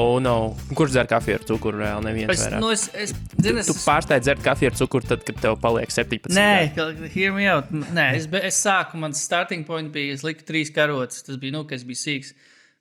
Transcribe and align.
Oh, 0.00 0.18
no. 0.22 0.34
Kurš 0.76 0.94
dzer 0.94 1.08
kafiju 1.10 1.36
ar 1.38 1.44
cukuru? 1.48 1.80
Reāli 1.82 2.06
neviens. 2.06 2.32
Es, 2.32 2.44
vairāk. 2.46 2.62
nu, 2.62 2.70
es, 2.72 2.86
es, 2.94 3.12
zinu, 3.36 3.60
es, 3.60 3.68
Tu 3.68 3.74
pārsteidz 3.82 4.24
dzert 4.24 4.44
kafiju 4.44 4.70
ar 4.70 4.78
cukuru, 4.78 5.08
tad, 5.10 5.24
kad 5.26 5.40
tev 5.42 5.58
paliek 5.60 5.92
17. 5.92 6.32
Nē, 6.36 7.08
hear 7.12 7.34
me 7.36 7.48
out. 7.52 7.68
Nē, 7.70 8.06
es, 8.18 8.28
es 8.40 8.60
sāku, 8.64 9.00
mans 9.02 9.20
starting 9.20 9.66
point 9.68 9.92
bija, 9.94 10.16
es 10.16 10.24
liku 10.26 10.46
trīs 10.48 10.72
karotes. 10.74 11.24
Tas 11.26 11.40
bija, 11.42 11.58
nu, 11.58 11.66
ka 11.68 11.76
es 11.76 11.84
biju 11.88 12.00
sīgs. 12.00 12.32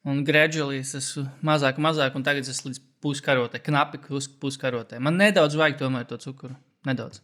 Un 0.08 0.24
gradually 0.28 0.80
es 0.80 0.94
esmu 0.96 1.26
mazāk, 1.46 1.82
mazāk, 1.84 2.16
un 2.16 2.24
tagad 2.24 2.48
es 2.48 2.64
līdz 2.64 2.80
puskarotē, 3.04 3.60
knapi 3.64 4.00
pus, 4.06 4.30
puskarotē. 4.40 5.02
Man 5.04 5.20
nedaudz 5.20 5.60
vajag 5.60 5.80
tomēr 5.82 6.08
to 6.08 6.20
cukuru. 6.24 6.56
Nedaudz. 6.88 7.20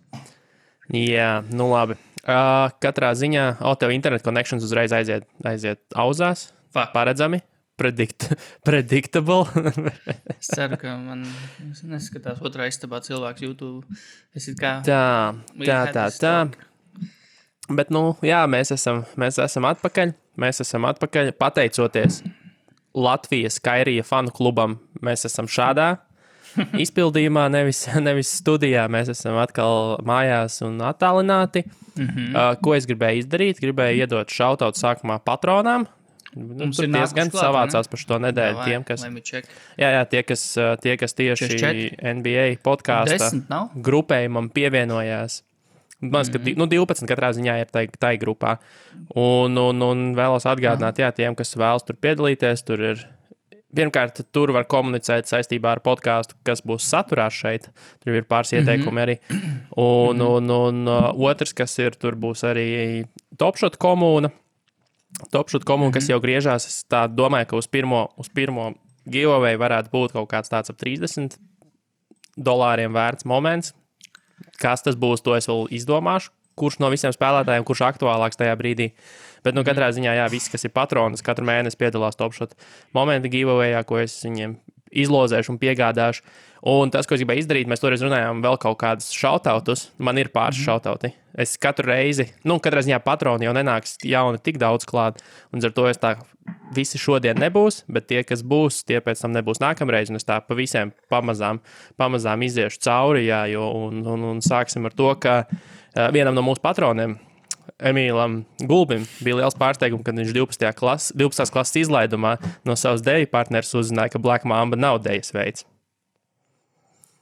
Jā, 0.91 1.39
nu 1.55 1.69
labi. 1.71 1.95
Uh, 2.25 2.67
katrā 2.81 3.11
ziņā, 3.15 3.45
o, 3.63 3.73
tev 3.79 3.93
internet 3.93 4.25
connections 4.25 4.65
uzreiz 4.65 4.93
aiziet, 4.95 5.27
aiziet 5.45 5.81
auzās. 5.95 6.49
Fuck. 6.73 6.91
Paredzami. 6.95 7.39
Predict, 7.75 8.29
predictable. 8.67 9.43
Es 10.37 10.47
ceru, 10.53 10.77
ka 10.79 10.95
man 10.95 11.25
neskatās 11.83 12.39
otrā 12.39 12.69
istabā 12.71 13.01
cilvēks 13.03 13.43
YouTube. 13.43 13.97
Es 14.35 14.47
kā. 14.55 14.77
tā, 14.85 15.35
tā, 15.59 15.81
tā, 15.91 16.07
tā. 16.15 16.35
Bet, 17.65 17.89
nu, 17.91 18.13
jā, 18.23 18.43
mēs 18.47 18.71
esam, 18.75 19.03
mēs 19.19 19.41
esam 19.41 19.67
atpakaļ. 19.67 20.13
Mēs 20.39 20.61
esam 20.63 20.85
atpakaļ. 20.87 21.33
Pateicoties 21.39 22.21
Latvijas 22.95 23.59
Kairija 23.59 24.05
fanu 24.07 24.31
klubam, 24.35 24.77
mēs 25.03 25.25
esam 25.27 25.49
šādā 25.51 25.95
izpildījumā, 26.85 27.47
nevis, 27.51 27.83
nevis 27.99 28.31
studijā. 28.39 28.85
Mēs 28.91 29.11
esam 29.11 29.39
atkal 29.41 29.97
mājās 30.05 30.61
un 30.65 30.79
attālināti. 30.85 31.65
Mm. 31.95 32.07
-hmm. 32.07 32.31
uh, 32.35 32.55
ko 32.61 32.75
es 32.75 32.87
gribēju 32.87 33.23
izdarīt? 33.23 33.59
Gribēju 33.63 34.03
iedot 34.03 34.31
šautautu 34.31 34.79
sākumā 34.79 35.19
patronām. 35.23 35.87
Nu, 36.35 36.65
Mums 36.65 36.79
ir 36.83 36.89
diezgan 36.91 37.29
klāt, 37.31 37.45
savācās 37.45 37.87
par 37.87 37.99
šo 38.01 38.17
nedēļu. 38.19 38.55
Davai, 38.59 38.65
Tiem, 38.67 38.83
kas, 38.83 39.03
jā, 39.79 39.89
jā, 39.95 40.01
tie, 40.11 40.23
kas, 40.27 40.41
tie, 40.83 40.95
kas 40.99 41.13
tieši 41.15 41.47
44? 41.55 42.15
NBA 42.19 42.45
podkāstā 42.65 43.29
grupējumam 43.87 44.49
pievienojās. 44.51 45.41
Man 46.01 46.11
liekas, 46.25 46.31
ka 46.33 46.39
di- 46.43 46.55
nu, 46.59 46.67
12 46.67 47.07
katrā 47.07 47.29
ziņā 47.33 47.55
ir 47.63 47.71
tai, 47.71 47.85
tai 47.87 48.17
grupā. 48.19 48.57
Un, 49.15 49.55
un, 49.57 49.81
un 49.81 50.03
vēlos 50.17 50.43
atgādināt, 50.45 50.99
jā, 50.99 51.13
tiem, 51.15 51.35
kas 51.39 51.55
vēlas 51.55 51.87
tur 51.87 51.95
piedalīties, 51.95 52.65
tur 52.67 52.83
ir. 52.91 53.05
Pirmkārt, 53.75 54.21
tur 54.31 54.51
var 54.55 54.63
komunicēt 54.71 55.27
saistībā 55.27 55.73
ar 55.75 55.79
podkāstu, 55.83 56.35
kas 56.47 56.61
būs 56.63 56.85
saturā 56.87 57.25
šeit. 57.31 57.65
Tur 58.03 58.15
ir 58.15 58.23
pāris 58.23 58.53
ieteikumi 58.55 59.01
arī. 59.03 59.15
Un, 59.75 60.21
un, 60.23 60.47
un 60.51 60.87
uh, 60.87 61.09
otrs, 61.15 61.51
kas 61.57 61.73
ir, 61.83 61.95
tur 61.99 62.15
būs 62.15 62.43
arī 62.47 63.03
Topšot 63.35 63.75
komūna. 63.75 64.31
Topšot 65.31 65.63
komūna, 65.67 65.93
kas 65.95 66.09
jau 66.11 66.19
griežās, 66.23 66.67
es 66.67 66.81
domāju, 67.15 67.49
ka 67.51 67.59
uz 67.59 67.69
pirmo, 67.71 68.07
uz 68.19 68.27
pirmo 68.35 68.73
giveaway 69.07 69.57
varētu 69.59 69.91
būt 69.93 70.15
kaut 70.15 70.29
kāds 70.31 70.51
tāds 70.51 70.73
ap 70.73 70.79
30 70.81 71.37
dolāriem 72.35 72.95
vērts 72.95 73.27
moments. 73.29 73.73
Kas 74.59 74.83
tas 74.83 74.97
būs, 74.99 75.23
to 75.23 75.35
es 75.37 75.47
vēl 75.47 75.69
izdomāšu. 75.75 76.33
Kurš 76.55 76.77
no 76.79 76.87
visiem 76.91 77.11
spēlētājiem, 77.11 77.65
kurš 77.67 77.81
aktuālāks 77.83 78.39
tajā 78.39 78.53
brīdī. 78.55 78.93
Bet, 79.43 79.55
nu, 79.57 79.63
katrā 79.67 79.89
ziņā, 79.91 80.13
jā, 80.15 80.27
visi, 80.31 80.51
kas 80.53 80.63
ir 80.63 80.71
patronis, 80.75 81.23
katru 81.23 81.43
mēnesi 81.47 81.79
piedalās 81.79 82.15
topšot 82.19 82.55
momenta 82.95 83.31
giveaway, 83.31 83.75
ko 83.87 83.99
es 83.99 84.15
viņiem 84.23 84.55
izlozēšu 84.91 85.53
un 85.53 85.61
piegādāšu. 85.61 86.25
Un 86.65 86.89
tas, 86.89 87.05
ko 87.05 87.13
es 87.13 87.21
gribēju 87.21 87.43
izdarīt, 87.43 87.69
mēs 87.69 87.83
toreiz 87.83 88.01
runājām 88.01 88.39
vēl 88.41 88.57
kaut 88.61 88.79
kādus 88.81 89.11
šautautus. 89.13 89.89
Man 90.01 90.17
ir 90.17 90.31
pāris 90.33 90.57
šautauti. 90.65 91.11
Es 91.37 91.53
katru 91.61 91.91
reizi, 91.91 92.29
nu, 92.47 92.57
katrā 92.63 92.81
ziņā 92.85 92.97
patroni 93.05 93.45
jau 93.45 93.53
nenāks 93.53 93.99
jauni 94.07 94.41
tik 94.41 94.57
daudz 94.61 94.87
klāt. 94.89 95.21
Un 95.53 95.61
ar 95.61 95.75
to 95.75 95.85
es 95.91 96.01
tā 96.01 96.15
visi 96.73 96.97
šodien 97.01 97.37
nebūs, 97.41 97.83
bet 97.91 98.07
tie, 98.09 98.23
kas 98.25 98.41
būs, 98.41 98.81
tie 98.87 98.97
pēc 99.03 99.21
tam 99.21 99.35
nebūs 99.35 99.61
nākamreiz. 99.61 100.09
Un 100.09 100.17
es 100.17 100.25
tā 100.25 100.39
pa 100.41 100.57
visiem 100.57 100.95
pamazām, 101.11 101.61
pamazām 102.01 102.47
iziešu 102.47 102.81
cauri. 102.87 103.27
Jā, 103.27 103.45
jo, 103.51 103.67
un, 103.85 104.01
un, 104.15 104.27
un 104.33 104.41
sāksim 104.45 104.89
ar 104.89 104.97
to, 104.97 105.11
ka 105.21 105.43
uh, 105.45 106.09
vienam 106.15 106.33
no 106.37 106.45
mūsu 106.47 106.63
patroniem, 106.65 107.19
Emīlam 107.83 108.43
Gulbim, 108.63 109.03
bija 109.19 109.41
liels 109.41 109.57
pārsteigums, 109.59 110.05
kad 110.07 110.15
viņš 110.15 110.31
12. 110.31 110.67
Klas, 110.79 111.09
12. 111.11 111.51
klases 111.51 111.81
izlaidumā 111.83 112.37
no 112.63 112.75
savas 112.79 113.03
deju 113.03 113.27
partneres 113.31 113.73
uzzināja, 113.75 114.13
ka 114.13 114.21
Black 114.23 114.47
Mamba 114.47 114.79
nav 114.79 115.01
dejas 115.03 115.35
veids. 115.35 115.65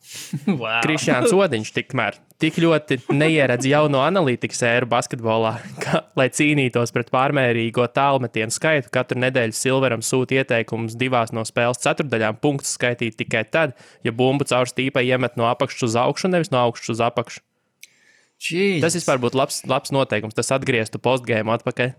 Wow. 0.43 0.81
Krišjāns 0.83 1.31
Odiņš 1.31 1.69
tikmēr 1.71 2.17
tik 2.43 2.57
ļoti 2.59 2.97
neieredz 3.15 3.63
jauno 3.69 4.01
analītikas 4.03 4.59
ēru 4.67 4.89
basketbolā, 4.91 5.53
ka, 5.79 6.01
lai 6.19 6.25
cīnītos 6.33 6.91
pret 6.91 7.07
pārmērīgo 7.13 7.85
tālmetienu 7.95 8.51
skaitu, 8.51 8.91
katru 8.93 9.21
nedēļu 9.23 9.55
Silveram 9.55 10.03
sūta 10.03 10.41
ieteikumus 10.41 10.97
divās 10.99 11.31
no 11.35 11.45
spēles 11.47 11.79
ceturdaļām 11.85 12.41
punktus 12.43 12.75
skaitīt 12.75 13.15
tikai 13.21 13.45
tad, 13.47 13.77
ja 14.03 14.11
bumbu 14.11 14.47
caur 14.49 14.67
stīpai 14.67 15.05
iemet 15.07 15.39
no 15.39 15.47
apakšas 15.47 15.87
uz 15.87 15.97
augšu, 16.03 16.33
nevis 16.35 16.51
no 16.51 16.59
augšas 16.65 16.97
uz 16.97 17.05
apakšu. 17.07 17.45
Jesus. 18.43 18.81
Tas 18.83 18.97
vispār 18.99 19.21
būtu 19.23 19.39
labs, 19.39 19.61
labs 19.69 19.93
noteikums. 19.95 20.35
Tas 20.37 20.51
atgrieztu 20.55 21.01
postgēmu 21.03 21.53
atpakaļ. 21.55 21.93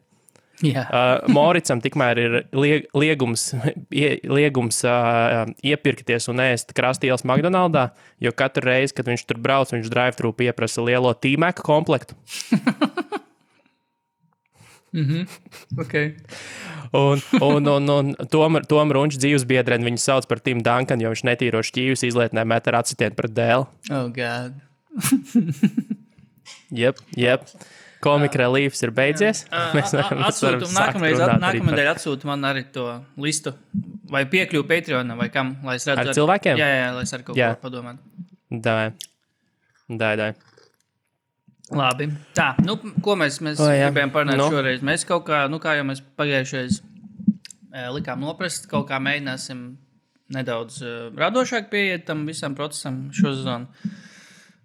Jā. 0.62 0.84
Uh, 0.87 1.32
Moricam 1.34 1.81
tikmēr 1.82 2.19
ir 2.22 2.37
lieg, 2.55 2.84
liegums, 2.94 3.49
ie, 3.91 4.21
liegums 4.22 4.78
uh, 4.87 5.50
iepirkties 5.66 6.31
un 6.31 6.43
ēst 6.44 6.71
krastījās 6.77 7.27
McDonald's, 7.27 7.91
jo 8.22 8.31
katru 8.38 8.69
reizi, 8.69 8.94
kad 8.94 9.10
viņš 9.10 9.27
tur 9.27 9.41
brauc, 9.43 9.75
viņš 9.75 9.91
drive-thru 9.91 10.31
pieprasa 10.38 10.84
lielo 10.87 11.10
tīmēku 11.19 11.66
komplektu. 11.66 12.19
Okay. 14.94 16.15
Un, 16.94 17.19
un, 17.43 17.66
un, 17.66 17.88
un 17.91 18.12
Tomēr 18.31 18.62
tom 18.71 18.93
Runčs 18.94 19.19
dzīves 19.19 19.43
biedreni 19.50 19.88
viņu 19.88 19.99
sauc 19.99 20.28
par 20.31 20.38
Tim 20.38 20.60
Duncan, 20.62 21.03
jo 21.03 21.10
viņš 21.10 21.25
netīro 21.27 21.65
šķīvis 21.66 22.06
izlietnē 22.06 22.44
met 22.47 22.71
ar 22.71 22.78
acitienu 22.78 23.19
pret 23.19 23.34
dēlu. 23.34 23.66
Oh, 23.91 24.06
God. 24.15 24.54
Jep, 26.75 27.00
jep. 27.19 27.49
Komika 28.05 28.37
reliefs 28.43 28.82
ir 28.84 28.91
beidzies. 28.93 29.44
Mēs 29.77 29.94
varam- 29.97 30.25
sākt 30.28 30.66
nākamreiz, 30.77 31.21
nedēļa 31.65 31.94
atsūtu 31.97 32.28
man 32.28 32.44
arī 32.50 32.66
to 32.75 32.88
listu. 33.16 33.55
Vai 34.12 34.27
piekļuvu 34.28 34.66
Patreonam, 34.69 35.16
vai 35.19 35.31
kam, 35.33 35.54
lai 35.65 35.78
es 35.81 35.87
redzu. 35.88 36.10
Ar 36.10 36.16
cilvēkiem? 36.19 36.59
Jā, 36.60 36.66
jā, 36.69 36.88
lai 36.99 37.04
es 37.06 37.15
arī 37.16 37.25
kaut 37.31 37.38
Jā. 37.41 37.54
ko 37.56 37.65
padomātu. 37.69 38.27
Dai. 38.53 38.91
Dai, 39.88 40.12
dai. 40.21 40.33
Labi. 41.72 42.10
Tā, 42.37 42.50
nu, 42.60 42.77
ko 43.03 43.15
mēs, 43.16 43.38
mēs 43.44 43.60
O, 43.65 43.71
jā. 43.72 43.88
gribējām 43.88 44.12
parunāt 44.12 44.37
Nu? 44.37 44.44
no. 44.44 44.50
šoreiz? 44.53 44.83
Mēs 44.84 45.06
kaut 45.09 45.25
kā, 45.31 45.47
nu, 45.49 45.56
kā 45.62 45.78
jau 45.78 45.87
mēs 45.88 46.03
pagājušajā 46.21 46.66
e, 46.77 47.87
likām 47.97 48.21
noprast, 48.21 48.69
kaut 48.71 48.84
kā 48.91 49.00
mēģināsim 49.03 49.62
nedaudz 50.34 50.77
uh, 50.84 50.93
radošāk 51.21 51.71
pieiet 51.72 52.04
tam 52.09 52.27
visam 52.28 52.54
procesam 52.56 53.06
šo 53.16 53.33
sezonu. 53.33 53.66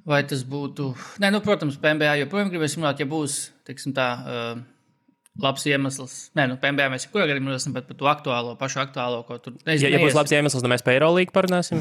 Vai 0.10 0.24
tas 0.26 0.42
būtu. 0.48 0.90
Nē, 1.22 1.30
nu, 1.36 1.42
protams, 1.46 1.78
PMBA 1.82 2.16
joprojām 2.24 2.50
gribēsim 2.50 2.82
runāt, 2.82 3.02
ja 3.02 3.06
būs, 3.10 3.40
teiksim, 3.68 3.94
tā. 3.98 4.10
Uh, 4.26 4.68
Labs 5.40 5.64
iemesls. 5.70 6.16
Nē, 6.36 6.48
nu, 6.52 6.56
PMBA 6.60 6.90
mēs 6.92 7.06
jau 7.06 7.22
gadījumā 7.22 7.54
runāsim 7.54 7.76
par 7.76 7.86
to 7.88 8.08
aktuālo, 8.12 8.56
pašu 8.60 8.82
aktuālo, 8.82 9.22
ko 9.28 9.38
tur 9.40 9.54
neiz, 9.68 9.84
Ja, 9.86 9.92
ja 9.94 10.02
būs 10.02 10.18
labs 10.18 10.34
iemesls, 10.36 10.64
tad 10.66 10.72
mēs 10.72 10.84
par 10.84 10.98
Eirolīgu 10.98 11.32
parunāsim. 11.36 11.80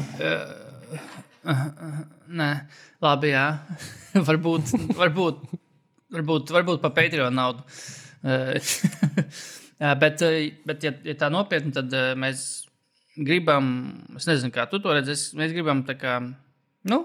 Nē, 2.39 2.49
labi, 3.03 3.33
jā. 3.33 3.45
varbūt, 4.29 4.71
varbūt, 4.95 5.41
varbūt, 6.15 6.53
varbūt 6.55 6.83
pa 6.85 6.93
Patreon 6.95 7.35
naudu. 7.35 7.65
Bet, 9.79 10.19
bet 10.67 10.81
ja, 10.83 10.89
ja 11.07 11.13
tā 11.15 11.29
nopietni, 11.31 11.69
tad 11.71 11.93
mēs 12.19 12.41
gribam, 13.15 13.69
es 14.19 14.25
nezinu, 14.27 14.51
kā 14.51 14.65
tu 14.67 14.81
to 14.83 14.91
redzi, 14.91 15.15
mēs 15.39 15.53
gribam 15.55 15.85
tā 15.87 15.95
kā, 15.95 16.17
nu, 16.91 16.97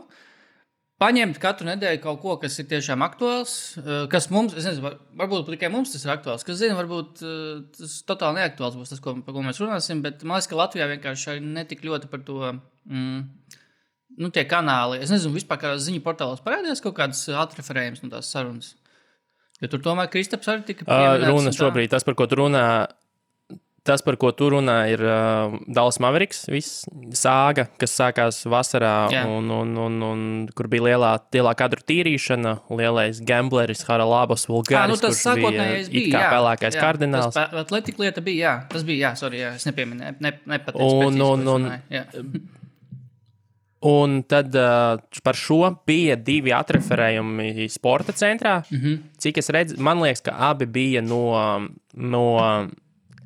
paņemt 1.04 1.38
katru 1.42 1.68
nedēļu 1.68 2.00
kaut 2.08 2.20
ko, 2.24 2.36
kas 2.42 2.56
ir 2.62 2.66
tiešām 2.72 3.04
aktuāls, 3.04 3.54
eh, 3.84 4.06
kas 4.12 4.30
mums, 4.32 4.56
nezinu, 4.56 4.80
var- 4.88 4.98
varbūt 5.20 5.52
tikai 5.52 5.70
mums 5.72 5.92
tas 5.92 6.04
ir 6.08 6.14
aktuāls, 6.16 6.44
kas 6.48 6.56
zina, 6.62 6.78
varbūt 6.80 7.20
eh, 7.22 7.64
tas 7.76 7.98
totāli 8.08 8.40
neaktuāls 8.40 8.78
būs 8.80 8.94
tas, 8.94 9.02
ko, 9.04 9.14
par 9.20 9.36
ko 9.36 9.44
mēs 9.44 9.60
runāsim, 9.62 10.00
bet 10.04 10.24
man 10.24 10.38
liekas, 10.40 10.48
ka 10.48 10.56
Latvijā 10.62 10.88
vienkārši 10.96 11.36
netik 11.44 11.84
ļoti 11.84 12.08
par 12.10 12.24
to. 12.24 12.40
Mm, 12.88 13.28
nu, 14.16 14.28
tie 14.30 14.44
kanāli. 14.46 15.00
Es 15.02 15.10
nezinu, 15.10 15.34
vispār 15.34 15.58
kādās 15.58 15.86
ziņu 15.88 16.00
portālos 16.04 16.42
parādījās 16.44 16.82
kaut 16.84 16.94
kādas 17.00 17.24
atreferējumas 17.28 18.02
no 18.04 18.10
tās 18.12 18.28
sarunas. 18.30 18.74
Jo 19.62 19.68
tur 19.72 19.80
tomēr 19.82 20.10
Kristaps 20.12 20.46
arī 20.50 20.64
tika 20.68 20.84
Uh, 20.86 20.92
pieminēts 20.92 21.30
runa 21.30 21.48
un 21.48 21.54
tā. 21.54 21.58
šobrīd, 21.62 21.90
tas, 21.90 22.04
par 22.06 22.14
ko 22.18 22.26
tu 22.30 22.36
runā, 22.38 22.62
tas, 23.84 24.02
par 24.04 24.16
ko 24.20 24.30
tu 24.32 24.48
runā, 24.54 24.76
ir 24.92 25.02
uh, 25.04 25.54
Dāls 25.68 25.98
Maveriks, 26.02 26.44
viss 26.48 26.86
sāga, 27.16 27.66
kas 27.80 27.92
sākās 27.98 28.40
vasarā, 28.48 28.92
Jā. 29.12 29.24
un, 29.28 29.50
un, 29.52 29.74
un, 29.76 29.98
un 30.08 30.24
kur 30.56 30.68
bija 30.72 30.86
lielā, 30.88 31.12
lielā 31.36 31.52
kadru 31.60 31.84
tīrīšana, 31.84 32.56
lielais 32.72 33.20
gambleris 33.28 33.84
Haralabas 33.88 34.48
Vulgārs, 34.50 34.88
nu 34.88 34.96
tas 34.96 35.20
bija 35.20 35.26
sākotnējais 35.28 35.88
it 35.92 35.94
bija. 35.98 36.16
kā 36.16 36.24
jā, 36.24 36.32
pelēkais 36.34 36.78
jā, 36.78 36.82
kardināls. 36.88 37.36
Tas 37.36 37.56
atletika 37.64 38.02
lieta 38.06 38.24
bija, 38.24 38.40
jā. 38.48 38.54
Tas 38.72 38.88
bija, 38.88 39.08
jā, 39.10 39.14
sorry, 39.20 39.44
jā, 39.44 39.54
es 39.60 39.68
nepieminēju, 39.68 40.16
ne, 40.20 40.34
nepateicu. 40.56 41.08
Un- 41.08 41.22
un- 41.30 41.48
un- 41.58 41.72
jā. 41.92 42.04
Un 43.84 44.22
tad 44.24 44.54
uh, 44.56 44.96
par 45.22 45.36
šo 45.36 45.58
bija 45.84 46.14
divi 46.16 46.54
atreferējumi 46.56 47.66
sporta 47.68 48.14
centrā. 48.16 48.62
Mm. 48.70 48.78
-hmm. 48.80 49.02
Cik 49.20 49.38
es 49.42 49.50
redzu, 49.52 49.76
man 49.78 50.00
liekas, 50.00 50.22
ka 50.24 50.32
abi 50.38 50.64
bija 50.66 51.02
no, 51.04 51.68
no 51.92 52.22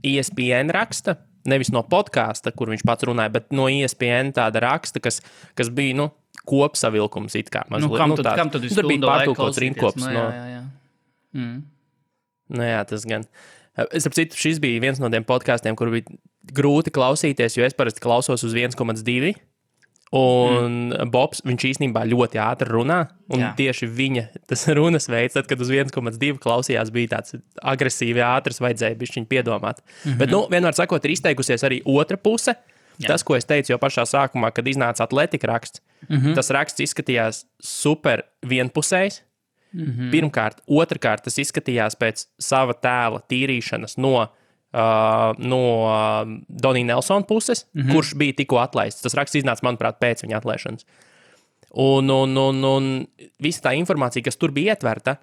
ESPN 0.07 0.71
raksta. 0.75 1.17
nevis 1.49 1.71
no 1.73 1.81
podkāsta, 1.87 2.51
kur 2.53 2.69
viņš 2.69 2.83
pats 2.85 3.07
runāja, 3.09 3.33
bet 3.33 3.47
no 3.57 3.69
ESPN 3.73 4.35
tāda 4.37 4.61
raksta, 4.61 5.01
kas, 5.01 5.23
kas 5.57 5.71
bija 5.73 5.95
nu, 5.97 6.11
kopsavilkums. 6.49 7.37
Kā, 7.49 7.63
Nu, 7.71 7.79
mazliet, 7.79 7.97
kam 7.97 8.11
nu, 8.13 8.17
tad, 8.19 8.27
tāds. 8.27 8.37
kam 8.43 8.51
tad 8.53 8.65
ir 8.67 8.75
Tur 8.75 8.89
bija 8.91 9.01
pārtulkots 9.07 9.61
rindkops. 9.63 10.03
Nu, 10.03 10.13
No, 10.13 10.25
jā, 10.29 10.35
jā, 10.35 10.59
jā. 10.59 10.63
Mm. 11.39 11.63
Nu, 12.53 12.63
jā, 12.69 12.83
tas 12.91 13.07
gan. 13.09 13.25
Es 13.95 14.05
saprotu, 14.05 14.37
šis 14.37 14.59
bija 14.61 14.81
viens 14.83 14.99
no 15.01 15.09
tiem 15.13 15.25
podkāstiem, 15.25 15.77
kur 15.79 15.89
bija 15.95 16.05
grūti 16.53 16.93
klausīties, 16.93 17.57
jo 17.57 17.65
es 17.65 17.77
parasti 17.79 18.03
klausos 18.05 18.45
uz 18.45 18.53
1,2. 18.57 19.33
Un 20.17 20.89
mm. 20.89 21.11
Bobs, 21.13 21.43
viņš 21.45 21.65
īstenībā 21.69 22.07
ļoti 22.09 22.41
ātri 22.41 22.71
runā. 22.71 23.03
Un 23.35 23.43
Jā. 23.43 23.51
Tieši 23.59 23.89
viņa 23.93 24.25
tas 24.49 24.65
runas 24.79 25.09
veids, 25.11 25.37
tad, 25.37 25.49
kad 25.51 25.61
uz 25.61 25.69
1,2 25.75 26.39
klausījās, 26.41 26.93
bija 26.95 27.19
tāds 27.19 27.37
agresīvi 27.61 28.25
ātrs, 28.25 28.63
vajadzēja 28.65 28.97
bišķiņu 28.97 29.29
piedomāt. 29.29 29.83
Mm 29.85 30.11
-hmm. 30.11 30.19
Bet, 30.23 30.33
nu, 30.33 30.47
vienmēr 30.49 30.77
sakot, 30.79 31.05
ir 31.05 31.13
izteikusies 31.13 31.65
arī 31.65 31.83
otra 31.85 32.17
puse. 32.17 32.57
Jā. 32.99 33.13
Tas, 33.13 33.23
ko 33.23 33.37
es 33.37 33.47
teicu 33.47 33.73
jau 33.73 33.79
pašā 33.79 34.03
sākumā, 34.09 34.51
kad 34.51 34.67
iznāca 34.67 35.05
atletika 35.05 35.47
raksts, 35.47 35.83
mm 36.09 36.17
-hmm. 36.17 36.35
tas 36.35 36.51
raksts 36.51 36.81
izskatījās 36.81 37.45
super 37.61 38.25
vienpusējs. 38.43 39.23
Mm 39.73 39.85
-hmm. 39.85 40.11
Pirmkārt, 40.11 40.61
otrkārt, 40.67 41.23
tas 41.25 41.39
izskatījās 41.39 41.95
pēc 42.01 42.27
sava 42.41 42.73
tēla 42.73 43.21
tīrīšanas 43.29 43.99
no, 43.99 44.29
uh, 44.73 45.35
no 45.39 45.61
uh, 45.85 46.39
Donija 46.49 46.85
Nelsona 46.85 47.27
puses, 47.27 47.67
mm 47.73 47.83
-hmm. 47.83 47.95
kurš 47.95 48.15
bija 48.15 48.33
tikko 48.33 48.59
atlaists. 48.59 49.03
Tas 49.03 49.15
raksts 49.15 49.41
iznāca, 49.43 49.63
manuprāt, 49.63 50.01
pēc 50.01 50.25
viņa 50.25 50.37
atlaišanas. 50.37 50.87
Un, 51.71 52.11
un, 52.11 52.37
un, 52.37 52.65
un 52.65 53.07
visa 53.41 53.61
tā 53.69 53.75
informācija, 53.77 54.25
kas 54.25 54.37
tur 54.37 54.51
bija 54.51 54.73
ietverta, 54.73 55.17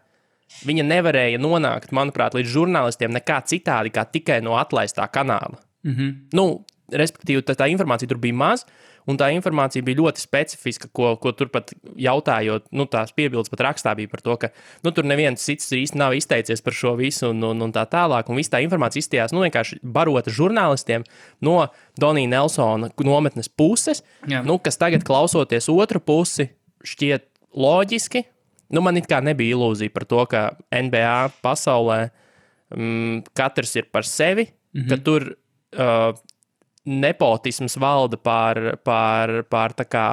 viņa 0.65 0.83
nevarēja 0.83 1.39
nonākt, 1.41 1.91
manuprāt, 1.91 2.33
līdz 2.37 2.49
žurnālistiem 2.53 3.11
nekā 3.11 3.41
citādi, 3.49 3.89
kā 3.89 4.05
tikai 4.05 4.41
no 4.41 4.53
atlaistā 4.57 5.07
kanāla. 5.07 5.57
Mm 5.83 5.91
-hmm. 5.91 6.13
nu, 6.33 6.65
respektīvi, 6.93 7.43
tā, 7.45 7.55
tā 7.57 7.67
informācija 7.71 8.09
tur 8.09 8.19
bija 8.21 8.35
maz, 8.37 8.65
un 9.09 9.17
tā 9.19 9.29
informācija 9.35 9.85
bija 9.85 9.99
ļoti 9.99 10.21
specifiska, 10.21 10.89
ko, 10.95 11.13
ko 11.21 11.31
tur 11.37 11.49
pat 11.53 11.73
jautājot, 12.01 12.67
nu, 12.75 12.87
tās 12.89 13.13
piebildes 13.15 13.51
pat 13.53 13.63
rakstā 13.67 13.93
bija 13.97 14.11
par 14.11 14.23
to, 14.25 14.35
ka 14.41 14.49
nu, 14.85 14.93
tur 14.95 15.07
neviens 15.07 15.41
cits 15.41 15.71
īsti 15.77 15.99
nav 16.01 16.15
izteicies 16.17 16.63
par 16.65 16.77
šo 16.77 16.95
visu, 16.99 17.29
un, 17.33 17.43
un, 17.51 17.65
un 17.67 17.73
tā 17.75 17.85
tālāk. 17.89 18.29
Un 18.29 18.39
viss 18.39 18.53
tā 18.53 18.61
informācija 18.65 19.03
izstījās 19.03 19.33
nu, 19.35 19.43
vienkārši 19.45 19.79
barota 19.83 20.33
žurnālistiem 20.33 21.05
no 21.45 21.57
Donija 22.01 22.33
Nelsona 22.33 22.91
nometnes 23.05 23.49
puses, 23.49 24.03
Jā. 24.29 24.43
nu, 24.45 24.57
kas 24.61 24.81
tagad 24.81 25.05
klausoties 25.07 25.69
otru 25.73 26.01
pusi, 26.01 26.49
šķiet 26.85 27.29
loģiski. 27.55 28.25
Nu, 28.73 28.81
man 28.81 28.97
it 28.97 29.05
kā 29.09 29.21
nebija 29.23 29.53
ilūzija 29.53 29.93
par 29.93 30.07
to, 30.09 30.23
ka 30.29 30.47
NBA 30.73 31.17
pasaulē 31.45 32.07
mm, 32.73 33.27
katrs 33.37 33.75
ir 33.77 33.91
par 33.93 34.07
sevi, 34.09 34.47
mm 34.49 34.81
-hmm. 34.81 34.89
ka 34.89 34.97
tur 34.97 35.35
uh, 35.77 36.17
nepotisms 36.85 37.77
valda 37.81 38.19
pār, 38.21 38.75
pār, 38.85 39.41
pār 39.49 39.77
tā 39.77 39.87
kā. 39.89 40.09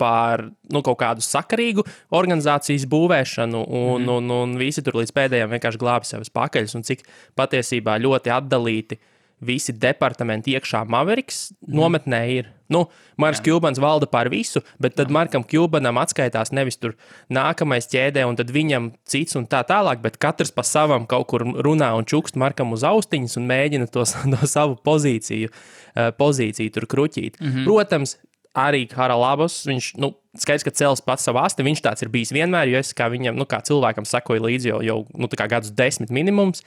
Pār 0.00 0.46
nu, 0.72 0.80
kaut 0.80 0.96
kādu 1.02 1.20
sakarīgu 1.20 1.82
organizācijas 2.16 2.86
būvēšanu, 2.88 3.58
un, 3.60 4.06
mm. 4.06 4.12
un, 4.14 4.30
un 4.32 4.54
visi 4.56 4.80
tur 4.80 4.96
līdz 4.96 5.12
pēdējiem 5.12 5.52
vienkārši 5.52 5.80
glābi 5.82 6.08
savas 6.08 6.32
pakaļas, 6.32 6.72
un 6.78 6.86
cik 6.88 7.02
patiesībā 7.36 7.98
ļoti 8.00 8.32
atdalīti 8.32 8.96
visi 9.44 9.74
departamenti 9.76 10.56
iekšā 10.56 10.86
Maveriks 10.88 11.50
mm. 11.52 11.76
nometnē 11.76 12.22
ir. 12.38 12.48
Nu, 12.70 12.84
Marks 13.20 13.42
Kubans 13.44 13.80
valda 13.82 14.06
pār 14.10 14.30
visu, 14.32 14.62
bet 14.80 14.94
tad 14.98 15.10
Markam 15.10 15.44
Kubanam 15.44 15.98
atskaitās 16.00 16.52
nevis 16.54 16.78
tur 16.80 16.94
nākamais 17.32 17.90
ķēdē, 17.90 18.24
un 18.28 18.38
tad 18.38 18.52
viņam 18.54 18.92
cits 19.10 19.36
un 19.38 19.48
tā 19.50 19.64
tālāk, 19.66 20.02
bet 20.04 20.20
katrs 20.22 20.54
pa 20.54 20.64
savam 20.66 21.06
kaut 21.10 21.28
kur 21.32 21.44
runā 21.66 21.90
un 21.98 22.08
čukst 22.08 22.38
Markam 22.40 22.72
uz 22.76 22.86
austiņas 22.86 23.36
un 23.40 23.48
mēģina 23.50 23.90
to, 23.90 24.06
to 24.34 24.50
savu 24.50 24.78
pozīciju, 24.86 25.50
eh, 25.50 26.10
pozīciju 26.16 26.76
tur 26.78 26.88
kruķīt. 26.90 27.40
Mm 27.40 27.48
-hmm. 27.50 27.64
Protams, 27.68 28.16
arī 28.56 28.86
Haralabos, 28.94 29.62
viņš, 29.68 29.92
nu, 30.02 30.12
skaidrs, 30.38 30.66
ka 30.66 30.74
cels 30.74 31.02
pats 31.04 31.26
savu 31.26 31.38
asti, 31.42 31.66
viņš 31.66 31.82
tāds 31.84 32.02
ir 32.02 32.10
bijis 32.10 32.32
vienmēr, 32.34 32.70
jo 32.70 32.78
es 32.82 32.92
kā 32.96 33.10
viņam, 33.10 33.38
nu, 33.38 33.46
kā 33.46 33.60
cilvēkam 33.66 34.06
sakoju 34.08 34.46
līdzi 34.46 34.72
jau, 34.72 34.80
jau 34.82 34.98
nu, 35.14 35.28
gadus 35.30 35.70
desmit 35.70 36.10
minimums. 36.10 36.64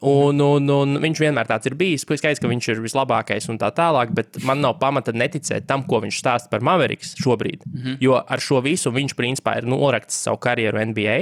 Un, 0.00 0.38
un, 0.40 0.70
un 0.70 0.98
viņš 1.02 1.20
vienmēr 1.24 1.48
tāds 1.48 1.66
ir 1.66 1.74
bijis. 1.78 2.04
Protams, 2.06 2.22
skaidrs, 2.22 2.42
ka 2.42 2.50
viņš 2.50 2.68
ir 2.70 2.82
vislabākais 2.84 3.48
un 3.50 3.58
tā 3.58 3.70
tālāk, 3.74 4.12
bet 4.14 4.38
man 4.46 4.62
nav 4.62 4.78
pamata 4.78 5.14
neticēt 5.14 5.66
tam, 5.66 5.82
ko 5.88 6.02
viņš 6.04 6.20
stāsta 6.20 6.52
par 6.52 6.62
Maveriks 6.62 7.16
šobrīd. 7.18 7.66
Mm 7.66 7.80
-hmm. 7.82 7.96
Jo 8.00 8.22
ar 8.22 8.40
šo 8.40 8.60
visu 8.62 8.90
viņš 8.94 9.16
principā 9.18 9.58
ir 9.58 9.66
norakstījis 9.66 10.22
savu 10.28 10.38
karjeru 10.38 10.84
NBA. 10.92 11.18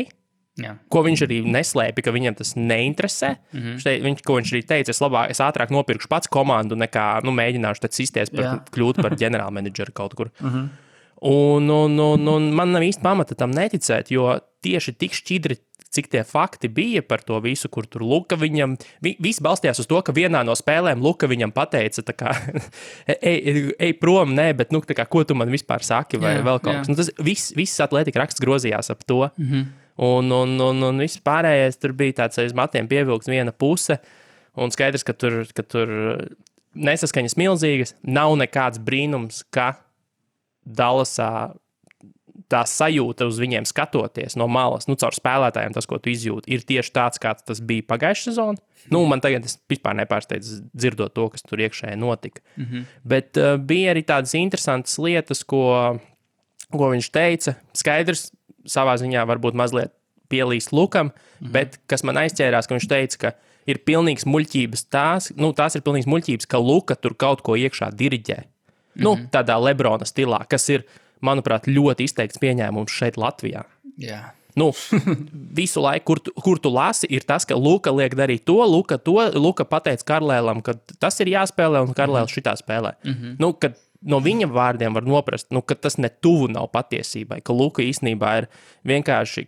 Jā. 0.56 0.72
Ko 0.88 1.02
viņš 1.04 1.22
arī 1.26 1.42
neslēpja, 1.52 2.02
ka 2.04 2.12
viņam 2.14 2.36
tas 2.38 2.54
neinteresē. 2.56 3.36
Mm 3.52 3.60
-hmm. 3.60 3.78
Šte, 3.80 3.92
viņš, 4.00 4.22
ko 4.24 4.38
viņš 4.38 4.52
arī 4.52 4.62
teica, 4.64 4.90
es, 4.90 5.00
labāk, 5.00 5.30
es 5.30 5.40
ātrāk 5.40 5.70
nopirkšu 5.70 6.08
pats 6.08 6.28
komandu, 6.28 6.76
nekā 6.76 7.20
nu, 7.24 7.32
mēģināšu 7.36 7.80
tad 7.80 7.92
sisties 7.92 8.30
par, 8.30 8.44
Jā. 8.44 8.58
kļūt 8.74 9.02
par 9.02 9.16
ģenerālmenedžeru 9.20 9.92
kaut 9.92 10.14
kur. 10.14 10.30
Mm 10.40 10.50
-hmm. 10.50 10.68
un, 11.20 11.70
un, 11.70 11.98
un, 12.00 12.28
un 12.28 12.52
man 12.54 12.72
nav 12.72 12.82
īsti 12.82 13.02
pamata 13.02 13.34
tam 13.34 13.50
neticēt, 13.50 14.10
jo 14.10 14.40
tieši 14.62 14.92
tik 14.92 15.12
šķidri. 15.12 15.56
Cik 15.96 16.10
tie 16.12 16.22
fakti 16.28 16.68
bija 16.72 17.00
par 17.06 17.22
to 17.24 17.38
visu, 17.44 17.70
kur 17.72 17.86
tur 17.88 18.04
Luka 18.04 18.36
viņam. 18.40 18.74
Vi, 19.04 19.14
viss 19.22 19.42
balstījās 19.44 19.80
uz 19.80 19.88
to, 19.88 20.00
ka 20.04 20.14
vienā 20.16 20.42
no 20.46 20.56
spēlēm 20.58 21.00
Luka 21.04 21.28
viņam 21.30 21.54
pateica, 21.56 22.04
kā, 22.12 22.34
ej, 23.16 23.72
ej, 23.72 23.96
prom, 24.00 24.34
nē, 24.36 24.50
bet 24.58 24.74
nu, 24.74 24.82
kā, 24.84 25.08
ko 25.08 25.24
tu 25.24 25.36
man 25.38 25.52
vispār 25.52 25.84
saki, 25.86 26.20
vai 26.20 26.36
Jā, 26.36 26.44
vēl 26.46 26.60
kaut 26.60 26.74
jā. 26.74 26.84
kas. 26.84 26.92
Nu, 26.92 26.98
tas 26.98 27.10
viss, 27.24 27.54
viss 27.56 27.82
atlētika 27.84 28.20
raksts 28.22 28.44
grozījās 28.44 28.92
ap 28.92 29.04
to. 29.08 29.24
Mm 29.36 29.50
-hmm. 29.50 29.66
Un, 29.96 30.32
un, 30.32 30.60
un, 30.60 30.82
un 30.90 30.98
viss 31.00 31.22
pārējais 31.24 31.80
tur 31.80 31.94
bija 31.96 32.12
tāds 32.20 32.38
aiz 32.38 32.52
matiem 32.52 32.88
pievilkts 32.88 33.30
viena 33.32 33.52
puse. 33.52 33.96
Un 34.56 34.70
skaidrs, 34.70 35.04
ka 35.04 35.12
tur, 35.16 35.46
ka 35.56 35.62
tur 35.62 35.88
nesaskaņas 36.76 37.36
milzīgas. 37.40 37.94
Nav 38.02 38.36
nekāds 38.36 38.80
brīnums, 38.82 39.42
ka 39.50 39.74
Dallasā 40.66 41.54
tā 42.52 42.62
sajūta 42.68 43.26
uz 43.28 43.38
viņiem 43.40 43.66
skatoties 43.68 44.36
no 44.36 44.48
malas, 44.50 44.88
nu, 44.90 44.96
caur 45.00 45.14
spēlētājiem, 45.16 45.74
tas, 45.76 45.88
ko 45.88 45.98
tu 46.02 46.10
izjūti, 46.12 46.50
ir 46.54 46.64
tieši 46.66 46.92
tāds, 46.94 47.20
kāds 47.22 47.46
tas 47.46 47.62
bija 47.64 47.86
pagājušā 47.88 48.30
sezonā. 48.30 48.62
Nu, 48.92 49.02
man 49.10 49.22
tagad 49.22 49.46
es 49.48 49.56
vispār 49.70 49.96
nepārsteidzu 49.98 50.60
dzirdot 50.70 51.14
to, 51.16 51.26
kas 51.32 51.42
tur 51.42 51.62
iekšēji 51.64 51.98
notika. 51.98 52.42
Mm 52.56 52.64
-hmm. 52.64 52.84
Bet 53.04 53.36
uh, 53.36 53.56
bija 53.58 53.94
arī 53.94 54.04
tādas 54.06 54.34
interesantas 54.38 54.98
lietas, 54.98 55.42
ko, 55.44 55.98
ko 56.70 56.90
viņš 56.94 57.10
teica. 57.10 57.56
Skaidrs, 57.74 58.30
savā 58.66 58.94
ziņā 58.96 59.26
varbūt 59.26 59.54
mazliet 59.54 59.92
pielīst 60.28 60.72
Lukam, 60.72 61.06
mm 61.06 61.12
-hmm. 61.46 61.52
bet 61.52 61.80
kas 61.86 62.04
man 62.04 62.16
aizķērās, 62.16 62.66
ka 62.66 62.74
viņš 62.74 62.88
teica, 62.88 63.18
ka 63.18 63.32
ir 63.66 63.78
pilnīgs 63.78 64.26
muļķības 64.26 64.86
tās, 64.90 65.32
nu, 65.36 65.52
tās 65.52 65.76
ir 65.76 65.82
pilnīgs 65.82 66.06
muļķības, 66.06 66.46
ka 66.46 66.58
Luka 66.58 66.94
tur 66.94 67.14
kaut 67.14 67.42
ko 67.42 67.56
iekšā 67.56 67.90
diriģē. 67.90 68.42
Nu, 68.96 69.14
mm 69.14 69.20
-hmm. 69.20 69.30
tādā 69.30 69.58
Lebrona 69.60 70.04
stilā, 70.04 70.46
kas 70.48 70.68
ir, 70.68 70.86
manuprāt, 71.24 71.68
ļoti 71.70 72.08
izteikts 72.08 72.40
pieņēmums 72.42 72.92
šeit 72.92 73.16
Latvijā. 73.20 73.64
Jā. 74.00 74.20
Nu, 74.56 74.70
visu 75.60 75.82
laiku, 75.84 76.04
kur 76.08 76.20
tu, 76.24 76.32
kur 76.40 76.60
tu 76.62 76.72
lasi, 76.72 77.08
ir 77.12 77.26
tas, 77.28 77.44
ka 77.48 77.56
Luka 77.60 77.92
liek 77.92 78.16
darīt 78.16 78.46
to, 78.48 78.56
Luka 78.64 78.96
to, 78.96 79.18
Luka 79.36 79.66
pateica 79.68 80.14
Karlēlam, 80.14 80.62
ka 80.64 80.78
tas 81.00 81.20
ir 81.20 81.32
jāspēlē, 81.34 81.84
un 81.84 81.96
Karlēls 81.96 82.32
šitā 82.32 82.56
spēlē. 82.56 82.96
Mm 83.04 83.12
-hmm. 83.12 83.36
nu, 83.38 83.52
kad 83.52 83.76
no 84.02 84.20
viņa 84.20 84.48
vārdiem 84.52 84.94
var 84.96 85.04
noprast, 85.04 85.50
nu, 85.52 85.62
ka 85.62 85.74
tas 85.74 85.98
ne 85.98 86.08
tuvu 86.08 86.48
nav 86.48 86.70
patiesībai, 86.72 87.42
ka 87.44 87.52
Luka 87.52 87.82
īstenībā 87.82 88.38
ir 88.38 88.48
vienkārši 88.84 89.46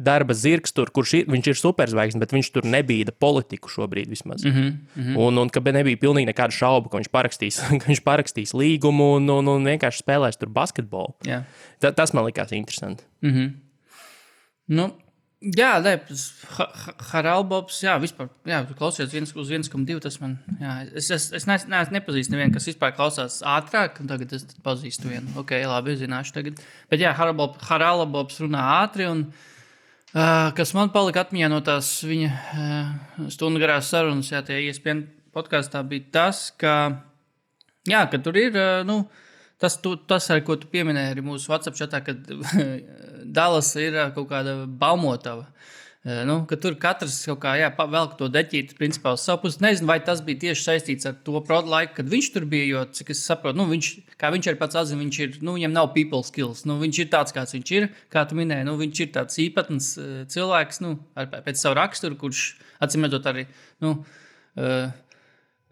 darba 0.00 0.34
zirgs, 0.36 0.72
tur, 0.76 0.90
kurš 0.94 1.14
ir, 1.18 1.26
viņš 1.30 1.50
ir 1.52 1.58
superzvaigznes, 1.60 2.20
bet 2.22 2.32
viņš 2.34 2.50
tur 2.54 2.68
nebija 2.68 3.12
politiku 3.20 3.70
šobrīd 3.72 4.08
vismaz. 4.10 4.44
Mm 4.44 4.52
-hmm, 4.52 4.70
mm 4.94 5.02
-hmm. 5.04 5.18
Un, 5.26 5.38
un 5.38 5.50
ka 5.52 5.60
nebija 5.60 5.96
pilnīgi 6.00 6.30
nekāda 6.32 6.56
šauba, 6.56 6.88
ka 6.88 6.98
viņš 7.00 7.10
parakstīs, 7.12 7.60
ka 7.80 7.90
viņš 7.90 8.02
parakstīs 8.06 8.54
līgumu 8.54 9.14
un, 9.16 9.28
un, 9.28 9.48
un 9.48 9.68
vienkārši 9.72 10.04
spēlēs 10.04 10.40
tur 10.40 10.48
basketbolu. 10.48 11.14
Jā. 11.24 11.44
Ta, 11.80 11.92
tas 11.92 12.12
man 12.12 12.24
likās 12.24 12.52
interesanti. 12.52 13.04
Mm 13.22 13.30
-hmm. 13.30 13.52
nu, 14.68 14.92
jā, 15.40 15.70
nē, 15.84 15.94
Haralbobs, 17.12 17.82
jā, 17.82 17.98
vispār, 18.00 18.28
jā, 18.44 18.64
klausies 18.78 19.12
viens, 19.12 19.36
uz 19.36 19.50
1,2. 19.50 20.00
Tas 20.00 20.20
man, 20.20 20.38
jā, 20.60 20.88
es, 20.94 21.10
es, 21.10 21.32
es 21.32 21.46
neesmu 21.46 21.70
ne, 21.70 21.84
nepazīstu 21.90 22.32
nevienu, 22.32 22.54
kas 22.54 22.66
vispār 22.66 22.92
klausās 22.96 23.42
ātrāk, 23.42 24.00
un 24.00 24.06
tagad 24.06 24.32
es 24.32 24.46
pazīstu 24.62 25.08
vienu. 25.08 25.28
Ok, 25.36 25.50
labi, 25.50 25.96
zināšu 25.96 26.32
tagad. 26.32 26.60
Bet 26.90 27.00
jā, 27.00 27.12
Haralbobs 27.68 28.40
runā 28.40 28.82
ātri. 28.82 29.08
Un, 29.10 29.32
kas 30.12 30.74
man 30.76 30.92
palika 30.94 31.24
atmiņā 31.24 31.48
no 31.52 31.60
tās 31.66 31.92
viņa 32.06 33.30
stundu 33.32 33.62
garās 33.62 33.90
sarunas, 33.92 34.30
jā, 34.32 34.42
tie 34.46 34.60
iespējami 34.68 35.06
podkāstā 35.34 35.82
bija 35.86 36.08
tas, 36.18 36.48
ka, 36.58 36.76
jā, 37.88 38.04
ka 38.10 38.18
tur 38.22 38.38
ir, 38.40 38.56
nu, 38.88 39.04
tas, 39.60 39.78
tu, 39.82 39.94
tas, 40.10 40.26
ar 40.34 40.42
ko 40.46 40.58
tu 40.58 40.70
pieminēji 40.72 41.14
arī 41.14 41.26
mūsu 41.26 41.52
WhatsApp 41.52 41.78
chatā, 41.78 42.02
kad 42.06 42.32
Dallas 43.40 43.74
ir 43.78 43.98
kaut 44.16 44.26
kāda 44.32 44.64
baumotava. 44.66 45.46
Uh, 45.46 45.79
nu, 46.00 46.46
ka 46.48 46.56
tur 46.56 46.78
katrs 46.80 47.18
kaut 47.28 47.42
kā 47.42 47.52
velk 47.92 48.14
to 48.16 48.30
deķīti 48.32 48.76
principā, 48.78 49.12
uz 49.12 49.24
savu 49.26 49.42
pusi. 49.42 49.58
Nezinu, 49.60 49.88
vai 49.90 49.98
tas 50.04 50.22
bija 50.24 50.40
tieši 50.46 50.64
saistīts 50.64 51.08
ar 51.10 51.18
to 51.26 51.42
laiku, 51.44 51.92
kad 51.98 52.08
viņš 52.08 52.30
tur 52.32 52.46
bija. 52.48 52.68
Jo, 52.70 52.84
cik 52.88 53.12
es 53.12 53.20
saprotu, 53.26 53.58
nu, 53.60 53.66
viņš, 53.68 53.90
kā 54.16 54.30
viņš 54.32 54.48
arī 54.48 54.60
pats 54.62 54.78
atzina, 54.80 55.02
viņš 55.02 55.18
ir, 55.20 55.36
nu, 55.44 55.58
viņam 55.58 55.76
nav 55.76 55.90
people 55.92 56.22
skills. 56.24 56.64
Nu, 56.64 56.78
viņš 56.80 57.02
ir 57.04 57.10
tāds, 57.12 57.36
kāds 57.36 57.52
viņš 57.52 57.74
ir. 57.76 57.90
Kā 58.08 58.24
tu 58.24 58.38
minēji, 58.38 58.68
nu, 58.70 58.78
viņš 58.80 59.02
ir 59.04 59.12
tāds 59.18 59.36
īpatns 59.44 59.92
cilvēks, 60.32 60.80
nu, 60.86 60.96
ar, 61.20 61.28
pēc 61.44 61.60
savu 61.60 61.76
raksturu, 61.76 62.16
kurš, 62.24 62.46
atcīm 62.80 63.04
redzot, 63.04 63.28
arī. 63.28 63.44
Nu, 63.84 63.98
uh, 64.56 64.88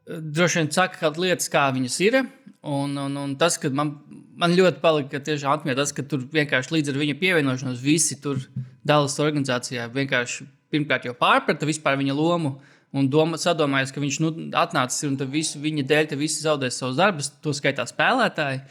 droši 0.08 0.60
vien 0.60 0.70
saka, 0.76 1.00
ka 1.00 1.12
lietas, 1.16 1.48
kā 1.52 1.70
viņas 1.72 1.98
ir. 2.04 2.20
Un, 2.68 2.96
un, 3.00 3.14
un 3.16 3.34
tas, 3.40 3.56
ka 3.60 3.70
man, 3.72 3.94
man 4.36 4.52
ļoti 4.56 4.82
palika 4.82 5.20
tiešām 5.24 5.54
atmiņā, 5.54 5.76
tas, 5.78 5.94
ka 5.96 6.04
tur 6.04 6.26
vienkārši 6.34 6.74
līdz 6.74 6.92
ar 6.92 6.98
viņa 7.00 7.14
pievienošanos 7.20 7.80
visi 7.80 8.18
tur 8.20 8.42
Dallas 8.86 9.16
organizācijā 9.24 9.86
vienkārši 9.94 10.44
pirmkārt 10.72 11.06
jau 11.08 11.14
pārprata 11.16 11.68
vispār 11.68 11.96
viņa 12.00 12.16
lomu. 12.18 12.58
Un 12.96 13.08
doma, 13.12 13.36
sadomājās, 13.36 13.90
ka 13.92 14.00
viņš 14.00 14.18
nu, 14.24 14.28
atnācis 14.56 15.04
un 15.04 15.18
visu, 15.28 15.58
viņa 15.60 15.82
dēļ 15.90 16.14
visi 16.16 16.40
zaudēs 16.40 16.78
savus 16.80 16.96
darbus, 16.96 17.28
to 17.44 17.52
skaitā 17.56 17.84
spēlētāji. 17.88 18.62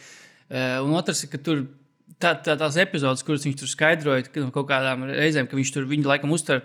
Uh, 0.48 0.80
un 0.88 0.96
otrs 0.98 1.26
ka 1.30 1.38
tur 1.38 1.68
tā, 2.18 2.34
tā, 2.42 2.56
tās 2.58 2.78
epizodes, 2.82 3.24
kuras 3.26 3.46
viņš 3.46 3.58
tur 3.60 3.70
skaidroja, 3.70 4.26
ka 4.26 4.42
no 4.42 4.52
kaut 4.56 4.70
kādām 4.72 5.06
reizēm, 5.12 5.50
ka 5.50 5.58
viņš 5.58 5.74
tur 5.76 5.88
viņu 5.90 6.10
laikam 6.10 6.34
uztver, 6.34 6.64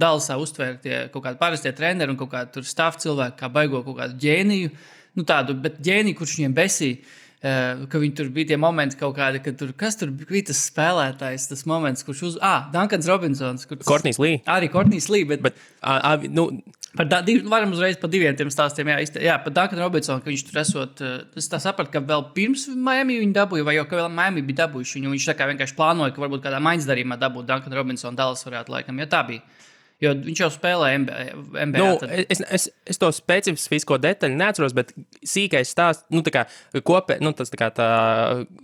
Dallasā 0.00 0.36
uztver 0.40 0.76
tie 0.82 1.06
kaut 1.12 1.24
kādi 1.24 1.40
parastie 1.40 1.72
treneri 1.76 2.12
un 2.12 2.18
kaut 2.20 2.32
kādi 2.34 2.64
stāv 2.68 2.98
cilvēki, 3.00 3.38
kā 3.40 3.50
baigo 3.52 3.82
kaut 3.86 3.98
kādu 4.00 4.20
ģēniju. 4.20 4.72
Nu, 5.18 5.26
tādu, 5.26 5.56
ģēniju, 5.58 6.18
kurš 6.20 6.38
viņiem 6.38 6.56
besīja. 6.56 7.00
Uh, 7.40 7.86
ka 7.88 7.96
viņi 7.96 8.12
tur 8.18 8.26
bija 8.34 8.50
tie 8.50 8.56
momenti, 8.60 8.98
kādi, 9.00 9.38
kad 9.40 9.54
tur, 9.56 9.70
kas 9.72 9.94
tur 9.96 10.10
bija 10.12 10.50
tas 10.50 10.58
spēlētājs, 10.68 11.46
tas 11.48 11.64
moments, 11.68 12.04
kurš 12.04 12.20
uz. 12.28 12.34
Ah, 12.44 12.66
Dankans 12.74 13.08
Robinsons. 13.08 13.64
Kurš, 13.70 13.86
Kortnīs 13.88 14.20
Lī. 14.20 14.34
Arī 14.44 14.68
Kortnīs 14.72 15.08
Lī. 15.08 15.22
Bet, 15.30 15.40
bet, 15.46 15.56
a, 15.80 15.96
a, 16.12 16.18
nu, 16.28 16.50
Par 16.96 17.06
da, 17.06 17.20
div, 17.22 17.44
varam 17.46 17.70
uzreiz 17.70 17.94
par 18.02 18.10
diviem 18.10 18.34
tiem 18.34 18.48
stāstiem. 18.50 18.88
Jā, 18.90 18.96
izte, 19.04 19.20
jā 19.22 19.36
par 19.44 19.54
Dunkanu 19.54 19.84
Robinsonu, 19.84 20.22
ka 20.24 20.30
viņš 20.30 20.42
tur 20.48 20.58
esot. 20.58 21.02
Es 21.38 21.46
tā 21.50 21.60
sapratu, 21.62 21.92
ka 21.94 22.02
vēl 22.02 22.24
pirms 22.34 22.66
Miami 22.74 23.20
viņa 23.20 23.36
dabūja, 23.36 23.66
vai 23.68 23.76
jau 23.76 23.84
ka 23.86 24.00
vēl 24.00 24.08
Miami 24.10 24.42
bija 24.48 24.64
dabūjuši 24.64 24.98
viņu. 24.98 25.12
Viņš 25.14 25.28
tā 25.30 25.36
kā 25.38 25.46
vienkārši 25.52 25.76
plānoja, 25.78 26.14
ka 26.16 26.24
varbūt 26.24 26.42
kādā 26.48 26.58
maiņas 26.66 26.88
darījumā 26.90 27.18
dabūt 27.20 27.46
Dunkanu 27.46 27.78
Robinsonu 27.78 28.18
Dallas 28.18 28.42
varētu 28.46 28.74
laikam, 28.74 28.98
ja 28.98 29.06
tā 29.10 29.22
bija. 29.28 29.44
Jo 30.00 30.14
viņš 30.16 30.42
jau 30.44 30.48
spēlē 30.52 30.90
NBA. 31.02 31.24
NBA 31.68 31.80
nu, 31.80 31.88
tad... 32.00 32.12
es, 32.32 32.40
es, 32.56 32.68
es 32.88 33.00
to 33.00 33.10
specifisko 33.12 33.98
detaļu 34.00 34.38
neatceros, 34.40 34.74
bet 34.76 34.94
sīkais 35.20 35.72
stāsts, 35.72 36.06
nu, 36.12 36.24
tā 36.24 36.32
kā 36.34 36.46
kopē, 36.86 37.18
nu, 37.20 37.34
tas 37.36 37.52
tā 37.52 37.60
kā 37.60 37.68
tā 37.74 37.90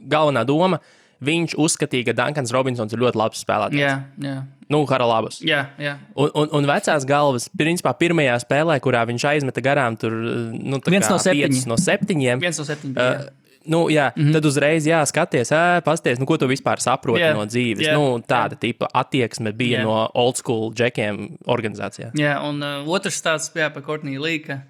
galvenā 0.08 0.46
doma. 0.48 0.80
Viņš 1.26 1.54
uzskatīja, 1.56 2.10
ka 2.10 2.12
Dankans 2.16 2.52
Robinsons 2.52 2.92
ir 2.92 3.00
ļoti 3.00 3.16
labs 3.16 3.40
spēlētājs. 3.40 3.80
Jā, 3.80 3.92
jā. 4.20 4.34
Nu, 4.72 4.82
Haralabas. 4.90 5.38
Jā, 5.44 5.62
jā. 5.80 5.94
Un, 6.12 6.28
un, 6.42 6.50
un 6.58 6.68
vecās 6.68 7.06
galvas, 7.08 7.46
principā, 7.56 7.94
pirmajā 7.96 8.34
spēlē, 8.42 8.76
kurā 8.84 9.04
viņš 9.08 9.24
aizmeta 9.30 9.62
garām, 9.64 9.96
tur 10.00 10.12
nu, 10.12 10.80
viens 10.84 11.08
no, 11.08 11.16
septiņi. 11.22 11.62
no 11.70 11.78
septiņiem. 11.80 12.42
Viens 12.44 12.60
no 12.60 12.66
septiņiem. 12.68 13.00
Uh, 13.00 13.45
Nu, 13.66 13.86
jā, 13.90 14.10
mm 14.14 14.22
-hmm. 14.22 14.32
Tad 14.32 14.44
uzreiz 14.44 14.86
jāskaties, 14.86 15.50
pasties, 15.84 16.18
nu, 16.18 16.26
ko 16.26 16.36
tu 16.36 16.46
vispār 16.46 16.80
saproti 16.80 17.20
yeah. 17.20 17.36
no 17.36 17.44
dzīves. 17.44 17.82
Yeah. 17.82 17.98
Nu, 17.98 18.18
tāda 18.18 18.54
yeah. 18.54 18.60
tipa 18.60 18.88
attieksme 18.94 19.52
bija 19.52 19.78
yeah. 19.78 19.84
no 19.84 20.10
old 20.14 20.36
school 20.36 20.72
džekiem 20.74 21.38
organizācijā. 21.46 22.10
Jā, 22.14 22.40
un 22.48 22.62
uh, 22.62 22.88
otrs 22.88 23.22
stāsts 23.22 23.54
bija 23.54 23.70
par 23.70 23.82
Kortniju 23.82 24.22
Līku 24.22 24.60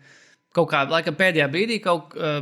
kaut 0.57 0.71
kā 0.73 0.83
laikam, 0.89 1.17
pēdējā 1.19 1.47
brīdī, 1.53 1.79
kaut 1.85 2.17
uh, 2.17 2.41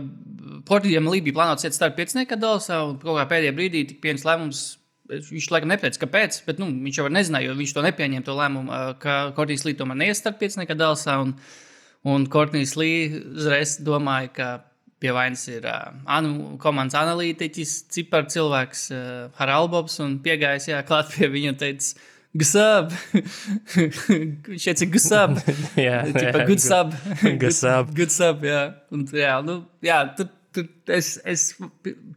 Portugālijam 0.69 1.11
bija 1.11 1.37
plānots 1.37 1.67
iet 1.67 1.77
starp 1.77 1.97
piecinieku 1.99 2.39
dalsā, 2.41 2.81
un 2.89 2.99
kaut 3.03 3.19
kā 3.19 3.27
pēdējā 3.33 3.55
brīdī 3.57 3.85
tika 3.91 4.05
pieņemts 4.07 4.27
lēmums. 4.29 4.65
Viņš 5.05 5.51
laikam 5.53 5.69
nepateica, 5.69 6.01
kāpēc, 6.07 6.39
bet 6.47 6.61
nu, 6.63 6.71
viņš 6.87 6.99
jau 7.03 7.11
nezināja, 7.13 7.51
jo 7.51 7.57
viņš 7.59 7.75
to 7.77 7.83
nepieņēma, 7.85 8.25
to 8.25 8.37
lēmumu, 8.39 8.73
uh, 8.73 8.93
ka 9.01 9.17
Kortnijas 9.37 9.67
Līja 9.67 9.83
tomēr 9.83 9.99
neies 10.01 10.23
starp 10.23 10.39
piecinieku 10.41 10.77
dalsā. 10.81 11.19
Un, 11.21 11.35
un 12.09 12.25
Kortnijas 12.33 12.73
Līja 12.81 13.21
uzreiz 13.35 13.77
domāja, 13.85 14.31
ka 14.39 14.49
pie 15.05 15.13
vainas 15.13 15.45
ir 15.53 15.69
uh, 15.69 15.93
anu, 16.17 16.55
komandas 16.63 16.97
analītiķis, 16.97 17.77
cipar 17.93 18.25
cilvēks 18.33 18.89
uh, 18.97 19.05
Haralbobs 19.37 20.01
un 20.01 20.17
piegājis 20.25 20.71
jā, 20.73 20.81
klāt 20.89 21.13
pie 21.13 21.29
viņa 21.29 21.53
un 21.53 21.61
teica, 21.61 22.11
Gusab. 22.35 22.91
Viņš 24.51 24.65
teica, 24.69 24.87
gusab. 24.95 25.37
jā, 25.79 26.01
sub. 26.59 26.97
good 27.39 27.55
sub. 27.55 27.93
good 27.95 28.11
sub, 28.11 28.43
jā. 28.49 28.65
Un, 28.95 29.05
jā, 29.15 29.37
nu, 29.47 29.61
jā 29.85 30.01
tur, 30.19 30.33
tur 30.55 30.67
es, 30.97 31.15
es 31.23 31.47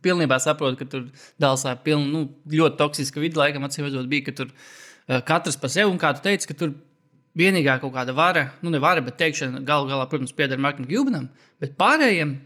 pilnībā 0.06 0.40
saprotu, 0.42 0.80
ka 0.82 0.90
tur 0.90 1.06
Dālasā 1.42 1.76
piln, 1.86 2.10
nu, 2.10 2.24
ļoti 2.50 2.82
toksiska 2.82 3.22
vidi, 3.22 3.38
laikam, 3.38 3.68
atcīm 3.68 3.86
redzot, 3.86 4.10
bija, 4.10 4.26
ka 4.32 4.38
tur 4.42 4.50
uh, 4.50 5.22
katrs 5.28 5.60
pa 5.62 5.70
sevi, 5.70 5.92
un 5.92 6.02
kā 6.02 6.16
tu 6.18 6.26
teici, 6.26 6.50
ka 6.50 6.58
tur 6.58 6.74
vienīgā 7.38 7.78
kaut 7.84 7.94
kāda 7.94 8.18
vara, 8.18 8.48
nu, 8.66 8.74
ne 8.74 8.82
vara, 8.82 9.04
bet 9.06 9.20
teikšana 9.22 9.62
galu 9.68 9.86
galā, 9.92 10.10
protams, 10.10 10.34
pieder 10.34 10.58
Markam 10.58 10.90
Gilbanam, 10.90 11.30
bet 11.62 11.78
pārējiem, 11.78 12.40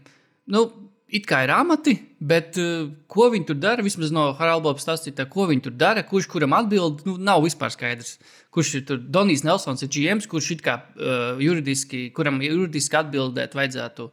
nu, 0.50 0.64
it 1.12 1.26
kā 1.28 1.42
ir 1.44 1.52
amati, 1.52 1.94
bet 2.24 2.56
uh, 2.60 2.88
ko 3.10 3.28
viņi 3.32 3.46
tur 3.50 3.58
dara, 3.60 3.84
vismaz 3.84 4.12
no 4.14 4.30
Haralda 4.38 4.72
stāstītā, 4.80 5.26
ko 5.30 5.46
viņi 5.50 5.66
tur 5.66 5.76
dara, 5.76 6.04
kurš 6.08 6.28
kuram 6.32 6.56
atbild, 6.56 7.04
nu, 7.08 7.18
nav 7.20 7.44
vispār 7.44 7.72
skaidrs. 7.74 8.16
Kurš 8.52 8.74
ir 8.80 8.84
tur 8.88 9.00
Donijs 9.00 9.44
Nelsons, 9.44 9.84
ir 9.84 9.92
GMs, 9.92 10.28
kurš 10.28 10.50
it 10.56 10.64
kā 10.64 10.78
uh, 10.80 11.40
juridiski, 11.42 12.06
kuram 12.16 12.40
juridiski 12.44 13.00
atbildēt 13.00 13.56
vajadzētu. 13.58 14.10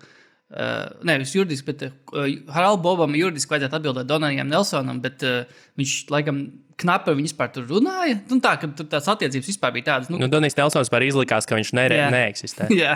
Uh, 0.49 0.87
nevis 1.05 1.35
juridiski, 1.35 1.71
bet 1.71 1.83
uh, 1.87 2.25
Haraldam 2.49 2.83
Bobam 2.83 3.15
juridiski 3.15 3.53
vajadzētu 3.53 3.79
atbildēt 3.79 4.09
Donijam 4.09 4.49
Nelsonam, 4.49 4.99
bet 5.03 5.23
uh, 5.27 5.61
viņš 5.79 5.99
laikam 6.11 6.47
knapi 6.79 7.15
viņi 7.17 7.29
vispār 7.29 7.51
tur 7.53 7.67
runāja. 7.69 8.17
Nu, 8.29 8.39
tā, 8.43 8.55
ka 8.61 8.69
tās 8.79 9.07
attiecības 9.11 9.49
vispār 9.51 9.73
bija 9.75 9.87
tādas. 9.91 10.09
Nu, 10.11 10.19
nu 10.21 10.29
Donijs 10.31 10.57
Nelsons 10.57 10.87
vispār 10.87 11.05
izlikās, 11.07 11.47
ka 11.49 11.57
viņš 11.59 11.71
nere, 11.77 11.99
jā. 11.99 12.09
neeksistē. 12.13 12.69
jā, 12.81 12.95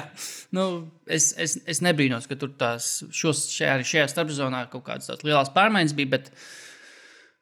nu, 0.55 0.67
es, 1.07 1.31
es, 1.41 1.57
es 1.69 1.83
nebrīnos, 1.85 2.27
ka 2.29 2.37
tur 2.39 2.53
tās 2.59 2.95
šos, 3.13 3.45
šajā, 3.53 3.79
šajā 3.89 4.07
starpzonā 4.11 4.65
kaut 4.73 4.85
kādas 4.87 5.23
lielas 5.25 5.51
pārmaiņas 5.55 5.95
bija. 5.97 6.13
Bet, 6.15 6.31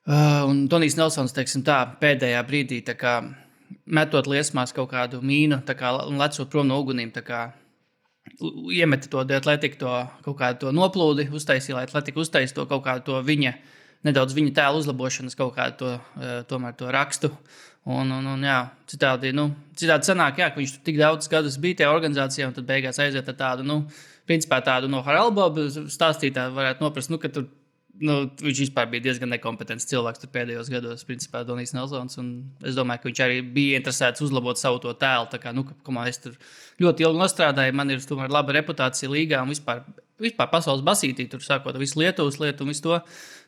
uh, 0.09 0.43
un 0.49 0.65
Donijs 0.71 0.97
Nelsons, 0.99 1.35
teiksim, 1.37 1.65
tā 1.67 1.81
pēdējā 2.01 2.43
brīdī, 2.47 2.81
tā 2.87 2.97
kā, 2.99 3.19
metot 3.85 4.29
liesmās 4.29 4.73
kaut 4.75 4.91
kādu 4.93 5.21
mīnu 5.25 5.61
kā, 5.67 5.95
un 6.07 6.21
lecot 6.21 6.49
prom 6.51 6.69
no 6.69 6.79
ugunīm. 6.81 7.13
Iemeta 8.71 9.09
to 9.09 9.21
atletiku, 9.25 9.77
to 9.81 9.93
kaut 10.25 10.37
kādu 10.39 10.71
noplūdi, 10.75 11.29
uztaisīja, 11.33 11.79
lai 11.79 11.85
atletika 11.87 12.21
uztaisītu 12.21 12.61
to 12.61 12.67
kaut 12.69 12.83
kādu 12.85 13.21
viņa 13.25 13.55
nedaudz 14.07 14.35
viņa 14.37 14.55
tēla 14.57 14.81
uzlabošanas 14.81 15.37
kaut 15.39 15.55
kādu 15.57 15.77
to, 15.81 15.91
e, 16.17 16.39
tomēr, 16.49 16.75
to 16.79 16.91
rakstu. 16.93 17.31
Un, 17.81 18.11
un, 18.13 18.27
un, 18.35 18.43
jā, 18.45 18.59
citādi, 18.91 19.31
nu, 19.33 19.47
citādi 19.77 20.05
sanāk, 20.05 20.37
jā, 20.37 20.51
ka 20.53 20.61
viņš 20.61 20.75
tik 20.85 20.99
daudz 20.99 21.29
gadus 21.31 21.57
bija 21.61 21.79
tajā 21.79 21.93
organizācijā, 21.95 22.51
un 22.51 22.53
tad 22.53 22.67
beigās 22.67 22.99
aiziet 23.01 23.31
ar 23.31 23.37
tādu, 23.39 23.65
nu, 23.65 23.79
principā 24.29 24.59
tādu 24.61 24.91
no 24.91 25.01
Haralda 25.01 25.47
stāstītāju 25.89 26.53
varētu 26.53 26.85
noprast, 26.85 27.09
nu, 27.09 27.17
ka 27.21 27.31
tur 27.33 27.47
nu, 28.01 28.15
viņš 28.41 28.61
vispār 28.65 28.89
bija 28.91 29.05
diezgan 29.05 29.31
nekompetents 29.33 29.87
cilvēks 29.89 30.25
pēdējos 30.33 30.69
gados, 30.73 31.03
principā 31.07 31.43
Donijs 31.47 31.73
Nelsons. 31.77 32.17
Es 32.65 32.77
domāju, 32.77 33.03
ka 33.03 33.09
viņš 33.09 33.23
arī 33.25 33.41
bija 33.55 33.79
interesēts 33.81 34.23
uzlabot 34.25 34.59
savu 34.59 34.81
to 34.83 34.93
tēlu. 34.97 35.29
Tā 35.31 35.41
kā, 35.41 35.53
nu, 35.55 35.65
kā 35.65 36.05
es 36.09 36.21
tur 36.23 36.37
ļoti 36.81 37.07
ilgi 37.07 37.29
strādāju, 37.33 37.77
man 37.77 37.93
ir 37.93 38.05
tomēr 38.07 38.33
laba 38.33 38.55
reputācija 38.57 39.11
līgā 39.11 39.41
un 39.43 39.53
vispār, 39.53 39.83
vispār 40.21 40.49
pasaules 40.51 40.83
basītī, 40.85 41.27
tur 41.29 41.43
sākot 41.43 41.75
ar 41.75 41.81
visu 41.81 41.99
Lietuvas 42.01 42.39
lietu 42.41 42.65
un 42.65 42.73
visu 42.73 42.85
to. 42.85 42.99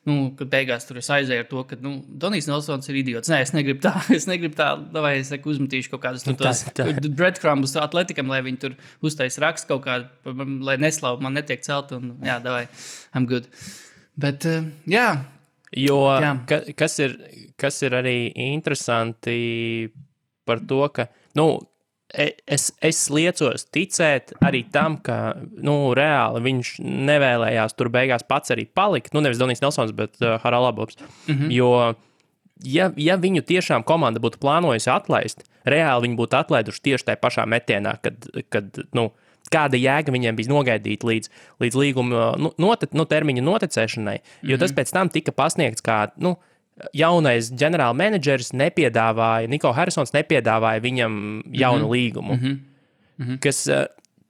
Nu, 0.04 0.16
kad 0.36 0.50
beigās 0.52 0.84
tur 0.84 0.98
es 1.00 1.08
aizēju 1.16 1.46
ar 1.46 1.48
to, 1.48 1.62
ka 1.70 1.78
nu, 1.80 1.94
Donijs 2.20 2.50
Nelsons 2.50 2.90
ir 2.92 2.98
idiots. 3.00 3.30
Nē, 3.32 3.40
es 3.46 3.54
negribu 3.56 3.86
tā, 3.86 3.94
es 4.18 4.28
negribu 4.28 4.58
tā, 4.60 4.74
vai 4.98 5.14
es 5.22 5.32
saku, 5.32 5.54
uzmetīšu 5.54 5.94
kaut 5.94 6.04
kādus 6.04 6.28
nu, 6.28 6.36
breadcrumbus 7.16 7.78
atletikam, 7.80 8.28
lai 8.34 8.42
viņi 8.44 8.60
tur 8.66 8.76
uztaisītu 9.06 9.46
rakstu 9.46 9.72
kaut 9.72 9.86
kādu, 9.86 10.36
lai 10.68 10.76
neslavu 10.82 11.24
man 11.24 11.40
netiek 11.40 11.64
celt. 11.64 11.96
Un, 11.96 12.18
jā, 12.26 12.42
davai, 12.44 12.66
I'm 13.16 13.30
good. 13.30 13.48
Bet, 14.20 14.44
uh, 14.50 14.68
jā. 14.92 15.08
Jo, 15.74 16.02
jā. 16.22 16.34
Ka, 16.52 16.60
kas, 16.78 17.00
ir, 17.02 17.16
kas 17.58 17.80
ir 17.88 17.96
arī 17.98 18.18
interesanti 18.52 19.38
par 20.46 20.62
to, 20.68 20.84
ka 20.94 21.08
nu, 21.40 21.48
es, 22.14 22.70
es 22.82 23.02
liecos 23.14 23.66
ticēt 23.74 24.36
arī 24.46 24.64
tam, 24.74 25.00
ka 25.04 25.36
nu, 25.40 25.94
reāli 25.98 26.44
viņš 26.46 26.76
nevēlējās 27.10 27.76
tur 27.78 27.90
beigās 27.94 28.26
pats 28.28 28.54
arī 28.54 28.68
palikt. 28.70 29.14
Nu, 29.14 29.24
nevis 29.26 29.42
Donijs 29.42 29.64
Nelsons, 29.64 29.94
bet 29.98 30.20
uh, 30.22 30.38
Haralabovs. 30.44 31.00
Mm 31.28 31.36
-hmm. 31.36 31.52
Jo, 31.52 31.96
ja, 32.64 32.92
ja 32.98 33.18
viņu 33.18 33.42
tiešām 33.42 33.84
komanda 33.84 34.20
būtu 34.20 34.40
plānojusi 34.42 34.92
atlaist, 34.94 35.44
reāli 35.66 36.08
viņi 36.08 36.20
būtu 36.20 36.40
atlaiduši 36.40 36.82
tieši 36.82 37.06
tajā 37.10 37.22
pašā 37.22 37.46
metienā, 37.46 37.98
kad, 38.02 38.30
kad 38.50 38.80
nu, 38.94 39.12
kāda 39.52 39.78
jēga 39.78 40.12
viņiem 40.12 40.36
bija 40.36 40.50
nogaidīt 40.50 41.04
līdz, 41.04 41.30
līdz 41.60 41.76
līguma 41.76 42.34
nu, 42.38 42.54
note, 42.58 42.88
nu, 42.94 43.06
termiņa 43.06 43.44
noticēšanai. 43.44 44.18
Jo 44.18 44.24
mm 44.24 44.50
-hmm. 44.50 44.60
tas 44.60 44.72
pēc 44.72 44.94
tam 44.94 45.10
tika 45.10 45.32
pasniegts 45.32 45.82
kā. 45.82 46.08
Nu, 46.18 46.38
Jaunais 46.94 47.52
ģenerālmenedžeris 47.52 48.54
nepiedāvāja, 48.54 49.50
Niko 49.52 49.72
Harisons 49.74 50.14
nepiedāvāja 50.14 50.82
viņam 50.84 51.44
jaunu 51.52 51.86
mm 51.86 51.90
-hmm. 51.90 51.94
līgumu. 51.94 52.34
Mm 52.34 52.40
-hmm. 52.40 52.60
Mm 53.18 53.26
-hmm. 53.28 53.40
Kas 53.40 53.70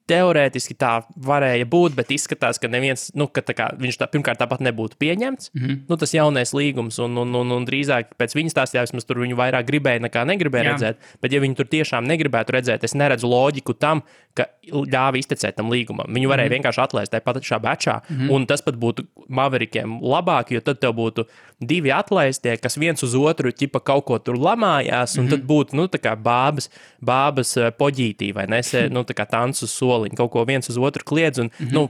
teorētiski 0.10 0.76
tā 0.80 0.92
varēja 1.28 1.68
būt, 1.70 1.96
bet 1.96 2.12
izskatās, 2.12 2.60
ka 2.60 2.68
neviens, 2.72 3.08
nu, 3.16 3.30
ka 3.32 3.44
tā 3.46 3.56
kā, 3.56 3.70
viņš 3.80 4.00
tā, 4.02 4.08
pirmkārt 4.12 4.42
tāpat 4.42 4.64
nebūtu 4.66 5.00
pieņemts. 5.00 5.52
Mm 5.54 5.64
-hmm. 5.64 5.80
nu, 5.90 5.98
tas 5.98 6.14
jaunais 6.14 6.54
līgums, 6.54 7.00
un, 7.00 7.18
un, 7.18 7.36
un, 7.40 7.52
un 7.58 7.66
drīzāk 7.66 8.16
pēc 8.20 8.36
viņa 8.36 8.52
stāstījuma 8.52 8.88
vismaz 8.90 9.08
tur 9.08 9.22
viņu 9.24 9.40
vairāk 9.40 9.66
gribēja 9.70 10.04
nekā 10.04 10.26
negribēja 10.28 10.64
Jā. 10.64 10.72
redzēt. 10.72 10.98
Bet, 11.22 11.32
ja 11.32 11.40
viņi 11.40 11.56
tur 11.56 11.68
tiešām 11.72 12.04
negribētu 12.04 12.52
redzēt, 12.52 12.84
es 12.84 12.94
neredzu 12.94 13.28
loģiku 13.28 13.74
tam, 13.80 14.04
ka 14.34 14.48
ļāva 14.66 15.20
iztecēt 15.20 15.56
tam 15.56 15.70
līgumam. 15.70 16.10
Viņu 16.10 16.28
varēja 16.28 16.50
mm 16.50 16.54
-hmm. 16.54 16.64
vienkārši 16.64 16.82
atlaist 16.82 17.12
tajā 17.14 17.24
pašā 17.24 17.60
bečā, 17.60 18.02
mm 18.02 18.16
-hmm. 18.16 18.32
un 18.32 18.46
tas 18.46 18.62
pat 18.62 18.76
būtu 18.76 19.06
Maverikiem 19.30 20.00
labāk, 20.02 20.52
jo 20.52 20.60
tad 20.60 20.80
tev 20.80 20.94
būtu 20.94 21.26
divi 21.62 21.92
atlaistie, 21.92 22.58
kas 22.58 22.78
viens 22.78 23.04
uz 23.04 23.16
otru 23.16 23.52
ķipa 23.52 23.80
kaut 23.80 24.06
ko 24.06 24.18
tur 24.20 24.36
lamājās, 24.36 25.18
un 25.18 25.24
mm 25.24 25.28
-hmm. 25.28 25.30
tad 25.30 25.42
būtu, 25.44 25.74
nu, 25.74 25.86
tā 25.88 26.00
kā 26.00 26.16
bābas, 26.16 26.70
bābas 27.02 27.56
poģītī 27.78 28.34
vai 28.34 28.46
nesē, 28.48 28.90
nu, 28.96 29.04
tā 29.04 29.14
kā 29.14 29.30
tancu 29.30 29.68
soli 29.68 29.93
soliņu, 29.94 30.20
kaut 30.20 30.34
ko 30.34 30.46
viens 30.50 30.70
uz 30.70 30.78
otru 30.78 31.06
kliedz, 31.08 31.40
un 31.40 31.50
mm 31.50 31.66
-hmm. 31.66 31.74
nu, 31.78 31.88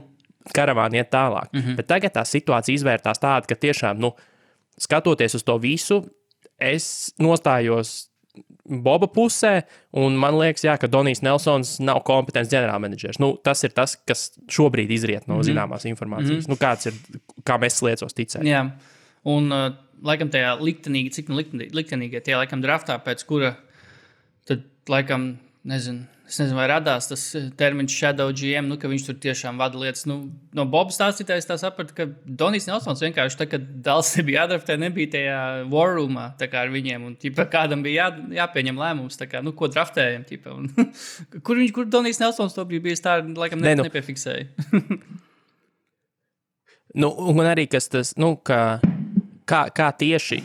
karavāna 0.54 1.00
iet 1.00 1.10
tālāk. 1.10 1.48
Mm 1.52 1.60
-hmm. 1.60 1.76
Bet 1.76 1.86
tagad 1.86 2.16
tā 2.16 2.24
situācija 2.24 2.74
izvērtās 2.74 3.20
tāda, 3.20 3.46
ka 3.48 3.54
tiešām, 3.54 3.98
nu, 3.98 4.12
skatoties 4.78 5.34
uz 5.34 5.42
to 5.42 5.58
visu, 5.58 6.04
es 6.58 7.14
nostājos 7.18 8.10
Boba 8.64 9.06
pusē, 9.06 9.62
un 9.92 10.16
man 10.18 10.34
liekas, 10.38 10.64
jā, 10.64 10.72
ka 10.80 10.88
Donijs 10.90 11.20
Nelsons 11.22 11.76
nav 11.84 12.00
kompetents 12.08 12.50
ģenerālmenedžers. 12.50 13.20
Nu, 13.20 13.36
tas 13.36 13.60
ir 13.66 13.74
tas, 13.76 13.94
kas 14.08 14.32
šobrīd 14.50 14.90
izriet 14.90 15.28
no 15.28 15.34
mm 15.34 15.40
-hmm. 15.40 15.48
zināmās 15.50 15.84
informācijas. 15.84 16.48
Mm 16.48 16.50
nu, 16.50 16.56
kāds 16.56 16.86
ir, 16.86 16.94
kā 17.44 17.58
mēs 17.60 17.82
liecos 17.84 18.14
ticēt. 18.14 18.42
Jā, 18.42 18.70
un 19.24 19.52
uh, 19.52 19.74
laikam 20.02 20.30
tajā 20.30 20.56
liktenīgi, 20.60 21.10
cik 21.10 21.28
nu 21.28 21.36
liktenīgi, 21.36 22.22
tie 22.24 22.36
laikam 22.36 22.62
draftā, 22.62 22.98
pēc 23.04 23.24
kura 23.26 23.54
tad 24.46 24.64
laikam, 24.88 25.38
nezinu, 25.68 26.04
Es 26.24 26.38
nezinu, 26.40 26.56
vai 26.56 26.64
radās 26.70 27.04
tas 27.10 27.22
eh, 27.36 27.50
termins 27.60 27.92
Shadow 27.92 28.30
GM, 28.32 28.70
nu, 28.70 28.78
ka 28.80 28.88
viņš 28.88 29.02
tur 29.04 29.16
tiešām 29.20 29.58
vada 29.60 29.76
lietas. 29.76 30.06
Nu, 30.08 30.16
no 30.56 30.64
Bobas 30.72 30.96
stāstītājs 30.96 31.44
tā 31.50 31.58
saprata, 31.60 31.92
ka 31.98 32.06
Donijs 32.24 32.64
Nelsons 32.70 33.02
vienkārši 33.04 33.38
tā, 33.42 33.46
kad 33.52 33.66
Dāls 33.84 34.14
bija 34.24 34.46
jādraftē, 34.46 34.78
nebija 34.80 35.12
tajā 35.18 35.42
war 35.72 35.92
roomā 35.98 36.30
ar 36.40 36.72
viņiem. 36.72 37.04
Un, 37.10 37.18
ķipa, 37.20 37.44
kādam 37.52 37.84
bija 37.84 38.06
jā, 38.08 38.24
jāpieņem 38.38 38.80
lēmums, 38.80 39.20
kā, 39.28 39.44
nu, 39.44 39.52
ko 39.52 39.68
draftējam. 39.68 40.24
Ķipa, 40.30 40.56
un, 40.56 40.72
kur 41.44 41.60
viņš, 41.60 41.76
kur 41.76 41.92
Donijs 41.92 42.22
Nelsons 42.24 42.56
to 42.56 42.64
bija, 42.72 42.86
bija 42.88 43.04
tā, 43.04 43.18
laikam, 43.20 43.60
ne, 43.60 43.74
ne, 43.74 43.82
nu. 43.82 43.88
nepiefiksēja. 43.90 44.48
nu, 47.04 47.12
un 47.12 47.44
arī 47.44 47.68
kas 47.68 47.92
tas, 47.92 48.16
nu, 48.16 48.32
kā, 48.40 48.62
kā, 49.44 49.66
kā 49.76 49.92
tieši 50.00 50.40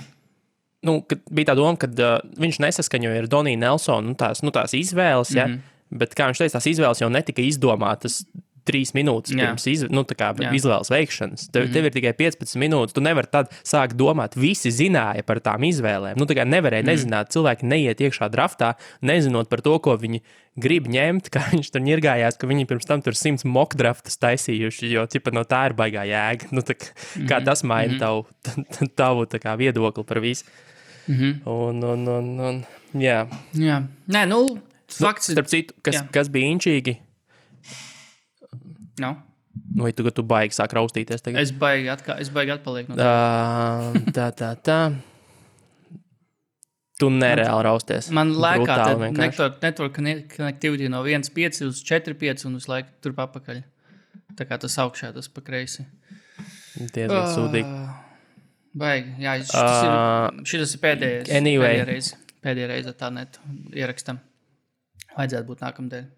nu, 0.86 1.00
bija 1.32 1.52
tā 1.52 1.56
doma, 1.60 1.76
ka 1.80 1.90
uh, 1.90 2.20
viņš 2.40 2.62
nesaskaņoja 2.66 3.24
ar 3.24 3.32
Doniju 3.32 3.60
Nelsonu 3.60 4.14
nu, 4.14 4.20
tās, 4.20 4.44
nu, 4.46 4.54
tās 4.56 4.76
izvēles. 4.78 5.34
Ja? 5.36 5.48
Mm 5.48 5.54
-hmm. 5.54 5.98
Bet, 6.00 6.14
kā 6.14 6.30
viņš 6.30 6.44
teica, 6.44 6.60
tās 6.60 6.70
izvēles 6.70 7.02
jau 7.02 7.10
netika 7.10 7.42
izdomātas 7.42 8.24
trīs 8.70 8.94
minūtes 8.96 9.34
Jā. 9.34 9.48
pirms 9.48 9.66
iz, 9.70 9.84
nu, 9.92 10.04
kā, 10.18 10.30
izvēles 10.56 10.92
veikšanas. 10.94 11.48
Tev, 11.50 11.64
mm 11.64 11.68
-hmm. 11.68 11.74
tev 11.74 11.86
ir 11.86 11.96
tikai 11.96 12.14
15 12.20 12.60
minūtes. 12.62 12.94
Tu 12.96 13.02
nevari 13.02 13.30
tad 13.32 13.52
sākt 13.66 13.98
domāt, 14.00 14.38
visi 14.38 14.72
zināja 14.74 15.24
par 15.26 15.42
tām 15.46 15.66
izvēlēm. 15.66 16.20
Nu, 16.20 16.26
nevarēja 16.26 16.84
mm 16.84 16.88
-hmm. 16.88 16.92
nezināt, 16.92 17.32
cilvēki 17.34 17.66
neiet 17.66 18.02
iekšā 18.02 18.30
draftā, 18.30 18.74
nezinot 19.02 19.50
par 19.50 19.62
to, 19.62 19.80
ko 19.80 19.98
viņi 19.98 20.22
grib 20.56 20.88
ņemt. 20.88 21.30
Kā 21.34 21.50
viņš 21.54 21.72
tur 21.72 21.82
ņirgājās, 21.82 22.38
ka 22.38 22.48
viņi 22.48 22.66
pirms 22.66 22.86
tam 22.86 23.02
tur 23.02 23.16
simts 23.16 23.46
mock 23.46 23.76
draftus 23.76 24.18
taisījuši, 24.18 24.92
jo 24.92 25.06
cipa, 25.06 25.32
no 25.32 25.44
tā 25.44 25.66
ir 25.70 25.74
baigā 25.74 26.06
jēga. 26.06 26.46
Nu, 26.52 26.62
tā, 26.62 26.74
kā 26.74 26.86
mm 27.16 27.28
-hmm. 27.28 27.46
tas 27.46 27.64
maina 27.64 27.94
mm 27.94 28.00
tavu, 28.00 28.26
tavu 28.96 29.26
kā, 29.26 29.58
viedokli 29.58 30.04
par 30.04 30.20
visu. 30.20 30.46
-hmm. 31.10 31.42
un, 31.46 31.84
un, 31.84 32.08
un, 32.08 32.40
un, 32.50 32.66
jā. 32.94 33.28
jā. 33.54 33.82
Nē, 34.08 34.26
nu, 34.30 34.44
fakts 34.88 35.30
nu, 35.30 35.38
starp 35.38 35.50
citu, 35.50 35.74
kas, 35.82 35.96
jā. 35.96 36.06
kas 36.12 36.30
bija 36.30 36.50
inčīgi. 36.54 36.98
No. 39.00 39.16
Nu, 39.76 39.84
vai 39.84 39.92
tu, 39.94 40.04
tu 40.12 40.24
baigi 40.24 40.56
sāk 40.56 40.74
raustīties? 40.76 41.22
Tagad? 41.24 41.42
Es 41.42 41.52
baigi, 41.52 41.90
atkā, 41.92 42.20
es 42.22 42.30
baigi 42.34 42.54
atpalieku 42.56 42.94
no 42.94 42.98
tā. 43.00 43.14
Tā, 44.16 44.28
tā, 44.36 44.54
tā. 44.56 44.80
Tu 47.00 47.08
nereāli 47.16 47.64
rausties. 47.64 48.10
Man 48.12 48.34
liekas, 48.36 49.38
ka 49.38 49.48
network 49.64 49.96
connectivity 49.96 50.90
no 50.92 51.06
1,5 51.08 51.62
uz 51.70 51.80
4,5 51.88 52.46
un 52.50 52.58
uz 52.60 52.68
laiku 52.68 52.92
turp 53.06 53.22
apakaļ. 53.24 53.62
Tā 54.36 54.48
kā 54.48 54.60
tas 54.60 54.76
augšā, 54.84 55.14
tas 55.16 55.32
pa 55.32 55.44
kreisi. 55.46 55.86
Diezgan 56.76 57.24
uh, 57.24 57.32
sūdīgi. 57.32 58.09
Baigi. 58.78 59.14
Jā, 59.24 59.36
šis, 59.42 59.54
uh, 59.58 60.30
ir, 60.30 60.48
šis 60.50 60.76
ir 60.76 60.82
pēdējais. 60.84 61.30
Anyway. 61.40 61.66
Pēdējā 61.80 61.88
reize, 61.90 62.18
pēdējā 62.46 62.70
reize 62.70 62.96
tā 63.00 63.10
netu 63.14 63.44
ierakstam. 63.76 64.22
Vajadzētu 65.16 65.48
būt 65.50 65.64
nākamdēļ. 65.66 66.10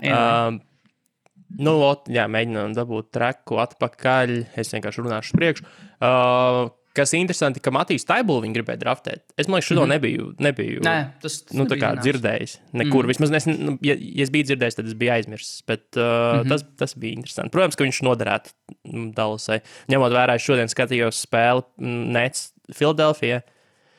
Anyway. 0.00 0.16
Uh, 0.16 1.48
nu, 1.58 1.74
ot, 1.88 2.06
jā, 2.14 2.28
mēģinām 2.30 2.76
dabūt 2.78 3.10
treku 3.16 3.58
atpakaļ. 3.62 4.36
Es 4.60 4.70
vienkārši 4.76 5.06
runāšu 5.06 5.34
uz 5.34 5.40
priekšu. 5.40 5.66
Uh, 5.98 6.70
Kas 6.96 7.12
interesanti, 7.14 7.60
ka 7.62 7.70
Matīs 7.70 8.02
Taibulu 8.06 8.42
viņa 8.42 8.56
gribēja 8.56 8.80
draftēt. 8.80 9.22
Es 9.38 9.46
domāju, 9.46 9.68
šo 9.68 9.74
mm 9.76 9.80
-hmm. 9.80 9.92
nebiju, 9.94 10.24
nebiju 10.42 10.80
Nē, 10.82 10.94
tas, 11.22 11.36
tas 11.46 11.54
nu, 11.54 11.64
nebija 11.68 11.92
dzirdējis. 12.00 12.56
Nekur. 12.72 13.04
Mm. 13.04 13.12
Vismaz, 13.12 13.30
es, 13.38 13.46
nu, 13.46 13.76
ja, 13.86 13.94
ja 13.94 14.24
es 14.26 14.32
biju 14.34 14.48
dzirdējis, 14.48 14.78
tad 14.78 14.90
es 14.90 14.96
biju 14.98 15.12
aizmirsis. 15.14 15.62
Bet 15.66 15.84
uh, 15.94 16.02
mm 16.02 16.40
-hmm. 16.40 16.48
tas, 16.48 16.64
tas 16.82 16.96
bija 16.98 17.14
interesanti. 17.14 17.54
Protams, 17.54 17.78
ka 17.78 17.86
viņš 17.86 18.02
noderētu 18.02 18.50
mm, 18.84 19.12
Dallasai. 19.14 19.60
Ņemot 19.88 20.16
vērā, 20.18 20.38
šodien 20.38 20.68
skatījos 20.68 21.22
spēli 21.26 21.62
mm, 21.78 22.12
Nets 22.16 22.52
Filadelfijā. 22.74 23.40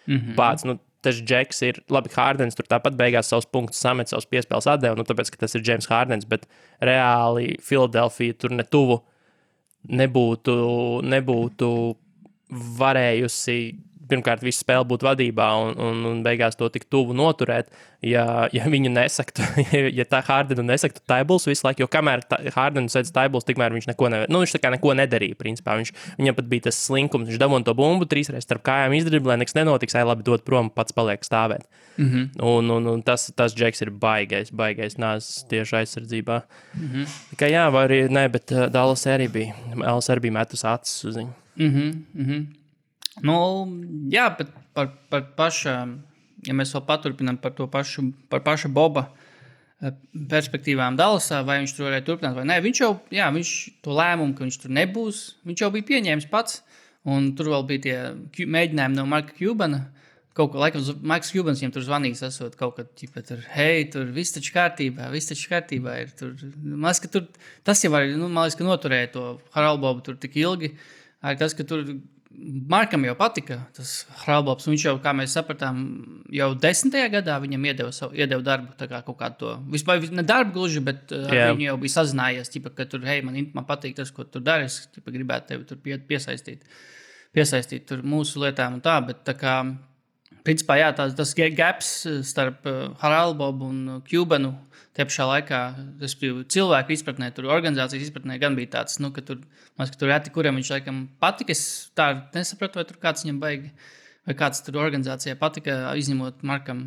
Mm 0.08 0.18
-hmm. 0.18 0.36
Pats, 0.36 0.66
nu, 0.68 0.78
tas 1.02 1.16
Džeks 1.16 1.62
ir, 1.62 1.80
labi, 1.90 2.10
Hārdens 2.10 2.58
tur 2.58 2.68
tāpat 2.70 2.98
beigās 3.00 3.32
savus 3.32 3.46
punktus 3.46 3.80
samet, 3.80 4.10
savus 4.10 4.28
piespēles 4.30 4.68
atdevu, 4.68 5.00
nu, 5.00 5.04
tāpēc, 5.08 5.32
ka 5.32 5.38
tas 5.38 5.56
ir 5.56 5.64
James 5.66 5.88
Hārdens, 5.88 6.28
bet 6.28 6.46
reāli 6.82 7.56
Filadelfija 7.64 8.34
tur 8.34 8.52
netuvu 8.52 9.02
nebūtu, 9.90 10.54
nebūtu 11.10 11.72
varé, 12.52 13.18
eu 13.18 13.30
sei 13.30 13.80
pirmkārt 14.12 14.44
visu 14.46 14.62
spēli 14.62 14.88
būt 14.92 15.06
vadībā 15.08 15.48
un, 15.64 15.78
un, 15.80 16.04
un 16.10 16.22
beigās 16.26 16.58
to 16.60 16.70
tik 16.74 16.86
tuvu 16.92 17.16
noturēt, 17.18 17.72
ja, 18.06 18.26
ja 18.54 18.68
viņu 18.70 18.92
nesaktu, 18.94 19.46
ja, 20.00 20.06
tā 20.10 20.22
Hārdenu 20.28 20.66
nesaktu 20.68 21.04
Taibuls 21.08 21.48
visu 21.50 21.66
laiku, 21.68 21.86
jo 21.86 21.90
kamēr 21.92 22.24
Hārdenu 22.56 22.92
sēdz 22.92 23.14
Taibuls, 23.16 23.48
tikmēr 23.48 23.76
viņš 23.76 23.90
neko, 23.92 24.12
nevar, 24.14 24.32
nu, 24.32 24.44
viņš 24.44 24.58
neko 24.78 24.96
nedarīja, 25.00 25.38
principā. 25.40 25.78
Viņš, 25.80 25.94
viņam 26.20 26.38
pat 26.38 26.50
bija 26.52 26.68
tas 26.70 26.80
slinkums, 26.86 27.30
viņš 27.30 27.42
dabūja 27.42 27.68
to 27.68 27.76
bumbu 27.78 28.08
trīsreiz 28.10 28.46
starp 28.46 28.66
kājām 28.68 28.96
izdriblē, 28.98 29.38
nekas 29.42 29.58
nenotiks, 29.58 29.98
ai 29.98 30.06
labi 30.08 30.26
dot 30.28 30.46
prom, 30.48 30.72
pats 30.74 30.96
paliek 30.96 31.24
stāvēt. 31.26 31.68
Mm 31.98 32.10
-hmm. 32.10 32.44
un, 32.48 32.70
un, 32.72 32.88
un 32.88 33.02
tas, 33.04 33.32
tas 33.36 33.56
Džeks 33.56 33.82
ir 33.82 33.92
baigais, 33.92 34.52
baigais 34.52 34.96
nāzes 34.98 35.44
tieši 35.50 35.76
aizsardzībā. 35.82 36.42
Mm 36.74 36.88
-hmm. 36.88 37.06
Kā 37.36 37.52
jā, 37.52 37.72
vai 37.72 37.88
arī, 37.88 38.00
nē, 38.10 38.30
bet 38.32 38.52
uh, 38.52 38.68
Dallas 38.72 39.06
arī 39.06 39.28
bija, 39.32 39.54
Dallas 39.76 40.10
arī 40.10 40.20
bija 40.20 40.32
metus 40.32 40.66
acis 40.66 41.04
uz 41.06 41.18
viņu. 41.18 41.34
Mm 41.56 41.70
-hmm, 41.70 41.94
mm 42.14 42.26
-hmm. 42.26 42.61
Nu, 43.20 43.38
jā, 44.12 44.30
bet 44.38 44.52
par, 44.78 44.94
par 45.12 45.26
pašu, 45.36 45.74
ja 46.48 46.56
mēs 46.56 46.72
vēl 46.76 46.86
paturpinām 46.88 47.42
par 47.42 47.52
to 47.58 47.68
pašu, 47.72 48.08
par 48.32 48.44
pašu 48.46 48.72
Boba 48.72 49.10
eh, 49.84 49.92
perspektīvām 50.32 50.96
Dallasā, 51.00 51.42
vai 51.48 51.60
viņš 51.60 51.76
tur 51.76 51.90
varēja 51.90 52.08
turpināt 52.08 52.38
vai 52.38 52.48
nē. 52.48 52.62
Viņš 52.64 52.84
jau, 52.84 52.94
jā, 53.12 53.28
viņš 53.36 53.56
to 53.84 53.98
lēmumu, 53.98 54.36
ka 54.38 54.46
viņš 54.46 54.60
tur 54.64 54.76
nebūs, 54.80 55.24
viņš 55.50 55.66
jau 55.66 55.72
bija 55.76 55.90
pieņēmis 55.92 56.30
pats. 56.32 56.62
Un 57.12 57.32
tur 57.34 57.50
vēl 57.50 57.66
bija 57.66 57.82
tie 57.84 58.46
mēģinājumi 58.46 59.00
no 59.00 59.08
Marka 59.10 59.34
Kubana. 59.34 59.88
Kaut 60.38 60.54
kā 60.54 60.62
laikam, 60.62 60.84
Maiks 61.04 61.34
Kubans 61.34 61.60
viņam 61.60 61.74
tur 61.76 61.84
zvanījis, 61.84 62.22
esot 62.30 62.54
kaut 62.60 62.78
kad, 62.78 62.92
ķipa, 62.96 63.24
tur, 63.28 63.42
hei, 63.52 63.82
tur 63.92 64.06
viss 64.16 64.32
taču 64.32 64.54
kārtībā, 64.56 65.10
viss 65.12 65.28
taču 65.28 65.50
kārtībā 65.52 65.98
ir. 66.06 66.14
Tur, 66.16 66.38
man 66.62 66.88
liekas, 66.88 67.02
ka 67.04 67.12
tur, 67.12 67.26
tas 67.68 67.82
jau 67.84 67.92
var, 67.92 68.06
nu, 68.14 68.30
man 68.30 68.46
liekas, 68.46 68.56
ka 68.56 68.68
noturēja 68.70 69.10
to 69.18 69.26
Haralbobu 69.58 70.06
tur 70.06 70.16
tik 70.22 70.38
ilgi. 70.40 70.72
Arī 71.26 71.42
tas, 71.42 71.58
ka 71.58 71.66
tur 71.68 71.84
Markam 72.72 73.04
jau 73.06 73.14
patika 73.20 73.60
tas 73.76 73.90
Hrābals. 74.24 74.66
Viņš 74.66 74.86
jau, 74.88 74.94
kā 75.04 75.12
mēs 75.14 75.36
sapratām, 75.38 75.82
jau 76.34 76.48
desmitajā 76.58 77.12
gadā 77.14 77.36
viņam 77.44 77.68
iedeva, 77.70 77.92
savu, 77.94 78.18
iedeva 78.18 78.42
darbu. 78.46 78.74
Kā 78.80 79.02
kaut 79.06 79.18
kādu 79.20 79.38
to 79.42 79.52
vispār 79.74 80.02
ne 80.10 80.26
darbu 80.26 80.56
gluži, 80.56 80.82
bet 80.86 81.14
uh, 81.14 81.28
yeah. 81.30 81.52
viņi 81.54 81.68
jau 81.68 81.78
bija 81.84 81.96
sazinājies. 82.00 82.50
Ķipa, 82.56 82.74
ka 82.78 82.88
tur, 82.90 83.06
hei, 83.06 83.22
man, 83.26 83.38
man 83.54 83.68
patīk 83.70 83.94
tas, 84.00 84.10
ko 84.16 84.26
tu 84.26 84.42
dari. 84.42 84.70
Es 84.72 84.88
ķipa, 84.96 85.14
gribētu 85.14 85.52
tevi 85.52 85.70
tur 85.70 85.82
pie, 85.86 86.00
piesaistīt, 86.10 86.66
piesaistīt 87.38 87.86
tur 87.92 88.02
mūsu 88.02 88.42
lietām 88.42 88.80
un 88.80 88.86
tā. 88.86 88.98
Bet, 89.06 89.22
tā 89.28 89.38
kā, 89.38 89.60
principā, 90.48 90.80
jā, 90.82 90.92
tās, 90.98 91.16
tas 91.18 91.34
gaps 91.58 91.94
starp 92.28 92.68
uh, 92.70 92.84
Haralbobu 93.02 93.72
un 93.72 94.02
Kubanu. 94.10 94.56
Uh, 94.56 94.72
Tie 94.92 95.06
pašā 95.08 95.24
laikā, 95.24 95.60
respektīvi, 96.02 96.42
cilvēku 96.52 96.92
izpratnē, 96.92 97.30
tur 97.32 97.46
organizācijas 97.54 98.10
izpratnē, 98.10 98.36
gan 98.42 98.58
bija 98.58 98.74
tāds, 98.74 98.98
nu, 99.00 99.14
ka 99.16 99.24
tur, 99.24 99.38
mas, 99.80 99.92
ka 99.94 100.02
tur 100.02 100.12
reti, 100.12 100.34
kuriem 100.36 100.58
viņš 100.60 100.72
laikam 100.74 100.98
patika. 101.24 101.56
Es 101.56 101.92
tā 101.96 102.10
nesapratu, 102.36 102.82
vai 102.82 102.88
tur 102.90 103.00
kāds 103.00 103.24
viņam 103.24 103.40
baigi. 103.40 103.72
Vai 104.28 104.36
kāds 104.38 104.60
tur 104.62 104.76
organizācijā 104.78 105.34
patika, 105.40 105.80
izņemot 105.98 106.44
Markam, 106.46 106.84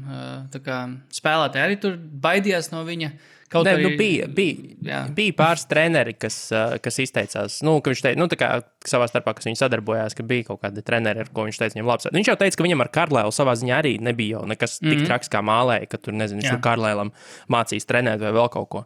kā, 0.53 0.77
spēlētāji 1.17 1.65
arī 1.65 1.79
tur 1.83 1.97
baidījās 1.99 2.69
no 2.71 2.85
viņa. 2.87 3.09
Uh, 3.55 3.61
Kaut 3.61 3.69
ne, 3.69 3.75
arī... 3.77 3.85
nu, 3.87 3.91
bija, 3.99 4.27
bija, 4.35 5.01
bija 5.15 5.35
pāris 5.39 5.63
treneri, 5.71 6.17
kas, 6.19 6.37
kas 6.83 6.97
izteicās, 7.05 7.61
nu, 7.63 7.77
ka 7.79 7.93
viņš 7.93 8.01
teica, 8.03 8.19
nu, 8.19 8.27
kā, 8.41 8.49
savā 8.91 9.07
starpā, 9.07 9.37
kas 9.39 9.47
viņi 9.47 9.61
sadarbojās, 9.61 10.17
ka 10.19 10.27
bija 10.27 10.49
kaut 10.49 10.65
kādi 10.65 10.83
treneri, 10.83 11.23
ar 11.23 11.31
ko 11.31 11.45
viņš 11.47 11.61
teica, 11.61 11.77
viņam 11.77 11.91
labs. 11.93 12.09
Viņš 12.17 12.31
jau 12.33 12.37
teica, 12.41 12.59
ka 12.59 12.67
viņam 12.67 12.83
ar 12.83 12.91
Karlēlu 12.99 13.35
savā 13.35 13.55
ziņā 13.61 13.77
arī 13.79 13.93
nebija 14.03 14.41
jau 14.41 14.49
nekas 14.51 14.81
mm 14.81 14.87
-hmm. 14.87 14.91
tik 14.91 14.99
mhm. 14.99 15.07
traks 15.13 15.31
kā 15.31 15.45
mālēja, 15.47 15.87
ka 15.93 16.03
tur, 16.03 16.17
nezinu, 16.19 16.43
viņš 16.43 16.51
tur 16.51 16.65
Karlēlam 16.67 17.13
mācīs 17.55 17.87
trenēt 17.87 18.21
vai 18.27 18.35
vēl 18.35 18.51
kaut 18.57 18.69
ko. 18.75 18.85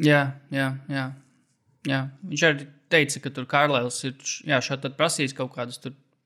Jā, 0.00 0.22
jā, 0.50 0.72
jā. 0.88 1.06
jā. 1.84 2.00
Viņš 2.32 2.46
arī 2.48 2.68
teica, 2.88 3.20
ka 3.20 3.30
tur 3.30 3.44
Karlēls 3.50 4.04
ir 4.08 4.14
jā, 4.48 4.60
šādi 4.64 4.94
prasījis 4.96 5.36
kaut 5.36 5.52
kādus 5.52 5.82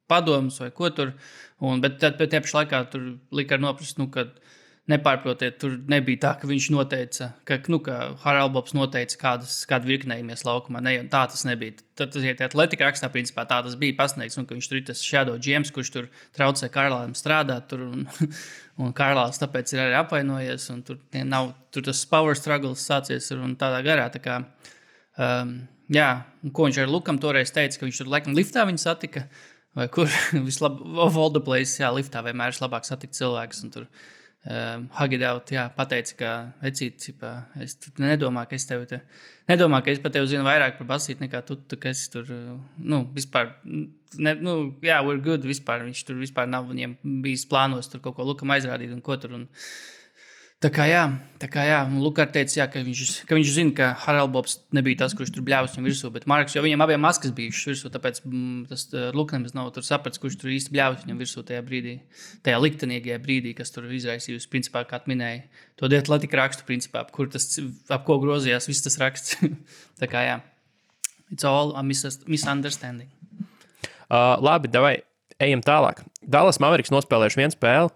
padomus 0.07 0.61
vai 0.61 0.71
ko 0.71 0.91
tur. 0.91 1.17
Un, 1.59 1.81
bet 1.81 1.99
tad, 1.99 2.19
bet 2.19 2.31
tajā 2.31 2.45
pašā 2.45 2.63
laikā 2.63 2.85
tur 2.93 3.17
lika 3.33 3.59
noprast, 3.59 3.99
nu, 3.99 4.07
ka 4.13 4.29
Nepārprotiet, 4.87 5.57
tur 5.59 5.73
nebija 5.91 6.21
tā, 6.23 6.31
ka 6.39 6.47
viņš 6.47 6.67
noteica, 6.71 7.27
ka, 7.49 7.57
nu, 7.73 7.81
ka 7.83 7.95
Haralds 8.23 8.71
noteica, 8.77 9.17
kādas, 9.19 9.57
kādu 9.67 9.89
virknējumies 9.91 10.45
laukumā. 10.47 10.79
Ne, 10.87 10.93
tā 11.11 11.25
tas 11.33 11.43
nebija. 11.49 11.75
Tad 11.99 12.13
tas 12.15 12.23
ir 12.23 12.39
atletika 12.47 12.87
rakstā, 12.87 13.09
principā 13.11 13.43
tā 13.51 13.59
tas 13.67 13.75
bija 13.81 13.97
pasniegts. 13.99 14.39
Un, 14.39 14.47
viņš 14.47 14.69
tur 14.71 14.79
ir 14.79 14.85
tas 14.87 15.01
Shadow 15.03 15.41
James, 15.43 15.73
kurš 15.75 15.91
tur 15.91 16.07
traucē 16.39 16.69
Karlānam 16.71 17.17
strādāt. 17.19 17.67
Tur, 17.73 17.83
un, 17.83 18.07
un 18.87 18.95
Karlāns 18.95 19.43
tāpēc 19.43 19.75
ir 19.75 19.83
arī 19.89 19.97
apvainojies. 20.05 20.69
Tur 20.87 21.01
nav 21.27 21.51
tur 21.75 21.89
tas 21.89 22.05
power 22.07 22.39
struggles 22.39 22.87
sācies 22.87 23.33
un 23.35 23.57
tādā 23.59 23.83
garā. 23.83 24.07
Tā 24.15 24.23
kā, 24.23 24.39
um, 25.19 25.57
jā, 25.91 26.13
un 26.47 26.55
ko 26.55 26.69
viņš 26.69 26.79
ar 26.85 26.93
Lukam 26.95 27.19
toreiz 27.19 27.51
teica, 27.51 27.81
ka 27.81 27.89
viņš 27.89 28.05
tur 28.05 28.15
laikam 28.15 28.39
liftā 28.39 28.63
viņu 28.71 28.87
satika. 28.87 29.27
Vai 29.75 29.91
kur 29.91 30.07
vislabāk, 30.47 31.35
the 31.35 31.43
places, 31.43 31.81
jā, 31.83 31.91
liftā 31.91 32.23
vienmēr 32.23 32.55
ir 32.55 32.63
labāk 32.63 32.87
satikt 32.87 33.19
cilvēkus. 33.19 33.67
Tur 33.75 33.91
um, 34.47 34.87
Hagidaut, 34.97 35.51
jā, 35.53 35.67
pateica, 35.77 36.17
ka 36.19 36.33
vecīt, 36.63 37.01
cipā, 37.03 37.33
es 37.63 37.77
nedomāju, 38.03 38.51
ka 38.51 38.59
es 38.59 38.69
tevi, 38.69 38.89
te, 38.91 39.01
nedomāju, 39.51 39.87
ka 39.87 39.95
es 39.95 40.03
par 40.05 40.15
tevi 40.15 40.31
zinu 40.31 40.47
vairāk 40.47 40.79
par 40.81 40.91
basīti 40.95 41.27
nekā 41.27 41.43
tu, 41.49 41.59
tu 41.69 41.79
kas 41.83 42.07
tur, 42.13 42.31
nu, 42.79 43.03
vispār, 43.17 43.53
ne, 43.67 44.37
nu, 44.39 44.57
jā, 44.87 45.03
we're 45.07 45.23
good, 45.23 45.45
vispār, 45.49 45.85
viņš 45.89 46.07
tur 46.09 46.23
vispār 46.23 46.49
nav 46.51 46.71
bijis 47.27 47.47
plānos 47.51 47.91
tur 47.93 48.05
kaut 48.05 48.19
ko 48.19 48.31
lukam 48.31 48.55
aizrādīt 48.55 48.95
un 48.95 49.05
ko 49.05 49.19
tur, 49.21 49.37
un, 49.41 49.47
Tā 50.67 50.71
kā 50.75 50.83
jā, 50.89 51.03
tā 51.39 51.47
kā 51.47 51.63
jā, 51.63 51.77
Lukas 52.03 52.33
teica, 52.35 52.55
jā, 52.59 52.65
ka, 52.67 52.81
viņš, 52.83 53.11
ka 53.29 53.37
viņš 53.39 53.51
zina, 53.55 53.73
ka 53.77 53.87
Haralds 54.03 54.57
nebija 54.75 54.99
tas, 55.05 55.13
kurš 55.15 55.31
tur 55.37 55.45
bļāvis 55.47 55.77
viņam 55.77 55.85
virsū, 55.87 56.09
bet 56.11 56.25
Marks 56.27 56.57
jau 56.57 56.63
viņam 56.65 56.81
abiem 56.83 57.05
maskas 57.05 57.31
bijušas 57.37 57.69
virsū, 57.71 57.91
tāpēc 57.95 58.19
mm, 58.25 58.65
tas 58.73 58.83
Lukas 59.15 59.55
nav 59.55 59.69
sapratis, 59.87 60.19
kurš 60.19 60.41
tur 60.41 60.51
īsti 60.51 60.73
bļāvis 60.75 61.05
viņam 61.05 61.21
virsū 61.23 61.45
tajā 61.47 61.63
brīdī, 61.69 61.93
tajā 62.43 62.59
liktenīgajā 62.65 63.19
brīdī, 63.23 63.53
kas 63.55 63.71
tur 63.71 63.87
izraisījusi, 63.95 64.49
principā, 64.51 64.83
kā 64.91 64.99
minēja, 65.07 65.45
to 65.79 65.91
dietlatika 65.93 66.41
rakstu, 66.41 66.67
principā, 66.67 67.05
ap, 67.05 67.15
tas, 67.31 67.47
ap 67.87 68.03
ko 68.09 68.17
grozījās 68.25 68.67
viss 68.67 68.83
tas 68.83 68.99
raksts. 69.05 69.39
tā 70.03 70.09
kā 70.11 70.25
jā, 70.27 70.41
it's 71.31 71.47
all 71.47 71.77
a 71.79 71.85
misunderstanding. 71.87 73.13
Uh, 74.11 74.35
labi, 74.43 74.73
davai, 74.75 74.97
ejam 75.39 75.63
tālāk. 75.63 76.03
Dallas 76.27 76.59
Mavericks 76.59 76.91
nospēlējuši 76.91 77.43
vienu 77.45 77.55
spēli 77.55 77.95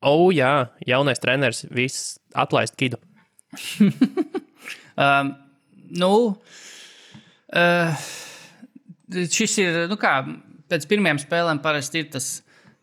Oh, 0.00 0.30
jā, 0.32 0.70
jaunais 0.88 1.20
treneris, 1.20 1.66
viss 1.68 2.14
atlaist 2.32 2.76
kidu. 2.80 2.96
um, 5.04 5.32
nu, 5.92 6.12
uh, 7.52 8.06
šis 9.36 9.58
ir, 9.60 9.76
nu 9.90 9.98
kā, 10.00 10.14
pēc 10.72 10.86
pirmajām 10.88 11.20
spēlēm 11.20 11.60
parasti 11.60 12.00
ir 12.00 12.08
tas, 12.14 12.30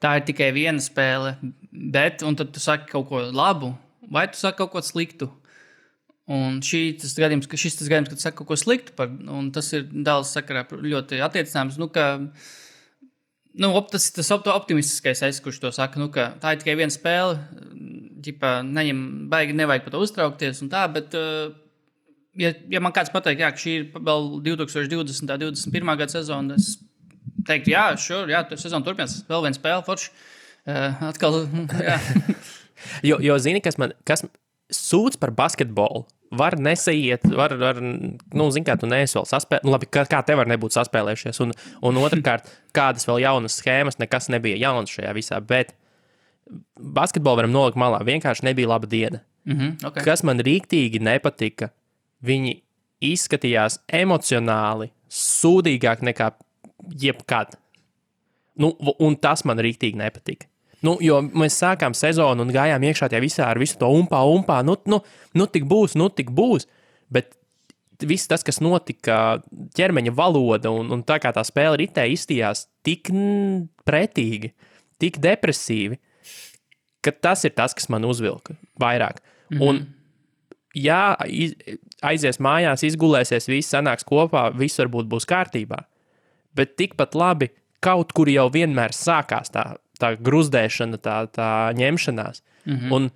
tā 0.04 0.20
ir 0.20 0.28
tikai 0.28 0.52
viena 0.54 0.84
spēle, 0.84 1.34
bet, 1.72 2.22
un 2.28 2.38
tad 2.38 2.54
tu 2.54 2.62
saki 2.62 2.92
kaut 2.92 3.10
ko 3.10 3.24
labu, 3.34 3.74
vai 4.14 4.28
tu 4.30 4.38
saki 4.38 4.62
kaut 4.62 4.76
ko 4.76 4.86
sliktu. 4.86 5.32
Un 6.30 6.60
šī, 6.62 6.84
tas 7.02 7.16
gadījums, 7.18 7.50
šis 7.50 7.80
tas 7.80 7.90
gadījums, 7.90 8.14
kad 8.14 8.22
saka 8.28 8.42
kaut 8.44 8.52
ko 8.52 8.60
sliktu, 8.60 8.94
par, 9.00 9.10
un 9.10 9.50
tas 9.56 9.72
ir 9.74 9.88
Dāvidas 9.88 10.36
sakarā 10.36 10.68
ļoti 10.70 11.24
attiecināms. 11.24 11.80
Nu, 11.82 11.88
ka, 11.90 12.10
uh, 12.20 12.56
Nu, 13.58 13.72
op, 13.78 13.92
tas 13.94 14.10
ir 14.10 14.18
tas 14.18 14.32
optimistiskais, 14.34 15.24
es, 15.26 15.40
kurš 15.42 15.62
to 15.64 15.72
saka. 15.74 16.00
Nu, 16.02 16.10
tā 16.14 16.54
ir 16.54 16.60
tikai 16.62 16.76
viena 16.78 16.94
spēle. 16.94 17.38
Ģipā, 18.28 18.60
neņem, 18.66 19.00
baigi, 19.32 19.56
nevajag 19.58 19.86
par 19.86 19.96
to 19.96 20.02
uztraukties. 20.04 20.62
Tā, 20.72 20.84
bet, 20.94 21.16
uh, 21.18 21.54
ja, 22.38 22.52
ja 22.74 22.82
man 22.84 22.94
kāds 22.96 23.14
pateiks, 23.14 23.42
ka 23.42 23.64
šī 23.64 23.76
ir 23.80 23.88
vēl 23.96 24.30
2020. 24.46 25.00
un 25.00 25.32
2021. 25.56 25.94
gada 26.02 26.14
sezona, 26.14 26.58
es 26.58 26.76
teiktu, 27.48 27.72
jā, 27.74 27.86
sure, 28.02 28.28
jā, 28.34 28.44
tur 28.50 28.62
sezona 28.62 28.86
turpinās. 28.86 29.22
Vēl 29.30 29.46
viena 29.48 29.58
spēle, 29.58 29.86
forši. 29.88 30.12
Uh, 30.68 31.08
atkal, 31.08 31.40
jo, 33.10 33.22
jo 33.24 33.40
zini, 33.42 33.64
kas 33.64 33.80
man 33.82 33.96
kas 34.08 34.26
sūdz 34.74 35.20
par 35.22 35.32
basketbolu? 35.36 36.06
Var 36.32 36.58
nesaiet, 36.60 37.26
var, 37.36 37.56
var 37.60 37.80
nu, 37.82 38.48
zini, 38.52 38.66
kā 38.68 38.76
tu 38.80 38.90
neesi 38.90 39.18
vēl 39.18 39.28
saspēlējies. 39.30 39.66
Nu, 39.68 39.74
labi, 39.76 39.90
kā, 39.92 40.04
kā 40.10 40.22
te 40.26 40.36
var 40.36 40.50
nebūt 40.50 40.76
saspēlējušies. 40.76 41.42
Un, 41.46 41.54
un 41.88 42.00
otrkārt, 42.06 42.50
kādas 42.76 43.08
vēl 43.08 43.24
jaunas 43.24 43.60
schēmas, 43.62 44.00
nekas 44.02 44.30
nebija 44.34 44.60
jauns 44.62 44.94
šajā 44.94 45.14
visā. 45.18 45.42
Bet 45.44 45.74
basketbolu 46.78 47.44
varam 47.44 47.56
nolikt 47.56 47.80
malā. 47.80 48.02
Vienkārši 48.08 48.48
nebija 48.48 48.74
laba 48.74 48.90
diena. 48.90 49.22
Mm 49.48 49.58
-hmm, 49.58 49.88
okay. 49.88 50.04
Kas 50.04 50.24
man 50.24 50.40
rīktīgi 50.44 51.00
nepatika, 51.00 51.70
viņi 52.24 52.62
izskatījās 53.02 53.80
emocionāli 53.94 54.92
sūdīgāk 55.10 56.02
nekā 56.02 56.32
jebkad. 57.02 57.56
Nu, 58.58 58.74
un 59.00 59.16
tas 59.16 59.46
man 59.46 59.60
rīktīgi 59.60 59.96
nepatika. 59.96 60.48
Nu, 60.86 60.98
jo 61.02 61.22
mēs 61.26 61.58
sākām 61.58 61.96
sezonu 61.98 62.46
un 62.46 62.54
gājām 62.54 62.84
iekšā 62.86 63.10
tajā 63.10 63.22
visā 63.24 63.48
ar 63.50 63.58
visu 63.62 63.80
to 63.82 63.90
umpā, 63.90 64.22
umpā. 64.30 64.60
Nu, 64.66 64.78
nu, 64.86 65.02
nu 65.34 65.48
tik 65.50 65.66
būs, 65.70 65.96
nu 65.98 66.10
tik 66.14 66.30
būs. 66.38 66.68
Bet 67.10 67.34
viss 68.06 68.30
tas, 68.30 68.44
kas 68.46 68.62
notika, 68.62 69.42
ķermeņa 69.78 70.14
valoda 70.18 70.72
un, 70.74 70.92
un 70.94 71.04
tā 71.08 71.18
kā 71.24 71.32
tā 71.34 71.42
spēle 71.48 71.80
ritē 71.82 72.06
izstījās 72.14 72.68
tik 72.86 73.10
pretīgi, 73.88 74.54
tik 75.02 75.18
depresīvi, 75.24 75.98
ka 77.02 77.14
tas 77.16 77.46
ir 77.48 77.56
tas, 77.58 77.74
kas 77.74 77.90
man 77.90 78.06
uzvilka 78.06 78.58
vairāk. 78.80 79.22
Mm 79.50 79.58
-hmm. 79.58 79.68
Un, 79.68 79.86
jā, 80.76 81.16
iz, 81.26 81.56
aizies 82.02 82.40
mājās, 82.40 82.84
izgulēsies, 82.84 83.48
viss 83.48 83.74
sanāks 83.74 84.06
kopā, 84.06 84.52
viss 84.58 84.80
varbūt 84.80 85.10
būs 85.10 85.26
kārtībā. 85.26 85.84
Bet 86.56 86.76
tikpat 86.76 87.16
labi 87.16 87.50
kaut 87.80 88.14
kur 88.14 88.30
jau 88.30 88.50
vienmēr 88.50 88.94
sākās 88.94 89.52
tā 89.54 89.76
tā 90.02 90.14
gruzdēšana, 90.20 91.00
tā, 91.04 91.18
tā 91.34 91.52
ņemšanās. 91.78 92.44
Mm 92.66 92.78
-hmm. 92.78 92.94
Un 92.94 93.10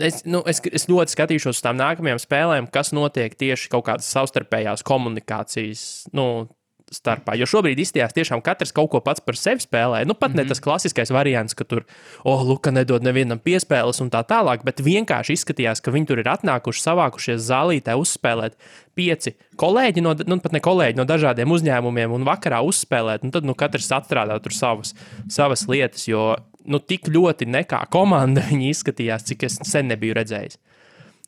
es, 0.00 0.24
nu, 0.24 0.42
es, 0.46 0.60
es 0.72 0.88
ļoti 0.88 1.14
skatīšos 1.14 1.58
uz 1.58 1.62
tām 1.64 1.76
nākamajām 1.76 2.20
spēlēm, 2.22 2.70
kas 2.72 2.92
notiek 2.92 3.34
tieši 3.34 3.68
kaut 3.68 3.86
kādas 3.88 4.08
savstarpējās 4.12 4.82
komunikācijas 4.82 6.08
nu, 6.12 6.48
starpā. 6.94 7.34
Jo 7.38 7.48
šobrīd 7.50 7.80
izstījās 7.82 8.14
tiešām 8.16 8.42
katrs 8.44 8.72
kaut 8.74 8.90
ko 8.92 9.00
pats 9.04 9.22
par 9.24 9.38
sevi 9.38 9.62
spēlē. 9.64 10.04
Nu, 10.06 10.14
pat 10.14 10.30
mm 10.30 10.32
-hmm. 10.32 10.36
ne 10.36 10.42
mhm. 10.42 10.48
tas 10.48 10.60
klasiskais 10.60 11.10
variants, 11.10 11.54
ka 11.54 11.64
tur, 11.64 11.84
oh, 12.24 12.46
Luka 12.46 12.70
nedod 12.70 13.02
nevienam 13.02 13.38
piespēles 13.38 14.00
un 14.00 14.10
tā 14.10 14.24
tālāk, 14.24 14.64
bet 14.64 14.80
vienkārši 14.80 15.32
izskatījās, 15.32 15.82
ka 15.82 15.90
viņi 15.90 16.06
tur 16.06 16.18
ir 16.18 16.28
atnākuši, 16.28 16.82
savākušies 16.82 17.40
zālītē 17.50 17.94
uzspēlēt 17.94 18.56
pieci 18.94 19.34
kolēģi, 19.56 20.00
no, 20.00 20.14
nu, 20.26 20.40
pat 20.40 20.52
ne 20.52 20.60
kolēģi 20.60 20.96
no 20.96 21.04
dažādiem 21.04 21.50
uzņēmumiem 21.50 22.12
un 22.12 22.24
vakarā 22.24 22.62
uzspēlēt. 22.62 23.24
Un 23.24 23.30
tad 23.30 23.44
nu, 23.44 23.54
katrs 23.54 23.90
atstrādā 23.92 24.40
tur 24.42 24.52
savas, 24.52 24.94
savas 25.28 25.68
lietas, 25.68 26.08
jo 26.08 26.36
nu, 26.64 26.78
tik 26.78 27.08
ļoti 27.08 27.48
nekā 27.50 27.84
komanda 27.92 28.44
viņi 28.50 28.70
izskatījās, 28.72 29.26
cik 29.30 29.48
es 29.48 29.58
sen 29.62 29.90
nebiju 29.92 30.14
redzējis. 30.20 30.58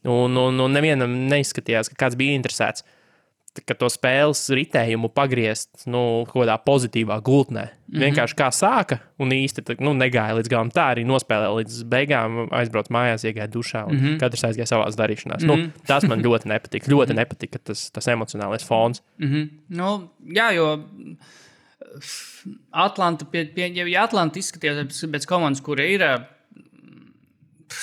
Un, 0.06 0.36
un, 0.38 0.60
un 0.62 0.76
nevienam 0.76 1.10
neizskatījās, 1.30 1.90
ka 1.90 2.04
kāds 2.04 2.18
bija 2.18 2.36
interesēts 2.38 2.84
ka 3.64 3.74
to 3.78 3.88
spēles 3.92 4.40
ritējumu 4.52 5.08
pagriezt 5.14 5.86
nu, 5.86 6.24
kaut 6.28 6.42
kādā 6.42 6.56
pozitīvā 6.64 7.18
gultnē. 7.24 7.64
Mm 7.66 7.94
-hmm. 7.94 8.02
Vienkārši 8.04 8.36
kā 8.36 8.48
sāka 8.50 8.98
un 9.18 9.30
īsti 9.30 9.76
nu, 9.80 9.94
negāja 9.94 10.36
līdz 10.36 10.50
galam. 10.50 10.70
Tā 10.70 10.90
arī 10.94 11.04
nospēlēja 11.06 11.54
līdz 11.60 11.82
beigām, 11.84 12.48
aizbrauca 12.50 12.92
mājās, 12.92 13.24
iegāja 13.24 13.48
dušā 13.48 13.86
un 13.86 13.94
mm 13.94 14.00
-hmm. 14.00 14.18
katrs 14.18 14.44
aizgāja 14.44 14.66
savā 14.66 14.90
darīšanās. 14.90 15.44
Mm 15.44 15.50
-hmm. 15.50 15.64
nu, 15.64 15.86
tas 15.86 16.04
man 16.04 16.22
ļoti 16.26 16.46
nepatika. 16.46 16.90
Ļoti 16.90 17.14
nepatika 17.14 17.58
tas, 17.58 17.90
tas 17.90 18.08
emocionālais 18.08 18.64
fons. 18.64 19.02
Mm 19.18 19.28
-hmm. 19.28 19.48
nu, 19.68 20.08
jā, 20.26 20.50
jo. 20.54 20.86
Atlanta, 22.70 23.24
pie, 23.24 23.44
pie, 23.44 23.72
ja 23.90 24.02
Atlanta 24.02 24.38
izskatījās 24.38 25.04
pēc, 25.04 25.26
komandas, 25.26 25.60
kur 25.60 25.80
ir, 25.80 26.02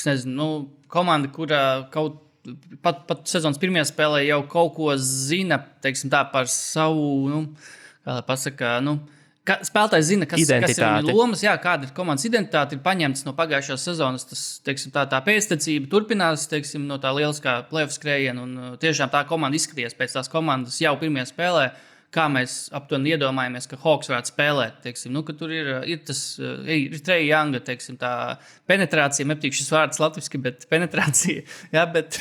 nezinu, 0.06 0.36
nu, 0.36 0.70
komanda, 0.88 1.28
kurā 1.28 1.90
kaut 1.92 2.22
pat, 2.84 3.04
pat 3.10 3.26
sezonas 3.30 3.60
pirmajā 3.62 3.88
spēlē 3.92 4.24
jau 4.28 4.42
kaut 4.52 4.76
ko 4.78 4.94
zina 5.00 5.60
tā, 5.84 6.24
par 6.32 6.50
savu, 6.52 7.10
nu, 7.32 7.44
kā 8.06 8.20
lai 8.20 8.26
pasakā. 8.30 8.78
Nu, 8.86 9.00
Ka, 9.44 9.58
spēlētājs 9.68 10.06
zina, 10.08 10.24
kas, 10.24 10.40
kas 10.48 10.72
ir 10.72 10.80
viņa 10.80 11.14
lomas, 11.18 11.42
jā, 11.44 11.52
kāda 11.60 11.84
ir 11.84 11.90
komandas 11.92 12.24
identitāte. 12.30 12.78
Ir 12.78 12.84
paņemts 12.86 13.26
no 13.28 13.34
pagājušās 13.36 13.84
sezonas, 13.90 14.24
tas 14.30 14.44
teiksim, 14.64 14.94
tā, 14.96 15.04
tā 15.12 15.20
pēctecība 15.26 15.90
turpinās 15.92 16.46
teiksim, 16.48 16.86
no 16.88 16.96
tā 17.04 17.12
lieliskā 17.12 17.58
plēsoņa 17.68 17.98
skrējiena. 17.98 18.46
Un 18.46 18.78
tiešām 18.80 19.12
tā 19.12 19.26
komanda 19.28 19.60
izskatījās 19.60 19.98
pēc 20.00 20.16
tās 20.16 20.32
komandas 20.32 20.80
jau 20.80 20.96
pirmajā 21.02 21.28
spēlē. 21.34 21.66
Uh, 21.74 21.93
kā 22.14 22.28
mēs 22.32 22.68
aptuveni 22.76 23.14
iedomājamies, 23.16 23.68
ka 23.70 23.80
Hawks 23.84 24.12
varētu 24.12 24.34
spēlēt. 24.34 24.82
Teiksim, 24.86 25.14
nu, 25.16 25.24
tur 25.28 25.54
ir, 25.54 25.72
ir 25.90 26.04
tas 26.08 26.22
treja 27.06 27.24
Younga, 27.24 27.64
teiksim, 27.66 27.98
penetrācija, 28.70 29.28
nepatīk 29.30 29.58
šis 29.58 29.72
vārds 29.74 30.02
latviešu, 30.04 30.44
bet 30.44 30.68
penetrācija. 30.74 31.46
Jā, 31.74 31.88
bet, 31.94 32.20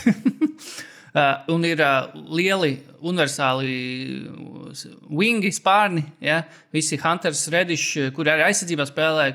un 1.54 1.68
ir 1.68 1.84
lieli, 2.32 2.72
universāli 3.02 3.76
wingi, 5.10 5.52
spārni. 5.54 6.06
Ja? 6.24 6.42
Visi 6.74 7.00
Hunters, 7.02 7.46
Redišs, 7.52 8.12
kuri 8.16 8.34
arī 8.34 8.48
aizsardzībā 8.48 8.88
spēlē. 8.88 9.30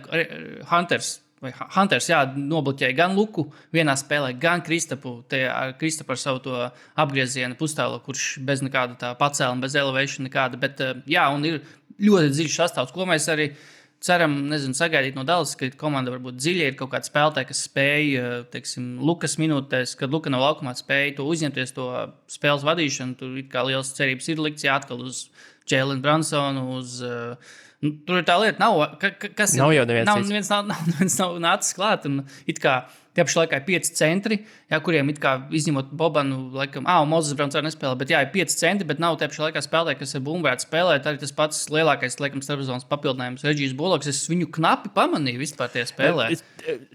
Hunters 0.72 1.18
vai 1.44 1.52
Hunters 1.76 2.10
jā, 2.10 2.24
nobloķēja 2.34 2.98
gan 2.98 3.16
Luku 3.18 3.48
vienā 3.76 3.94
spēlē, 4.00 4.34
gan 4.42 4.64
Kristapu. 4.66 5.20
Kristapu 5.80 6.16
ar 6.16 6.22
savu 6.22 6.54
apgriezienu 6.98 7.58
pustālu, 7.60 8.02
kurš 8.06 8.38
bez 8.48 8.64
nekāda 8.66 9.14
pacēluma, 9.20 9.66
bez 9.68 9.78
elevācijas 9.78 10.24
nekāda. 10.26 10.60
Bet, 10.62 10.82
jā, 11.10 11.28
un 11.34 11.46
ir 11.48 11.60
ļoti 12.02 12.34
dziļš 12.34 12.62
sastāvs, 12.62 12.94
ko 12.96 13.06
mēs 13.10 13.28
arī 13.34 13.52
ceram, 14.04 14.34
nezinu, 14.52 14.78
sagaidīt 14.78 15.18
no 15.18 15.24
Dallas, 15.26 15.56
ka 15.58 15.70
komanda 15.80 16.14
varbūt 16.14 16.38
dziļi 16.38 16.66
ir 16.70 16.76
kaut 16.78 16.92
kāda 16.94 17.10
spēlētāja, 17.10 17.50
kas 17.50 17.64
spēj, 17.66 18.12
teiksim, 18.54 18.90
Lukas 19.02 19.38
minūtēs, 19.42 19.96
kad 20.00 20.14
Luka 20.14 20.34
nav 20.34 20.44
laukumā, 20.46 20.76
spēj 20.78 21.16
to 21.18 21.26
uzņemties, 21.30 21.74
to 21.78 21.88
spēles 22.32 22.66
vadīšanu. 22.68 23.18
Tur 23.18 23.40
ir 23.42 23.48
kā 23.52 23.66
liels 23.66 23.94
cerības 23.98 24.30
ir 24.34 24.44
likts 24.44 24.68
atkal 24.70 25.02
uz 25.06 25.28
Jēlinu 25.70 26.06
Brunsonu. 26.06 26.68
Uz, 26.78 27.00
nu, 27.86 27.94
tur 28.08 28.22
ir 28.22 28.28
tā 28.28 28.38
lieta, 28.42 28.62
nav, 28.62 28.98
ka, 29.02 29.14
kas 29.38 29.58
nav 29.60 29.74
jau 29.76 29.88
neviens. 29.90 30.08
Nav, 30.10 30.24
neviens 30.26 30.54
nav, 30.54 30.68
nav, 30.72 30.88
neviens 30.92 31.20
nav 31.22 31.36
nācis 31.44 31.78
klāt. 31.78 32.08
Un, 32.10 32.24
it 32.50 32.62
kā 32.64 32.82
Tie 33.18 33.24
pašā 33.26 33.40
laikā 33.42 33.58
ir 33.58 33.64
pieci 33.66 33.94
centri, 33.98 34.36
jā, 34.70 34.78
kuriem 34.86 35.08
it 35.10 35.18
kā 35.18 35.32
izņemot 35.58 35.88
Bobanu, 35.98 36.52
laikam, 36.54 36.86
ah, 36.86 37.00
Mozus 37.10 37.34
Browns 37.34 37.58
arī 37.58 37.66
nespēlē. 37.66 37.96
Bet, 37.98 38.12
jā, 38.14 38.20
ir 38.22 38.30
pieci 38.30 38.60
centri, 38.60 38.86
bet 38.86 39.02
nav 39.02 39.18
tie 39.18 39.26
pašā 39.32 39.48
laikā 39.48 39.64
spēlētāji, 39.66 39.98
kas 40.04 40.14
ir 40.14 40.22
bumbēti 40.28 40.68
spēlēt. 40.68 41.10
Arī 41.10 41.18
tas 41.24 41.34
pats 41.34 41.64
lielākais, 41.74 42.20
laikam, 42.22 42.46
starpzonas 42.46 42.86
papildinājums, 42.86 43.42
Reģijas 43.48 43.74
Buloks. 43.80 44.12
Es 44.12 44.22
viņu 44.30 44.52
knapi 44.54 44.94
pamanīju 44.94 45.42
vispār 45.42 45.74
tie 45.74 45.88
spēlē. 45.90 46.30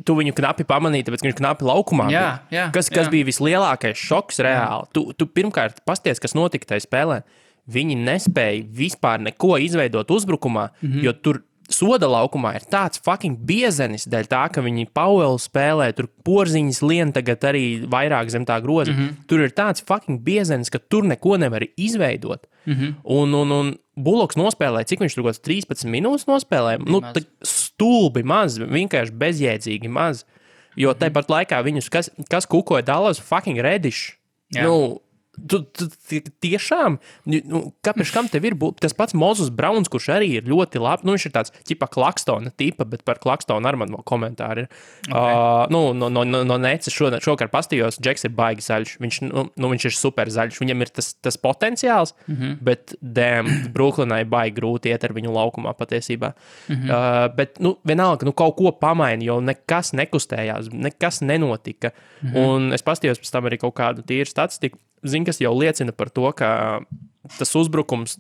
Tu 0.07 0.19
viņu 0.21 0.37
knapi 0.39 0.69
pamanīji, 0.71 1.09
tāpēc, 1.09 1.25
ka 1.25 1.31
viņš 1.33 1.41
knapi 1.43 1.67
laukumā 1.67 2.07
jā. 2.15 2.27
Jā, 2.55 2.71
kas, 2.77 2.87
kas 2.87 3.09
jā. 3.09 3.15
bija 3.17 3.27
vislielākais 3.27 3.99
šoks 3.99 4.39
reāli? 4.47 4.93
Tu, 4.95 5.09
tu 5.19 5.27
pirmkārt 5.27 5.83
pasties, 5.89 6.23
kas 6.23 6.39
notika 6.39 6.71
tajā 6.71 6.87
spēlē. 6.87 7.25
Viņi 7.71 7.95
nespēja 7.97 8.65
vispār 8.75 9.21
neko 9.23 9.57
izveidot 9.63 10.11
uzbrukumā, 10.11 10.69
mm 10.81 10.89
-hmm. 10.89 11.03
jo 11.05 11.13
tur 11.13 11.43
soda 11.73 12.09
laukumā 12.11 12.55
ir 12.57 12.67
tāds 12.71 13.01
fucking 13.05 13.39
biezenis, 13.49 14.07
dēļ 14.11 14.29
tā, 14.31 14.43
ka 14.53 14.63
viņi 14.65 14.89
Pauelu 14.95 15.39
spēlē, 15.41 15.93
tur 15.97 16.09
porziņas 16.27 16.83
lien 16.83 17.13
tagad 17.13 17.45
arī 17.53 17.65
vairāk 17.91 18.29
zem 18.29 18.45
tā 18.49 18.61
groza. 18.63 18.93
Mm 18.93 18.99
-hmm. 18.99 19.27
Tur 19.27 19.41
ir 19.41 19.51
tāds 19.51 19.85
fucking 19.85 20.21
biezenis, 20.21 20.71
ka 20.71 20.79
tur 20.79 21.05
neko 21.05 21.37
nevar 21.37 21.65
izveidot. 21.77 22.47
Mm 22.67 22.75
-hmm. 22.75 22.95
Un, 23.05 23.35
un, 23.35 23.53
un 23.53 23.77
Buloks 23.97 24.37
nospēlēja, 24.37 24.87
cik 24.89 25.01
viņš 25.01 25.15
tur 25.15 25.25
kaut 25.25 25.35
kāds 25.35 25.45
13 25.45 25.89
minūtes 25.89 26.27
nospēlēja. 26.27 26.79
Nu, 26.87 27.01
tā 27.01 27.25
stulbi 27.43 28.23
maz, 28.23 28.59
vienkārši 28.59 29.13
bezjēdzīgi 29.13 29.89
maz. 29.89 30.25
Jo 30.77 30.89
mm 30.89 30.95
-hmm. 30.95 31.01
tāpat 31.03 31.29
laikā 31.29 31.63
viņus, 31.65 31.91
kas, 31.91 32.11
kas 32.29 32.47
kukoja 32.47 32.83
Dallas, 32.83 33.21
fucking 33.21 33.59
redišs. 33.59 34.13
Nu, 34.63 35.01
Tu, 35.33 35.63
tu, 35.65 35.87
tiešām, 36.45 36.99
nu, 37.33 37.61
kāpēc 37.81 38.11
tam 38.13 38.27
tev 38.29 38.45
ir 38.45 38.57
tas 38.83 38.93
pats 38.93 39.15
Mozus 39.17 39.49
Browns, 39.49 39.89
kurš 39.89 40.11
arī 40.13 40.27
ir 40.37 40.45
ļoti 40.45 40.83
labs. 40.83 41.07
Nu, 41.09 41.15
viņš 41.15 41.25
ir 41.25 41.33
tāds 41.33 41.55
tipa 41.65 41.89
klakstona 41.89 42.53
tipa, 42.53 42.85
bet 42.85 43.01
par 43.09 43.17
klakstonu 43.23 43.71
ar 43.71 43.79
mani 43.81 43.97
komentāri 44.05 44.67
ir. 44.67 44.69
Okay. 45.09 45.17
Uh, 45.17 45.65
nu, 45.73 45.81
no 45.97 46.11
no, 46.13 46.27
no, 46.29 46.43
no 46.45 46.59
Nēcas 46.61 46.93
šodien, 46.93 47.25
šokar 47.25 47.49
pastījos, 47.49 47.97
Džeks 48.05 48.29
ir 48.29 48.35
baigi 48.37 48.67
zaļš. 48.67 48.95
Viņš, 49.01 49.21
nu, 49.31 49.47
nu, 49.57 49.73
viņš 49.73 49.89
ir 49.89 49.97
super 49.97 50.29
zaļš. 50.37 50.61
Viņam 50.61 50.85
ir 50.85 50.93
tas, 51.01 51.13
tas 51.25 51.41
potenciāls, 51.41 52.13
mm 52.27 52.37
-hmm. 52.37 52.61
bet, 52.69 52.95
damn, 53.01 53.49
Brooklynai 53.73 54.23
baigi 54.29 54.59
grūti 54.61 54.93
iet 54.93 55.09
ar 55.09 55.17
viņu 55.17 55.33
laukumā 55.33 55.73
patiesībā. 55.81 56.35
Mm 56.69 56.77
-hmm. 56.77 56.93
uh, 56.93 57.35
bet, 57.41 57.57
nu, 57.65 57.79
vienalga, 57.89 58.29
nu, 58.29 58.37
kaut 58.37 58.59
ko 58.61 58.77
pamaini, 58.77 59.33
jo 59.33 59.41
nekas 59.41 59.97
nekustējās, 59.97 60.69
nekas 60.73 61.25
nenotika. 61.25 61.97
Mm 62.21 62.29
-hmm. 62.29 62.37
Un 62.37 62.73
es 62.73 62.85
pastījos 62.85 63.17
pēc 63.17 63.33
tam 63.33 63.49
arī 63.49 63.59
kaut 63.59 63.75
kādu 63.81 64.05
tīru 64.05 64.29
statistiku 64.29 64.79
zin, 65.05 65.25
kas 65.25 65.41
jau 65.41 65.53
liecina 65.59 65.93
par 65.93 66.11
to, 66.11 66.29
ka 66.37 66.81
tas 67.39 67.57
uzbrukums 67.59 68.19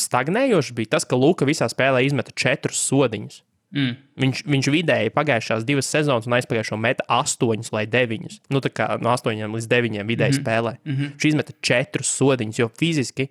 stagnējošs 0.00 0.74
bija 0.74 0.96
tas, 0.96 1.06
ka 1.06 1.16
Luka 1.16 1.46
visā 1.46 1.68
spēlē 1.70 2.02
izmeta 2.04 2.34
četrus 2.34 2.82
sodiņus. 2.88 3.42
Mm. 3.74 3.94
Viņš, 4.22 4.42
viņš 4.46 4.68
vidēji 4.70 5.10
pagājušās 5.14 5.64
divas 5.66 5.88
sezonas 5.90 6.28
un 6.28 6.36
aizpagājušo 6.36 6.76
meta 6.78 7.06
astoņus 7.10 7.72
vai 7.74 7.82
deviņus. 7.90 8.44
Nu, 8.54 8.62
tā 8.62 8.70
kā 8.70 8.86
no 9.02 9.10
astoņiem 9.10 9.56
līdz 9.56 9.66
deviņiem 9.70 10.12
vidēji 10.12 10.36
mm 10.36 10.38
-hmm. 10.38 10.46
spēlē. 10.46 10.76
Mm 10.84 10.92
-hmm. 10.92 11.16
Viņš 11.16 11.26
izmeta 11.28 11.56
četrus 11.60 12.12
sodiņus, 12.14 12.58
jo 12.58 12.68
fiziski 12.78 13.28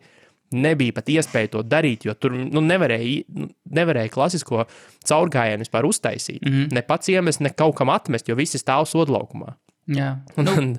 nebija 0.51 0.93
pat 0.93 1.09
iespēja 1.09 1.49
to 1.55 1.63
darīt, 1.63 2.05
jo 2.05 2.13
tur 2.13 2.35
nu, 2.35 2.61
nevarēja, 2.61 3.23
nu, 3.27 3.47
nevarēja 3.65 4.11
klasisko 4.13 4.65
caurgājienu 5.07 5.65
vispār 5.65 5.85
uztaisīt. 5.85 6.41
Mm 6.41 6.51
-hmm. 6.51 6.73
Ne 6.73 6.81
pats 6.81 7.09
iemest, 7.09 7.39
ne 7.39 7.49
kaut 7.49 7.75
kam 7.75 7.89
atmest, 7.89 8.29
jo 8.29 8.35
visi 8.35 8.57
stāv 8.57 8.85
sodlaukumā. 8.85 9.55
Jā. 9.87 10.17
Un, 10.37 10.77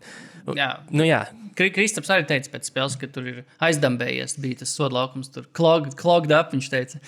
jā. 0.59 0.68
Nu, 0.92 1.07
jā. 1.07 1.24
Kristaps 1.54 2.11
arī 2.11 2.26
teica 2.28 2.50
pēc 2.50 2.68
spēles, 2.68 2.96
ka 2.98 3.09
tur 3.14 3.28
ir 3.30 3.42
aizdambējies. 3.62 4.37
Bija 4.42 4.61
tas 4.64 4.74
soda 4.74 4.98
laukums, 4.98 5.30
tur 5.33 5.46
clogged, 5.57 5.94
clogged 6.00 6.35
up. 6.35 6.52
Viņš 6.52 6.70
teica, 6.72 7.00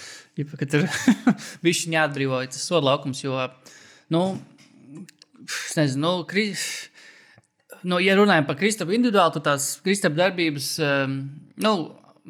ka 0.57 0.69
tur 0.71 0.87
viņš 1.67 1.87
neatbrīvoja 1.93 2.53
tas 2.55 2.67
soda 2.69 2.87
laukums. 2.93 3.25
Jo, 3.27 3.49
nu, 4.15 4.23
es 5.47 5.75
nezinu, 5.79 6.05
nu, 6.07 6.15
Kris, 6.31 6.65
nu, 7.87 7.99
ja 8.03 8.17
runājam 8.19 8.47
par 8.49 8.59
Kristapu 8.61 8.95
individuāli, 8.97 9.37
tad 9.37 9.49
tās 9.51 9.69
Kristapa 9.85 10.23
darbības, 10.23 10.73
um, 10.83 11.19
nu, 11.63 11.75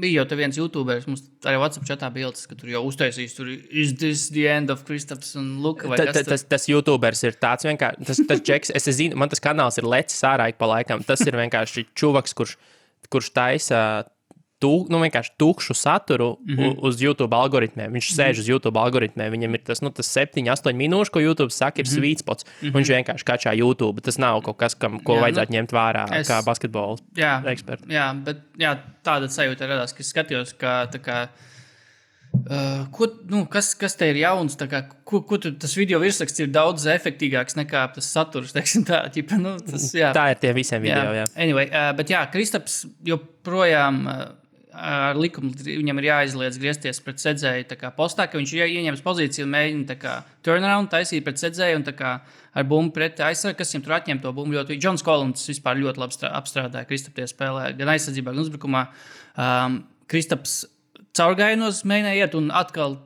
bija 0.01 0.23
jau 0.23 0.39
viens 0.39 0.59
YouTuberis, 0.59 1.07
mums 1.09 1.25
arī 1.49 1.61
WhatsApp 1.61 1.89
chatā 1.89 2.11
bija 2.13 2.31
ilgs, 2.31 2.47
ka 2.49 2.59
tur 2.59 2.71
jau 2.73 2.83
uztaisīs, 2.89 3.37
tur 3.37 3.51
is 3.53 3.95
this 4.01 4.29
the 4.35 4.47
end 4.51 4.73
of 4.73 4.85
Kristaps 4.89 5.35
un 5.41 5.57
Luka. 5.65 5.89
Ta, 5.97 6.09
ta, 6.13 6.25
tas, 6.27 6.45
tas 6.49 6.69
YouTuberis 6.71 7.25
ir 7.29 7.39
tāds 7.43 7.69
vienkārši, 7.69 8.09
tas, 8.09 8.23
tas 8.31 8.43
džeks, 8.45 8.75
es 8.77 8.91
zinu, 8.99 9.19
man 9.21 9.33
tas 9.33 9.43
kanāls 9.43 9.81
ir 9.81 9.89
lecis 9.89 10.25
ārā 10.29 10.51
ik 10.53 10.61
pa 10.61 10.69
laikam. 10.71 11.05
Tas 11.07 11.25
ir 11.27 11.39
vienkārši 11.39 11.89
čuvaks, 11.97 12.37
kurš, 12.37 12.57
kurš 13.13 13.33
taisa 13.37 13.81
tū, 14.62 14.73
nu, 14.92 15.01
vienkārši 15.05 15.35
tukšu 15.40 15.75
saturu 15.77 16.37
mm 16.40 16.57
-hmm. 16.57 16.79
uz 16.88 17.01
YouTube 17.03 17.37
algoritmiem. 17.37 17.92
Viņš 17.92 18.09
sēž 18.12 18.16
mm 18.16 18.33
-hmm. 18.33 18.40
uz 18.40 18.49
YouTube 18.49 18.81
algoritmiem. 18.81 19.33
Viņam 19.33 19.55
ir 19.55 19.62
tas, 19.64 19.83
nu, 19.83 19.90
tas 19.90 20.07
7, 20.07 20.49
8 20.49 20.77
minūšu, 20.77 21.11
ko 21.11 21.21
YouTube 21.21 21.51
saka, 21.51 21.81
ir 21.81 21.87
mm 21.87 21.90
-hmm. 21.90 21.99
sweet 21.99 22.19
spots. 22.19 22.45
Mm 22.45 22.69
-hmm. 22.69 22.77
Viņš 22.77 22.88
vienkārši 22.97 23.25
kačā 23.25 23.59
YouTube. 23.59 24.01
Tas 24.01 24.19
nav 24.19 24.40
kaut 24.42 24.57
kas, 24.57 24.75
kam, 24.75 25.01
ko 25.01 25.14
jā, 25.14 25.21
vajadzētu 25.21 25.51
nu, 25.51 25.57
ņemt 25.57 25.73
vērā 25.73 26.21
es, 26.21 26.29
kā 26.29 26.45
basketbola 26.45 26.97
eksperts. 27.47 27.85
Jā, 27.88 28.25
bet 28.25 28.37
jā, 28.59 28.79
tāda 29.05 29.29
sajūta 29.29 29.66
radās, 29.66 29.92
ka 29.92 30.03
skatījos, 30.03 30.57
ka. 30.59 30.88
Kā, 31.07 31.29
Uh, 32.37 32.87
ko, 32.92 33.07
nu, 33.31 33.47
kas, 33.47 33.75
kas 33.75 33.97
te 33.97 34.11
ir 34.11 34.16
jauns? 34.16 34.57
Kā, 34.57 34.83
ko, 35.05 35.23
ko 35.23 35.38
tu, 35.38 35.53
tas 35.53 35.73
video 35.77 35.99
virsraksts 35.99 36.40
ir 36.40 36.51
daudz 36.53 36.85
efektīvāks 36.87 37.57
nekā 37.57 37.95
tas 37.95 38.12
saturs. 38.12 38.53
Tā, 38.88 39.09
ķipa, 39.14 39.38
nu, 39.40 39.57
tas, 39.59 39.95
jā. 39.97 40.12
tā 40.12 40.31
ir 40.31 40.37
tie 40.42 40.53
visiem 40.53 40.83
video. 40.83 41.14
Jā. 41.16 41.25
Jā. 41.25 41.27
Anyway, 41.37 41.71
uh, 41.71 41.92
bet 41.97 42.12
jā, 42.12 42.31
Kristaps 42.31 42.85
joprojām. 43.07 44.03
Uh, 44.07 44.46
ar 44.77 45.17
likumu 45.17 45.51
viņam 45.57 46.01
ir 46.01 46.09
jāizliedz 46.11 46.59
griezties 46.61 47.01
pret 47.05 47.21
sēdzēju 47.23 47.91
postā, 47.97 48.27
ka 48.29 48.39
viņš 48.39 48.53
ir 48.57 48.75
ieņēmis 48.77 49.05
pozīciju 49.05 49.47
un 49.47 49.55
mēģina 49.55 50.17
turnaround 50.45 50.91
taisīt 50.93 51.25
pret 51.25 51.41
sēdzēju 51.41 51.81
un 51.81 51.87
ar 52.57 52.65
bumbu 52.69 52.95
pret 52.97 53.21
aizsardzību, 53.21 53.59
kas 53.59 53.75
viņam 53.75 53.85
tur 53.85 53.97
atņem 53.97 54.23
to 54.23 54.33
bumbu. 54.37 54.57
Ļoti 54.57 54.79
Džons 54.81 55.05
Kolins 55.07 55.49
vispār 55.49 55.81
ļoti 55.81 56.03
labi 56.03 56.31
apstrādāja 56.31 56.89
Kristapie 56.89 57.27
spēlē, 57.29 57.73
gan 57.79 57.93
aizsardzībā, 57.95 58.33
gan 58.33 58.45
uzbrukumā. 58.45 58.87
Um, 59.37 59.83
Kristaps 60.11 60.62
caurgājienos 61.17 61.83
mēģināja 61.89 62.27
iet 62.27 62.39
un 62.39 62.53
atkal, 62.55 63.01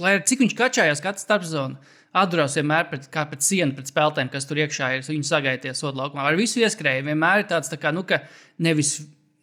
lai 0.00 0.16
arī 0.16 0.26
cik 0.28 0.44
viņš 0.44 0.58
kačājās 0.58 1.04
katru 1.04 1.24
starpzonu. 1.24 1.96
Atdurās 2.20 2.56
vienmēr 2.58 2.88
pret, 2.90 3.04
kā 3.12 3.22
pret 3.30 3.44
sienu, 3.46 3.76
pret 3.76 3.86
spēlētājiem, 3.86 4.32
kas 4.32 4.48
tur 4.48 4.58
iekšā 4.58 4.88
ir. 4.96 5.04
Viņi 5.06 5.28
sagaidīja 5.28 5.76
sodu 5.78 6.00
laukumā. 6.00 6.24
Ar 6.26 6.38
visu 6.38 6.58
ieskrēju 6.58 7.06
vienmēr 7.06 7.44
ir 7.44 7.46
tāds, 7.52 7.70
tā 7.70 7.78
kā, 7.78 7.92
nu, 7.94 8.02
ka 8.02 8.18
nevis 8.66 8.96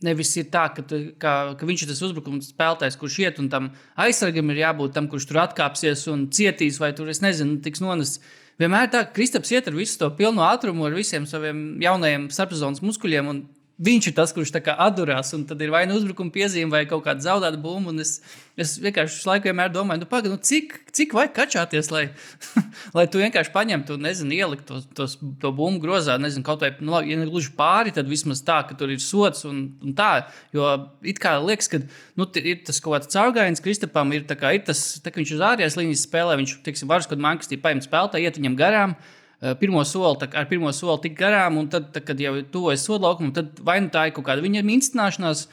Nevis 0.06 0.30
ir 0.38 0.52
tā, 0.54 0.68
ka, 0.76 0.84
ka, 1.18 1.32
ka 1.58 1.66
viņš 1.66 1.84
ir 1.84 1.90
tas 1.90 2.04
uzbrukums 2.06 2.52
spēlētājs, 2.52 3.00
kurš 3.02 3.16
iet 3.24 3.40
un 3.42 3.48
tam 3.50 3.72
aizsargam 3.98 4.52
ir 4.54 4.62
jābūt 4.62 4.94
tam, 4.94 5.08
kurš 5.10 5.26
tur 5.32 5.40
atkāpsies 5.42 6.04
un 6.14 6.28
cietīs, 6.30 6.78
vai 6.78 6.92
tur, 6.94 7.10
es 7.10 7.24
nezinu, 7.24 7.58
tiks 7.66 7.82
nonests. 7.82 8.22
Vienmēr 8.62 8.92
tā, 8.94 9.04
ka 9.06 9.16
Kristaps 9.18 9.50
iet 9.54 9.70
ar 9.70 9.78
visu 9.78 9.98
to 10.02 10.10
pilnu 10.18 10.42
ātrumu, 10.46 10.86
ar 10.86 10.94
visiem 10.98 11.26
saviem 11.30 11.82
jaunajiem 11.82 12.30
starpzonas 12.34 12.84
muskuļiem 12.86 13.34
un 13.34 13.42
viņš 13.78 14.10
ir 14.10 14.14
tas, 14.18 14.34
kurš 14.34 14.52
atdurās, 14.58 15.30
un 15.38 15.44
tad 15.46 15.62
ir 15.62 15.70
vai 15.74 15.84
nu 15.86 15.98
uzbrukuma 16.00 16.34
piezīme, 16.34 16.72
vai 16.74 16.86
kaut 16.90 17.04
kāda 17.06 17.22
zaudēta 17.22 17.60
bumba. 17.62 17.94
Es, 18.02 18.18
es 18.58 18.76
vienkārši 18.82 19.20
visu 19.20 19.30
laiku 19.30 19.50
vienmēr 19.50 19.70
domāju, 19.74 20.02
nu, 20.02 20.08
paga, 20.10 20.32
nu 20.32 20.40
cik, 20.42 20.74
cik 20.98 21.14
vajag 21.14 21.36
kačāties, 21.36 21.92
lai, 21.94 22.08
lai 22.98 23.06
tu 23.12 23.22
vienkārši 23.22 23.54
paņemtu, 23.54 24.00
nezinu, 24.02 24.34
ielikt 24.34 24.66
to, 24.70 24.82
to, 24.98 25.06
to 25.42 25.52
bumbu 25.54 25.84
grozā, 25.84 26.18
nezinu, 26.22 26.46
kaut 26.48 26.66
vai, 26.66 26.72
nu, 26.82 26.98
ja 27.06 27.20
ne 27.20 27.28
gluži 27.30 27.54
pāri, 27.58 27.94
tad 27.94 28.10
vismaz 28.10 28.42
tā, 28.48 28.64
ka 28.66 28.78
tur 28.80 28.94
ir 28.94 29.04
sots 29.04 29.46
un, 29.50 29.68
un 29.86 29.98
tā. 29.98 30.26
Jo 30.56 30.74
it 31.06 31.22
kā 31.22 31.36
liekas, 31.44 31.70
ka 31.70 31.84
nu, 32.18 32.26
ir 32.42 32.64
tas 32.66 32.82
kaut 32.82 32.98
kāds 32.98 33.14
caurgājiens 33.14 33.62
Kristapam, 33.62 34.16
ir, 34.18 34.26
kā, 34.26 34.56
ir 34.58 34.66
tas, 34.66 34.84
tā, 35.04 35.14
ka 35.14 35.22
viņš 35.22 35.38
uz 35.38 35.46
ārējās 35.52 35.78
līnijas 35.78 36.08
spēlē, 36.10 36.42
viņš, 36.42 36.58
teiksim, 36.66 36.90
varas, 36.90 37.10
kad 37.10 37.22
man 37.22 37.38
kastī 37.44 37.62
paņem 37.62 37.86
spēlētāju, 37.86 38.26
iet 38.26 38.42
viņam 38.42 38.58
garām. 38.58 38.98
Eh, 39.38 39.54
pirmo 39.60 39.84
soli, 39.86 40.18
tā, 40.18 40.32
ar 40.34 40.48
pirmo 40.50 40.72
soli 40.74 41.04
tik 41.04 41.18
garām, 41.20 41.60
un 41.62 41.68
tad, 41.70 41.92
tā, 41.94 42.02
kad 42.02 42.18
jau 42.18 42.34
tuvojas 42.54 42.86
soda 42.88 43.06
laukumam, 43.06 43.30
tad 43.36 43.60
vai 43.62 43.76
nu 43.86 43.92
tā 43.94 44.08
ir 44.08 44.16
kaut 44.16 44.26
kāda 44.26 44.42
viņa 44.42 44.64
instināšanās, 44.66 45.44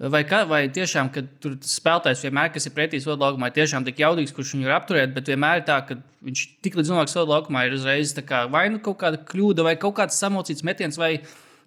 vai, 0.00 0.22
kā, 0.24 0.38
vai 0.48 0.62
tiešām, 0.72 1.10
ka 1.12 1.22
tur 1.44 1.58
spēlētājs 1.60 2.24
vienmēr, 2.24 2.54
kas 2.54 2.64
ir 2.64 2.72
pretī 2.76 3.02
soda 3.04 3.26
laukumā, 3.26 3.50
ir 3.50 3.58
tiešām 3.58 3.84
tik 3.84 4.00
jaudīgs, 4.00 4.32
kurš 4.32 4.54
viņu 4.56 4.70
ir 4.70 4.76
apturēt, 4.78 5.12
bet 5.12 5.28
vienmēr 5.28 5.60
ir 5.60 5.66
tā, 5.68 5.76
ka 5.84 5.98
viņš 6.24 6.46
tik 6.64 6.78
līdz 6.80 6.94
nonāk 6.94 7.12
soda 7.12 7.34
laukumā, 7.34 7.66
ir 7.68 7.76
uzreiz 7.76 8.16
kā, 8.24 8.46
vai 8.48 8.64
nu 8.72 8.80
kaut 8.80 8.96
kāda 9.04 9.20
kļūda, 9.28 9.68
vai 9.68 9.76
kaut 9.76 9.98
kāds 10.00 10.16
samocīts 10.24 10.64
metiens, 10.64 10.96
vai, 10.96 11.18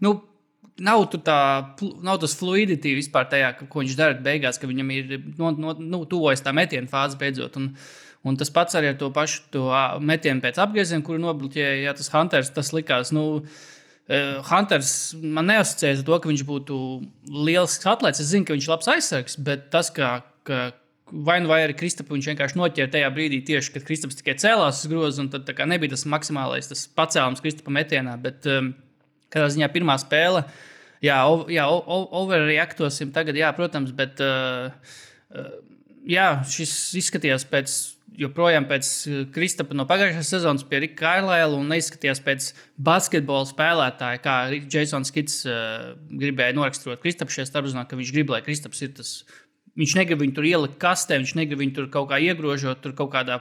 nu, 0.02 0.16
nav, 0.82 1.06
tā, 1.14 1.40
nav 2.02 2.18
tas 2.26 2.34
fluidity 2.42 2.98
vispār 2.98 3.30
tajā, 3.30 3.54
ko 3.70 3.86
viņš 3.86 3.96
dara 4.02 4.18
beigās, 4.18 4.58
ka 4.58 4.70
viņam 4.70 4.92
ir 4.98 5.16
no, 5.38 5.54
no, 5.54 5.78
nu, 5.78 6.04
tuvojas 6.10 6.42
tā 6.42 6.58
metiena 6.58 6.90
fāze 6.90 7.22
beidzot. 7.22 7.62
Un, 7.62 7.72
Un 8.28 8.38
tas 8.40 8.52
pats 8.54 8.78
arī 8.78 8.92
ar 8.92 9.00
to 9.00 9.10
pašu 9.16 9.46
to 9.54 9.66
metienu 10.04 10.44
pēc 10.44 10.60
apgrieziem, 10.64 11.04
kuru 11.06 11.22
nobloķēja 11.24 11.82
ja, 11.86 11.96
tas 11.98 12.12
Hunters. 12.14 12.52
Tas 12.56 12.74
likās, 12.76 13.14
nu, 13.16 13.44
Hunters 14.48 14.92
man 15.20 15.50
neasociēja 15.52 16.04
to, 16.08 16.18
ka 16.24 16.32
viņš 16.32 16.44
būtu 16.48 16.82
liels 17.48 17.80
atlētājs. 17.84 18.24
Es 18.24 18.34
zinu, 18.34 18.48
ka 18.48 18.56
viņš 18.56 18.68
ir 18.68 18.74
labs 18.74 18.92
aizsargs, 18.94 19.40
bet 19.48 19.68
tas, 19.74 19.92
ka, 19.94 20.20
ka 20.48 20.70
vai 21.12 21.40
nu 21.42 21.52
vai 21.52 21.62
arī 21.66 21.76
Kristapu 21.78 22.16
viņš 22.16 22.30
vienkārši 22.32 22.60
noķēra 22.60 22.92
tajā 22.94 23.12
brīdī, 23.16 23.42
tieši 23.48 23.74
kad 23.76 23.86
Kristaps 23.88 24.20
tikai 24.20 24.36
cēlās 24.40 24.84
uz 24.84 24.92
groza, 24.92 25.24
un 25.24 25.32
tad 25.32 25.50
nebija 25.70 25.96
tas 25.96 26.06
maksimālais 26.10 26.72
tas 26.72 26.86
pacēlums 26.98 27.44
Kristapa 27.44 27.74
metienā. 27.74 28.18
Bet 28.22 28.48
um, 28.52 28.74
katrā 29.34 29.48
ziņā 29.54 29.70
pirmā 29.74 29.96
spēle, 30.02 30.44
jā, 31.04 31.20
ov, 31.30 31.48
jā 31.54 31.68
overreaktosim 31.68 33.14
tagad, 33.16 33.40
jā, 33.40 33.52
protams, 33.56 33.94
bet 33.96 34.24
uh, 34.24 34.72
uh, 35.32 35.54
jā, 36.08 36.32
šis 36.58 36.74
izskatījās 37.04 37.48
pēc. 37.52 37.78
Joprojām 38.18 38.66
pēc 38.66 38.88
Kristapa 39.34 39.76
no 39.78 39.86
pagājušās 39.90 40.32
sezonas 40.34 40.66
pie 40.66 40.80
Rika 40.82 40.98
Kailēla 41.04 41.58
un 41.60 41.68
neizskatījās 41.70 42.24
pēc 42.26 42.48
basketbola 42.82 43.46
spēlētāja, 43.46 44.22
kā 44.24 44.38
Jasons 44.74 45.14
Kits 45.14 45.44
uh, 45.46 45.92
gribēja 46.10 46.56
noraksturot 46.58 47.04
Kristapu 47.04 47.36
šajā 47.36 47.52
starpzonā, 47.52 47.86
ka 47.86 48.00
viņš 48.00 48.16
grib, 48.16 48.34
lai 48.34 48.42
Kristaps 48.46 48.82
ir 48.88 48.96
tas 48.98 49.20
Viņš 49.78 49.94
negrib 50.00 50.24
viņu 50.24 50.34
tur 50.34 50.48
ielikt 50.50 50.80
kastē, 50.82 51.20
viņš 51.22 51.36
negrib 51.38 51.62
viņu 51.62 51.76
tur 51.76 51.90
kaut 51.94 52.10
kā 52.10 52.18
iegrožot, 52.24 52.80
tur 52.82 52.96
kaut 52.98 53.12
kādā 53.14 53.38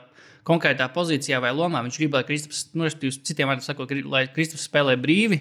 konkrētā 0.47 0.89
pozīcijā 0.93 1.41
vai 1.41 1.55
lomā. 1.57 1.81
Viņš 1.87 1.97
grib, 2.03 2.17
lai 2.19 2.27
Kristaps, 2.29 2.67
nu, 2.77 2.91
citiem 2.91 3.49
vārdiem 3.49 3.65
sakot, 3.65 3.95
lai 4.05 4.27
Kristaps 4.35 4.67
spēlē 4.69 4.99
brīvi. 5.01 5.41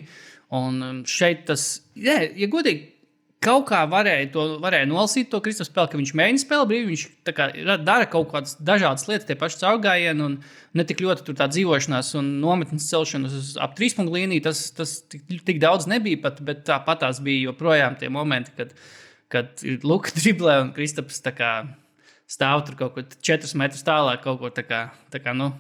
Un 0.56 0.80
um, 0.86 1.02
šeit 1.10 1.44
tas, 1.50 1.66
jā, 2.00 2.20
ja 2.38 2.48
godīgi, 2.48 2.95
kaut 3.44 3.68
kā 3.70 3.82
varēja, 3.90 4.30
to, 4.34 4.44
varēja 4.64 4.88
nolasīt 4.90 5.30
to 5.32 5.42
Kristaps 5.44 5.70
spēli, 5.72 5.92
ka 5.92 6.00
viņš 6.00 6.14
mēģina 6.18 6.42
spēlēt 6.42 6.70
brīvi. 6.72 6.88
Viņš 6.94 7.06
kā, 7.38 7.48
dara 7.86 8.10
kaut 8.10 8.30
kādas 8.32 8.56
dažādas 8.58 9.08
lietas, 9.10 9.28
tie 9.30 9.38
paši 9.40 9.62
caurgājieni, 9.62 10.26
un 10.26 10.38
ne 10.78 10.86
tik 10.88 11.04
ļoti 11.06 11.28
tur 11.28 11.38
tā 11.40 11.50
dzīvošanās 11.52 12.14
un 12.20 12.36
nometnes 12.42 12.90
celšanās 12.90 13.38
uz 13.38 13.56
ap 13.62 13.78
trīs 13.78 13.98
punktu 13.98 14.18
līniju. 14.18 14.48
Tas, 14.50 14.68
tas 14.78 15.00
tik, 15.12 15.28
tik 15.46 15.64
daudz 15.64 15.90
nebija 15.92 16.24
pat, 16.26 16.42
bet 16.46 16.66
tāpat 16.70 17.04
tās 17.06 17.22
bija 17.26 17.52
joprojām 17.52 18.00
tie 18.02 18.12
momenti, 18.14 18.56
kad 18.58 18.74
kad 19.36 19.64
ir 19.66 19.84
Luka 19.84 20.14
driblē 20.18 20.60
un 20.64 20.72
Kristaps 20.76 21.22
stāv 22.26 22.64
tur 22.66 22.78
kaut 22.80 22.96
kur 22.96 23.06
4 23.06 23.58
metrus 23.60 23.86
tālāk, 23.86 24.24
kaut 24.24 24.40
kur 24.42 24.54
tā 24.54 24.66
kā, 24.66 24.88
tā 25.14 25.22
kā 25.22 25.36
nu, 25.38 25.52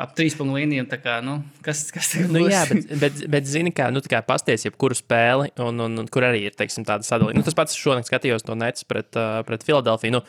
ap 0.00 0.14
trīs 0.16 0.36
punktu 0.38 0.56
līniju. 0.58 0.86
Kā, 1.02 1.18
nu, 1.24 1.38
kas 1.64 1.84
kas 1.94 2.12
tur 2.12 2.30
nu, 2.32 2.42
jā, 2.50 2.62
bet, 2.70 2.92
bet, 3.00 3.20
bet 3.34 3.48
zini, 3.48 3.72
kā, 3.74 3.90
nu, 3.94 4.02
kā 4.10 4.22
pasties, 4.26 4.66
jebkuru 4.66 4.96
spēli, 4.98 5.50
un, 5.62 5.82
un, 5.86 5.98
un 6.02 6.10
kur 6.12 6.26
arī 6.26 6.46
ir 6.48 6.56
teiksim, 6.58 6.86
tāda 6.88 7.06
sadalījuma. 7.06 7.40
Nu, 7.40 7.46
tas 7.46 7.56
pats 7.58 7.78
šodien 7.78 8.06
skatījos 8.06 8.46
no 8.48 8.56
Nets 8.58 8.86
pret, 8.88 9.10
uh, 9.18 9.40
pret 9.46 9.64
Filadelfiju. 9.66 10.16
Nu, 10.18 10.22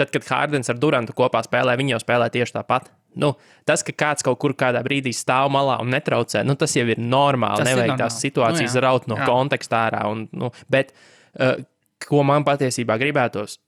tad, 0.00 0.12
kad 0.14 0.26
Hārdens 0.30 0.72
ar 0.72 0.80
Durantu 0.80 1.16
kopā 1.18 1.44
spēlē, 1.46 1.76
viņi 1.78 1.96
jau 1.96 2.02
spēlē 2.04 2.30
tieši 2.34 2.58
tāpat. 2.58 2.90
Nu, 3.18 3.32
tas, 3.66 3.82
ka 3.86 3.94
kāds 3.96 4.26
kaut 4.26 4.38
kur 4.42 4.54
kādā 4.58 4.82
brīdī 4.84 5.14
stāv 5.16 5.48
malā 5.52 5.78
un 5.82 5.90
netraucē, 5.94 6.44
nu, 6.46 6.58
tas 6.58 6.76
jau 6.76 6.84
ir 6.86 7.00
normāli. 7.00 7.64
Tas 7.64 7.70
Nevajag 7.70 7.88
ir 7.88 7.94
normāli. 7.94 8.04
tās 8.04 8.20
situācijas 8.22 8.74
nu, 8.74 8.78
jā. 8.78 8.84
raut 8.84 9.08
no 9.10 9.18
jā. 9.18 9.26
konteksta 9.28 9.80
ārā. 9.88 10.04
Un, 10.12 10.26
nu, 10.36 10.52
bet, 10.70 10.92
uh, 11.38 11.56
ko 12.04 12.22
man 12.26 12.46
patiesībā 12.46 12.98
gribētos. 13.00 13.58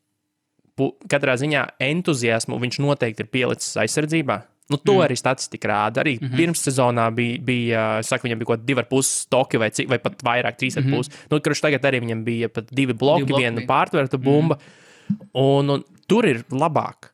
Katrā 1.10 1.34
ziņā 1.36 1.66
entuziasmu 1.84 2.56
viņš 2.60 2.78
noteikti 2.80 3.26
ir 3.26 3.32
pielicis 3.32 3.74
aizsardzībā. 3.82 4.38
Nu, 4.70 4.78
to 4.78 4.94
mm. 4.94 5.04
arī 5.08 5.16
statistika 5.18 5.68
rāda. 5.68 6.04
Arī 6.04 6.14
mm 6.20 6.28
-hmm. 6.28 6.36
pirms 6.36 6.62
sezonā 6.68 7.10
bija, 7.14 7.38
bija 7.42 8.02
saku, 8.06 8.28
viņam 8.28 8.38
bija 8.38 8.46
kaut 8.46 8.58
kādi 8.58 8.66
divi 8.66 8.80
ar 8.80 8.88
pusi 8.90 9.16
stoki, 9.26 9.58
vai, 9.58 9.70
cik, 9.70 9.88
vai 9.88 9.98
pat 9.98 10.22
vairāk, 10.22 10.56
trīs 10.58 10.76
ar 10.76 10.84
mm 10.84 10.90
-hmm. 10.90 10.96
pusi. 10.96 11.10
Nu, 11.30 11.40
kurš 11.40 11.60
tagad 11.60 11.82
arī 11.84 12.00
viņam 12.00 12.24
bija 12.24 12.48
pat 12.48 12.70
divi 12.70 12.92
bloki, 12.92 13.24
divi 13.24 13.32
bloki 13.32 13.42
viena 13.42 13.66
pārtverta 13.66 14.16
mhm. 14.18 14.24
bumba. 14.24 14.54
Mm 14.54 15.16
-hmm. 15.16 15.26
un, 15.32 15.70
un 15.70 15.84
tur 16.06 16.26
ir 16.26 16.44
labāk. 16.50 17.10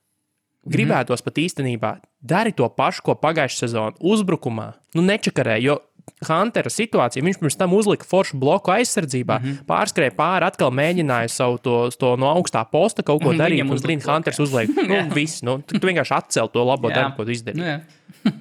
Mhm. 0.66 0.74
Gribētos 0.74 1.20
mm 1.20 1.22
-hmm. 1.22 1.24
pat 1.24 1.38
īstenībā 1.38 1.96
dari 2.20 2.52
to 2.52 2.68
pašu, 2.68 3.02
ko 3.02 3.12
pagājušajā 3.14 3.66
sezonā 3.66 3.92
uzbrukumā. 4.00 4.72
Nu, 4.94 5.02
nečakarē, 5.02 5.60
jo 5.60 5.78
Huntera 6.26 6.70
situācija. 6.72 7.24
Viņš 7.24 7.38
pirms 7.42 7.58
tam 7.60 7.74
uzlika 7.76 8.06
foršu 8.08 8.38
bloku 8.40 8.72
aizsardzībā, 8.72 9.36
mm 9.40 9.44
-hmm. 9.44 9.66
pārskrēja 9.68 10.14
pāri, 10.16 10.46
atkal 10.48 10.72
mēģināja 10.72 11.28
savu 11.28 11.58
to, 11.58 11.90
to 11.98 12.14
no 12.16 12.30
augstā 12.32 12.64
posta 12.70 13.02
kaut 13.02 13.22
ko 13.22 13.34
darīt. 13.36 13.62
Un 13.62 13.82
Green 13.82 14.00
Hunters 14.00 14.40
uzliek, 14.40 14.70
nu, 14.90 15.02
viss. 15.14 15.42
Nu, 15.42 15.58
tu, 15.62 15.78
vienkārši 15.78 16.14
atcēl 16.16 16.50
to 16.52 16.64
labo 16.64 16.90
darbu, 16.90 17.16
ko 17.16 17.24
tu 17.24 17.30
izdarīji. 17.30 17.80
Nu, 18.24 18.32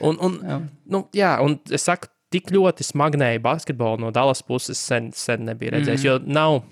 un, 0.08 0.18
un, 0.20 0.40
jā. 0.42 0.60
Nu, 0.86 1.08
jā, 1.12 1.36
un 1.42 1.58
es 1.70 1.84
saku, 1.84 2.06
tik 2.30 2.52
ļoti 2.54 2.86
smagnēji 2.86 3.42
basketbolu 3.42 3.98
no 4.04 4.10
Dallas 4.14 4.42
puses 4.46 4.78
sen, 4.78 5.10
sen 5.12 5.44
nebija 5.44 5.74
redzējis, 5.74 6.04
mm 6.04 6.06
-hmm. 6.06 6.28
jo 6.28 6.32
nav 6.32 6.62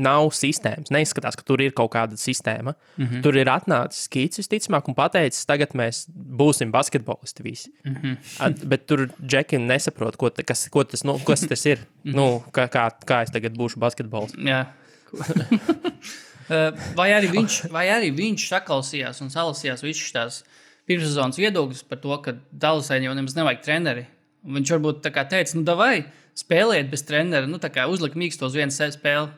nav 0.00 0.28
sistēmas. 0.36 0.90
Neizskatās, 0.92 1.36
ka 1.38 1.44
tur 1.46 1.62
ir 1.64 1.72
kaut 1.76 1.92
kāda 1.94 2.18
sistēma. 2.20 2.74
Mm 2.96 3.06
-hmm. 3.06 3.22
Tur 3.24 3.36
ir 3.36 3.48
atnācis 3.48 4.04
skits, 4.06 4.40
visticamāk, 4.42 4.88
un 4.88 4.94
pateicis, 4.94 5.46
tagad 5.48 5.74
mēs 5.74 6.04
būsim 6.12 6.70
basketbolisti 6.70 7.42
visi. 7.42 7.72
Mm 7.84 7.94
-hmm. 7.94 8.16
At, 8.38 8.64
bet 8.64 8.86
tur 8.86 9.08
Džekim 9.26 9.66
nesaprot, 9.66 10.16
ko, 10.16 10.30
ta, 10.30 10.42
kas, 10.42 10.68
ko 10.68 10.84
tas, 10.84 11.04
nu, 11.04 11.18
kas 11.18 11.40
tas 11.40 11.66
ir. 11.66 11.78
Mm 12.00 12.12
-hmm. 12.12 12.16
nu, 12.16 12.42
kā, 12.52 12.68
kā, 12.68 12.90
kā 13.06 13.22
es 13.22 13.30
tagad 13.30 13.52
būšu 13.52 13.78
basketbolists. 13.78 14.38
Uh, 14.38 14.64
vai, 17.00 17.10
arī 17.12 17.28
viņš, 17.30 17.70
vai 17.70 17.88
arī 17.88 18.10
viņš 18.16 18.48
saklausījās 18.48 19.20
un 19.20 19.28
salasījās 19.28 19.82
visas 19.82 20.12
tās 20.12 20.44
pirmssezonas 20.86 21.38
viedokļus 21.38 21.82
par 21.82 21.98
to, 21.98 22.18
ka 22.18 22.34
Dallasai 22.52 23.04
jau 23.04 23.14
nemaz 23.14 23.36
nevajag 23.36 23.62
treneri. 23.62 24.06
Viņš 24.44 24.70
varbūt 24.70 25.02
teica, 25.02 25.58
nu, 25.58 25.76
vai 25.76 26.04
spēlēt 26.34 26.90
bez 26.90 27.02
trenera, 27.02 27.46
nu, 27.46 27.58
uzlikt 27.88 28.16
mīkstos 28.16 28.46
uz 28.52 28.54
vienu 28.56 28.70
spēli. 28.70 29.28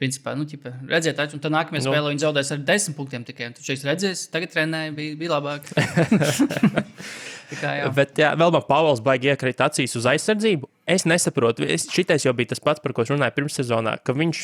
Principā, 0.00 0.32
nu, 0.32 0.46
ķipa, 0.48 0.70
redziet, 0.88 1.18
un 1.36 1.42
tad 1.44 1.52
nākamajā 1.52 1.84
nu. 1.84 1.90
spēlē 1.92 2.12
viņi 2.14 2.22
zaudēs 2.22 2.54
ar 2.54 2.62
desmit 2.64 2.96
punktiem 2.96 3.24
tikai. 3.28 3.50
Tur 3.52 3.66
šeit 3.66 3.82
redzēs, 3.84 4.22
tagad 4.32 4.54
trenēja, 4.54 4.94
bija, 4.96 5.16
bija 5.20 5.34
labāk. 5.34 5.68
kā, 7.60 7.74
jā. 7.76 7.90
Bet, 7.94 8.14
jā, 8.16 8.30
vēl 8.38 8.54
man 8.54 8.64
Pāvils 8.64 9.02
baigi 9.04 9.30
iekrīt 9.32 9.60
acīs 9.64 9.96
uz 10.00 10.08
aizsardzību. 10.10 10.70
Es 10.90 11.04
nesaprotu, 11.08 11.66
es, 11.68 11.84
šitais 11.92 12.24
jau 12.24 12.34
bija 12.36 12.54
tas 12.54 12.62
pats, 12.64 12.82
par 12.82 12.94
ko 12.96 13.04
es 13.04 13.12
runāju 13.12 13.36
pirms 13.36 13.60
sezonā, 13.60 13.98
ka 14.00 14.14
viņš, 14.16 14.42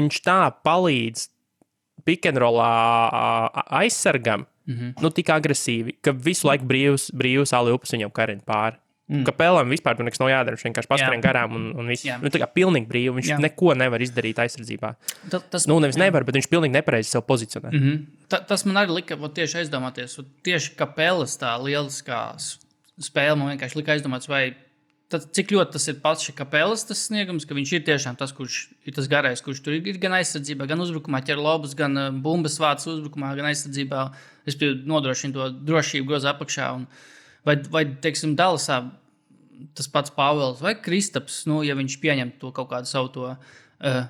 viņš 0.00 0.20
tā 0.26 0.38
palīdz 0.66 1.28
pikenrolā 2.04 2.70
aizsargam, 3.80 4.46
mm 4.66 4.74
-hmm. 4.74 4.94
nu, 5.02 5.10
tik 5.10 5.30
agresīvi, 5.30 5.98
ka 6.02 6.12
visu 6.12 6.48
laiku 6.50 6.66
brīvs, 6.68 7.10
brīvs 7.14 7.54
aliups 7.56 7.94
viņam 7.94 8.12
karina 8.12 8.44
pāri. 8.44 8.80
Mm. 9.04 9.20
Kapēlam 9.28 9.68
vispār 9.68 9.98
nekas 10.00 10.20
nav 10.22 10.30
jādara. 10.32 10.56
Viņš 10.56 10.64
vienkārši 10.64 10.88
paskrien 10.88 11.24
garām 11.24 11.56
un, 11.58 11.64
un 11.76 11.90
viss. 11.92 12.06
Nu, 12.22 12.30
tā 12.32 12.40
kā 12.40 12.48
pilnīgi 12.48 12.88
brīvi. 12.88 13.12
Viņš 13.18 13.30
jā. 13.34 13.36
neko 13.44 13.74
nevar 13.76 14.00
izdarīt 14.00 14.40
aizsardzībā. 14.40 14.94
Ta, 15.28 15.42
tas, 15.52 15.66
nu, 15.68 15.76
nevis 15.84 15.98
jā. 15.98 16.06
nevar, 16.06 16.24
bet 16.24 16.38
viņš 16.38 16.48
pilnīgi 16.48 16.72
nepareizi 16.78 17.12
sev 17.12 17.26
pozicionē. 17.28 17.68
Mm 17.68 17.82
-hmm. 17.82 17.98
ta, 18.32 18.40
tas 18.48 18.64
man 18.64 18.80
arī 18.80 18.96
lika 19.02 19.16
tieši 19.16 19.60
aizdomāties. 19.60 20.16
Tieši 20.42 20.72
kapēlas 20.80 21.36
tā 21.36 21.52
lieliskā 21.60 22.22
spēle 22.96 23.36
man 23.36 23.52
vienkārši 23.52 23.76
lika 23.76 23.92
aizdomāties, 23.92 24.30
vai 24.30 24.44
tad, 25.12 25.26
cik 25.36 25.52
ļoti 25.54 25.76
tas 25.76 25.88
ir 25.90 26.00
pats 26.02 26.30
kapēlas 26.36 26.86
sniegums, 26.98 27.44
ka 27.44 27.54
viņš 27.54 27.72
ir 27.76 27.84
tiešām 27.84 28.16
tas, 28.16 28.32
kurš 28.32 28.68
ir 28.86 28.94
tas 28.96 29.08
garais, 29.10 29.42
kurš 29.44 29.62
tur 29.64 29.76
ir 29.76 29.98
gan 30.02 30.16
aizsardzībā, 30.18 30.66
gan 30.70 30.80
uzbrukumā, 30.80 31.20
ķer 31.26 31.36
lobus, 31.36 31.74
gan 31.78 31.96
uh, 31.96 32.10
bumbas 32.10 32.58
vācis 32.62 32.94
uzbrukumā, 32.96 33.34
gan 33.36 33.50
aizsardzībā. 33.50 34.06
Es 34.46 34.56
nodrošinu 34.60 35.36
to 35.36 35.50
drošību 35.68 36.08
groza 36.08 36.32
apakšā. 36.34 36.70
Un, 36.78 36.86
vai, 37.46 37.58
vai 37.70 37.84
teiksim, 38.04 38.36
Dallasā 38.38 38.82
tas 39.74 39.88
pats 39.90 40.12
Pāvils 40.14 40.62
vai 40.62 40.74
Kristaps, 40.80 41.44
nu, 41.50 41.62
ja 41.66 41.76
viņš 41.78 41.98
pieņem 42.02 42.34
to 42.40 42.50
kaut 42.54 42.70
kādu 42.72 42.90
savu 42.90 43.12
to, 43.14 43.34
uh, 43.34 44.00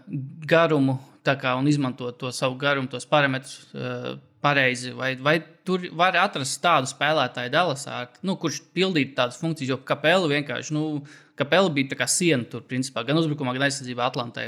garumu 0.48 0.98
kā, 1.24 1.54
un 1.56 1.68
izmanto 1.68 2.10
to 2.12 2.30
savu 2.34 2.56
garumu, 2.60 2.90
tos 2.90 3.06
parametrus 3.08 3.70
uh, 3.72 4.14
pareizi, 4.44 4.92
vai, 4.92 5.14
vai 5.16 5.38
tur 5.64 5.86
var 5.96 6.16
atrast 6.20 6.60
tādu 6.60 6.88
spēlētāju 6.90 7.52
Dallasā, 7.52 8.02
nu, 8.26 8.36
kurš 8.40 8.60
pildītu 8.76 9.14
tādas 9.16 9.38
funkcijas, 9.40 9.70
jo 9.72 9.78
Kapela 9.88 10.28
vienkārši. 10.28 10.74
Nu, 10.76 11.00
Kapela 11.38 11.70
bija 11.72 11.94
tā 11.94 11.98
kā 12.02 12.08
siena 12.10 12.44
tur, 12.50 12.62
principā, 12.68 13.06
gan 13.08 13.16
uzbrukumā, 13.18 13.54
gan 13.56 13.64
aizsardzībā 13.66 14.04
Atlantē. 14.04 14.44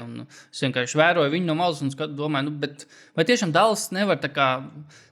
Es 0.53 0.61
vienkārši 0.67 1.01
vēroju 1.01 1.33
viņu 1.33 1.49
no 1.49 1.57
malas 1.59 1.81
un 1.83 1.95
domāju, 2.13 2.51
nu, 2.51 2.53
bet, 2.61 2.85
vai 3.17 3.25
tiešām 3.27 3.55
Dallas 3.57 3.89
nevar 3.97 4.21
kā, 4.21 4.51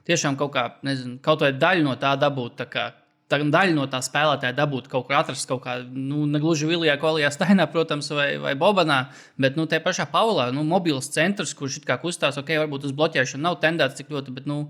tiešām 0.05 0.37
kaut, 0.39 0.53
kā, 0.53 0.67
nezinu, 0.85 1.17
kaut 1.25 1.41
vai 1.41 1.55
daļu 1.57 1.89
no 1.89 1.97
tā 1.99 2.13
dabūt. 2.21 2.59
Tā 2.61 2.69
kā, 2.69 2.85
tā 3.31 3.39
daļa 3.41 3.73
no 3.73 3.85
tā 3.89 4.01
spēlētāja 4.05 4.55
dabūt 4.57 4.89
kaut 4.91 5.07
kur 5.07 5.17
atrast 5.17 5.47
kaut 5.49 5.63
kādā, 5.63 5.85
nu, 5.89 6.25
ne 6.29 6.41
gluži 6.41 6.69
Vilijā, 6.69 6.97
Kolijā, 7.01 7.31
Stainā, 7.33 7.65
protams, 7.73 8.11
vai, 8.13 8.35
vai 8.41 8.53
Bobanā, 8.59 9.05
bet, 9.41 9.57
nu, 9.59 9.65
te 9.69 9.79
pašā 9.81 10.07
Pāvulā, 10.11 10.51
nu, 10.55 10.65
mobils 10.67 11.09
centrs, 11.13 11.55
kurš 11.57 11.81
it 11.81 11.89
kā 11.89 11.97
kustās, 12.01 12.37
ok, 12.41 12.53
varbūt 12.65 12.89
uz 12.89 12.95
bloķēšanu 12.97 13.47
nav 13.47 13.59
tendēts 13.63 13.97
tik 14.01 14.13
ļoti, 14.13 14.35
bet, 14.35 14.47
nu, 14.49 14.65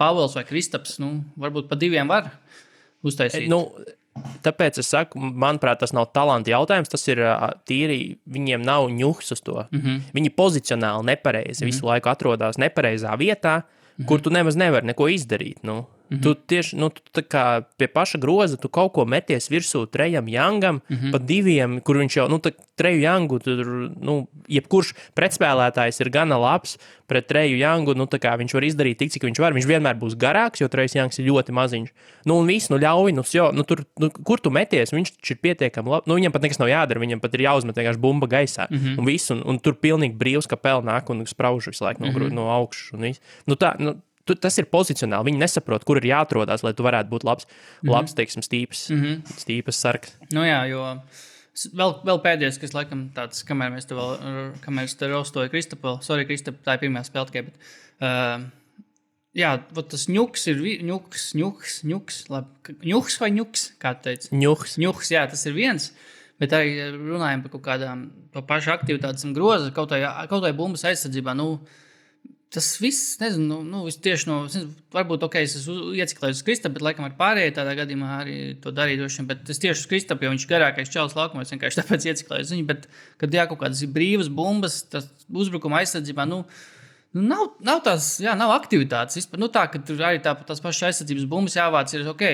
Pāvils 0.00 0.36
vai 0.38 0.46
Kristaps, 0.48 0.98
nu, 1.02 1.20
varbūt 1.40 1.68
pa 1.70 1.78
diviem 1.78 2.10
var 2.10 2.32
uztaisīt. 3.06 3.50
Nu, 3.52 3.66
Tāpēc 4.44 4.80
es 4.82 4.88
saku, 4.90 5.20
manuprāt, 5.20 5.78
tas 5.80 5.92
nav 5.94 6.08
talanta 6.12 6.50
jautājums. 6.50 6.90
Tas 6.92 7.04
ir 7.08 7.20
tīri, 7.68 8.18
viņiem 8.28 8.64
nav 8.66 8.88
ņūks 8.92 9.32
uz 9.36 9.40
to. 9.46 9.64
Mm 9.70 9.80
-hmm. 9.80 10.00
Viņi 10.16 10.32
pozicionāli 10.36 11.06
nepareizi 11.12 11.64
mm 11.64 11.68
-hmm. 11.68 11.72
visu 11.72 11.86
laiku 11.86 12.08
atrodas 12.08 12.58
nepareizā 12.58 13.16
vietā, 13.16 13.56
mm 13.56 13.62
-hmm. 13.62 14.06
kur 14.06 14.20
tu 14.20 14.30
nemaz 14.30 14.56
nevari 14.56 14.86
neko 14.86 15.08
izdarīt. 15.08 15.62
Nu, 15.62 15.86
Mm 16.10 16.16
-hmm. 16.16 16.22
Tu 16.22 16.34
tieši 16.34 16.76
nu, 16.76 16.90
tu 16.90 17.22
pie 17.76 17.86
paša 17.86 18.18
groza, 18.18 18.56
tu 18.56 18.68
kaut 18.68 18.92
ko 18.92 19.04
meties 19.04 19.50
virsū 19.50 19.86
trejam 19.86 20.28
jangam, 20.28 20.80
mm 20.88 20.96
-hmm. 20.96 21.12
pa 21.12 21.18
diviem, 21.18 21.80
kur 21.80 21.96
viņš 21.96 22.16
jau, 22.16 22.28
nu, 22.28 22.38
tā 22.38 22.50
treju 22.76 23.00
jangu, 23.00 23.38
tur, 23.38 23.66
nu, 24.00 24.26
jebkurš 24.48 24.94
pretspēlētājs 25.14 26.00
ir 26.00 26.10
gana 26.10 26.38
labs 26.40 26.78
pret 27.06 27.26
treju 27.26 27.58
jangu, 27.58 27.94
nu, 27.98 28.06
viņš 28.06 28.54
var 28.54 28.66
izdarīt 28.66 28.98
tik, 28.98 29.10
cik 29.10 29.26
viņš 29.26 29.40
var. 29.42 29.54
Viņš 29.56 29.66
vienmēr 29.66 29.98
būs 29.98 30.16
garāks, 30.20 30.62
jo 30.62 30.68
trejas 30.68 30.94
jangs 30.94 31.18
ir 31.18 31.26
ļoti 31.26 31.52
maziņš. 31.52 31.90
Nu, 32.30 32.38
un 32.40 32.46
viss, 32.46 32.70
nu, 32.70 32.78
ļauj, 32.78 33.14
nu, 33.16 33.24
jo, 33.34 33.50
nu, 33.52 33.64
tur, 33.66 33.82
nu, 33.98 34.10
kur 34.10 34.40
tu 34.40 34.52
meties, 34.54 34.94
viņš 34.94 35.32
ir 35.34 35.40
pietiekami 35.42 35.90
labi. 35.90 36.10
Nu, 36.10 36.18
viņam 36.18 36.32
pat 36.32 36.46
nekas 36.46 36.60
nav 36.62 36.70
jādara, 36.70 37.02
viņam 37.02 37.22
pat 37.22 37.34
ir 37.34 37.46
jāuzmet 37.48 37.80
vienkārši 37.80 38.02
bumba 38.02 38.30
gaisā. 38.30 38.68
Mm 38.70 38.78
-hmm. 38.78 38.98
Un 38.98 39.10
viss, 39.10 39.30
un, 39.34 39.42
un 39.42 39.58
tur 39.58 39.74
pilnīgi 39.74 40.16
brīvs, 40.16 40.46
ka 40.46 40.56
pelnāk 40.56 41.10
un 41.10 41.26
sprauž 41.26 41.66
visu 41.66 41.84
laiku 41.84 42.04
no, 42.04 42.10
mm 42.10 42.16
-hmm. 42.16 42.32
no 42.32 42.50
augšas. 42.50 43.20
Nu, 43.46 43.54
tā, 43.54 43.74
nu, 43.78 43.96
tu, 44.28 44.36
tas 44.36 44.58
ir 44.60 44.68
pozicionāli. 44.72 45.30
Viņi 45.30 45.42
nesaprot, 45.42 45.84
kur 45.88 46.00
ir 46.00 46.10
jāatrodas, 46.10 46.64
lai 46.66 46.74
tu 46.76 46.86
varētu 46.86 47.12
būt 47.12 47.26
labs, 47.26 47.48
mm 47.48 47.54
-hmm. 47.82 47.94
labs 47.94 48.14
teiksim, 48.14 48.44
stīps, 48.46 48.86
mm 48.90 49.02
-hmm. 49.02 49.40
stīpas 49.44 49.80
sargs. 49.80 50.16
Nu 50.32 50.44
jā, 50.46 50.62
jo 50.70 50.84
vēl, 51.74 51.94
vēl 52.04 52.22
pēdējais, 52.24 52.60
kas 52.60 52.74
laikam 52.74 53.10
tāds, 53.14 53.42
kamēr 53.46 53.72
mēs 53.74 53.88
te 53.88 53.94
vēl, 53.94 54.54
kamēr 54.64 54.84
es 54.84 54.94
te 54.94 55.08
rostoju 55.10 55.50
Kristapelu, 55.50 55.98
sorry, 56.02 56.26
Kristap, 56.26 56.62
tā 56.64 56.76
ir 56.76 56.86
pirmā 56.86 57.04
spēle 57.04 57.26
tikai, 57.26 57.42
bet, 57.42 57.54
uh, 58.00 58.46
jā, 59.34 59.50
tas 59.82 60.06
ņuks 60.08 60.46
ir, 60.46 60.56
ņuks, 60.82 61.34
ņuks, 61.34 61.82
ņuks, 61.84 62.22
labi, 62.30 62.78
ņuks 62.92 63.20
vai 63.20 63.30
ņuks, 63.30 63.66
kā 63.78 63.94
tu 63.94 64.08
teici? 64.08 64.32
Ņuks. 64.34 64.78
Ņuks, 64.78 65.10
jā, 65.10 65.26
tas 65.30 65.46
ir 65.46 65.52
viens. 65.52 65.92
Bet 66.40 66.52
arī 66.52 66.88
runājam 66.96 67.42
par 67.42 67.50
kaut 67.50 67.62
kādām 67.62 68.10
pa 68.32 68.40
pašu 68.40 68.70
aktivitātes 68.72 69.26
groza, 69.34 69.70
kaut 69.76 69.90
vai 70.42 70.52
bumbas 70.56 70.84
aizsardzībā. 70.88 71.34
Nu, 71.36 71.52
uh, 71.52 71.60
Tas 72.50 72.66
viss, 72.82 73.12
nezinu, 73.20 73.60
nu, 73.62 73.84
nu, 73.84 73.90
tieši 74.02 74.26
no, 74.26 74.40
nezinu, 74.48 74.72
varbūt 74.90 75.22
ok, 75.22 75.36
es 75.38 75.52
esmu 75.60 75.92
ieciklējis 76.02 76.40
uz 76.40 76.46
Kristapu, 76.48 76.74
bet 76.80 76.82
laikam 76.82 77.04
ar 77.06 77.12
pārējiem 77.14 77.52
tādā 77.54 77.76
gadījumā 77.78 78.08
arī 78.24 78.38
to 78.64 78.72
darīju. 78.74 79.06
Bet 79.28 79.52
es 79.54 79.62
tieši 79.62 79.84
uz 79.84 79.86
Kristapu, 79.92 80.26
jo 80.26 80.32
viņš 80.32 80.46
ir 80.48 80.50
garākais 80.50 80.90
čels 80.90 81.14
laukumā, 81.14 81.44
es 81.46 81.54
vienkārši 81.54 81.78
tāpēc 81.84 82.08
ieciklējos 82.10 82.50
viņu. 82.56 82.66
Bet, 82.66 82.88
kad 83.22 83.36
jā, 83.38 83.44
kaut 83.46 83.60
kādas 83.60 83.84
brīvas 83.94 84.32
bumbas, 84.34 84.80
tas 84.90 85.06
uzbrukuma 85.30 85.78
aizsardzībā, 85.84 86.26
nu, 86.26 86.40
nu 87.14 87.24
nav, 87.30 87.52
nav 87.70 87.84
tās, 87.86 88.16
jā, 88.24 88.34
nav 88.40 88.56
aktivitātes. 88.56 89.20
Vispār, 89.20 89.44
nu, 89.44 89.46
tā, 89.54 89.68
ka 89.70 89.78
tur 89.86 90.02
arī 90.08 90.18
tā, 90.24 90.34
tās 90.48 90.64
pašas 90.64 90.88
aizsardzības 90.90 91.30
bumbas 91.30 91.54
jāvāc, 91.54 91.94
ir 91.94 92.10
ok, 92.16 92.26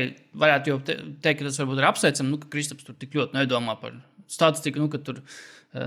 varētu 0.46 0.72
jau 0.72 0.78
te, 0.88 0.96
teikt, 1.20 1.42
ka 1.42 1.50
tas 1.50 1.60
varbūt 1.60 1.84
ir 1.84 1.90
apsveicami, 1.90 2.32
nu, 2.32 2.40
ka 2.40 2.48
Kristaps 2.56 2.88
tur 2.88 2.96
tik 2.96 3.20
ļoti 3.20 3.36
nedomā 3.36 3.76
par 3.84 4.00
statistiku, 4.32 4.80
nu, 4.80 4.88
ka 4.88 5.02
tur 5.04 5.20
ir 5.20 5.36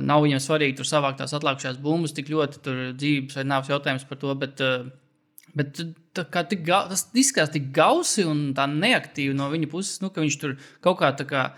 nav 0.06 0.24
viņam 0.26 0.42
svarīgi 0.44 0.80
tur 0.80 0.88
savākt 0.88 1.22
tās 1.22 1.36
atlikušās 1.38 1.80
bumbas, 1.84 2.14
tik 2.16 2.32
ļoti 2.32 2.62
tur 2.66 2.82
dzīves 2.98 3.40
vai 3.40 3.46
nāves 3.48 3.72
jautājums 3.72 4.06
par 4.10 4.20
to. 4.22 4.36
Bet, 4.40 4.62
eh, 4.62 4.86
bet 5.58 5.82
tā, 6.16 6.46
tik, 6.52 6.64
tas 6.66 7.08
izskatās 7.14 7.54
tik 7.56 7.72
gausi 7.76 8.26
un 8.28 8.54
tā 8.58 8.68
neaktīvi 8.70 9.36
no 9.38 9.50
viņa 9.52 9.72
puses, 9.72 10.00
nu, 10.04 10.12
ka 10.14 10.24
viņš 10.24 10.40
tur 10.42 10.58
kaut 10.86 11.02
kā 11.02 11.14
tā 11.18 11.28
kā. 11.30 11.50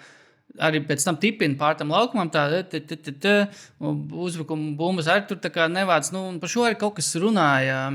Arī 0.60 0.82
pēc 0.84 1.06
tam 1.08 1.16
tipina 1.16 1.56
pār 1.56 1.78
tam 1.80 1.94
laukumam, 1.94 2.28
tā 2.28 2.44
uzbrukuma 3.80 4.74
bumbas 4.76 5.08
arī 5.08 5.24
tur 5.30 5.40
nevāc. 5.72 6.10
Nu, 6.12 6.26
par 6.42 6.52
šo 6.52 6.66
arī 6.68 6.76
kaut 6.76 6.98
kas 6.98 7.16
runāja. 7.16 7.86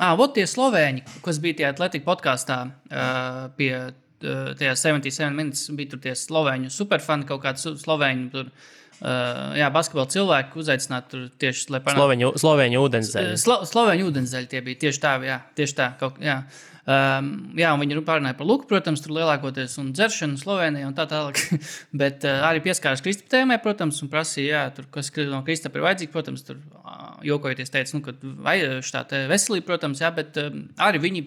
Ah, 0.00 0.14
vot 0.16 0.32
tie 0.32 0.46
slovēņi, 0.48 1.04
kas 1.24 1.38
bija 1.40 1.60
tajā 1.60 1.68
atletika 1.72 2.04
podkāstā 2.08 2.56
uh, 2.64 3.52
pie 3.56 3.92
tajā 4.22 4.74
77 4.80 5.36
minūtes, 5.36 5.68
bija 5.76 5.92
tur 5.92 6.02
tie 6.04 6.14
slovēņu 6.16 6.72
superfani, 6.72 7.28
kaut 7.28 7.44
kāds 7.44 7.68
slovēņu 7.82 8.32
tur. 8.34 8.50
Uh, 8.96 9.52
jā, 9.52 9.66
basketbola 9.68 10.08
cilvēki 10.08 10.56
uzaicināt 10.56 11.10
tur 11.12 11.26
tieši, 11.36 11.66
lai 11.74 11.82
panāktu. 11.84 12.30
Slovēņu 12.40 12.78
ūdenszeļi. 12.80 13.34
Slo, 13.42 13.58
Slovēņu 13.68 14.06
ūdenszeļi 14.08 14.48
tie 14.48 14.62
bija 14.64 14.80
tieši 14.86 15.02
tā, 15.02 15.10
jā, 15.26 15.36
tieši 15.58 15.76
tā. 15.76 15.90
Kaut, 16.00 16.16
jā. 16.24 16.38
Um, 16.86 17.28
jā, 17.58 17.72
viņi 17.76 17.98
pārunāja 18.06 18.38
par 18.38 18.46
luku, 18.46 18.68
protams, 18.70 19.00
tur 19.02 19.16
lielākoties 19.16 19.72
un 19.82 19.88
dzeršanu 19.90 20.38
Slovenijā 20.38 20.86
un 20.86 20.94
tā 20.94 21.04
tālāk. 21.10 21.40
Bet 22.02 22.24
uh, 22.24 22.44
arī 22.46 22.62
pieskārās 22.64 23.02
Kristapam 23.04 23.32
tēmai, 23.32 23.56
protams, 23.60 23.98
un 24.04 24.10
prasīja, 24.12 24.52
jā, 24.52 24.74
tur, 24.76 24.86
kas 24.94 25.10
no 25.28 25.42
Kristapa 25.44 25.80
ir 25.80 25.86
vajadzīgs. 25.90 26.14
Protams, 26.14 26.46
tur 26.46 26.60
uh, 26.62 27.16
jokojoties 27.26 27.74
teica, 27.74 27.98
nu, 27.98 28.04
ka 28.06 28.14
vajag 28.48 28.86
šī 28.86 29.24
veselība, 29.32 29.66
protams, 29.74 30.04
jā, 30.04 30.12
bet 30.14 30.38
uh, 30.40 30.54
arī 30.86 31.02
viņi 31.04 31.24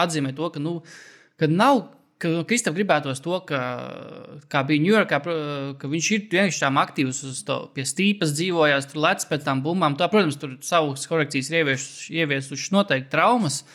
atzīmē 0.00 0.32
to, 0.34 0.48
ka, 0.54 0.64
nu, 0.64 0.78
ka 1.36 1.50
nav 1.52 1.84
Kristap 2.16 2.72
gribētos 2.72 3.20
to, 3.20 3.36
ka, 3.44 3.58
kā 4.48 4.62
bija 4.64 4.80
Ņujorkā, 4.86 5.18
ka 5.76 5.90
viņš 5.92 6.06
ir 6.16 6.22
tiešām 6.32 6.78
aktīvs 6.80 7.18
uz 7.28 7.42
to 7.44 7.58
pie 7.76 7.84
stīpas, 7.84 8.32
dzīvojās, 8.38 8.88
tur 8.88 9.02
lec 9.04 9.26
pēc 9.28 9.44
tam 9.44 9.60
bumbām. 9.64 9.98
Tā, 10.00 10.08
protams, 10.12 10.38
tur 10.40 10.54
savas 10.64 11.04
korekcijas 11.10 11.52
ir 11.52 11.74
ieviesušas 12.22 12.72
noteikti 12.72 13.12
traumas. 13.12 13.66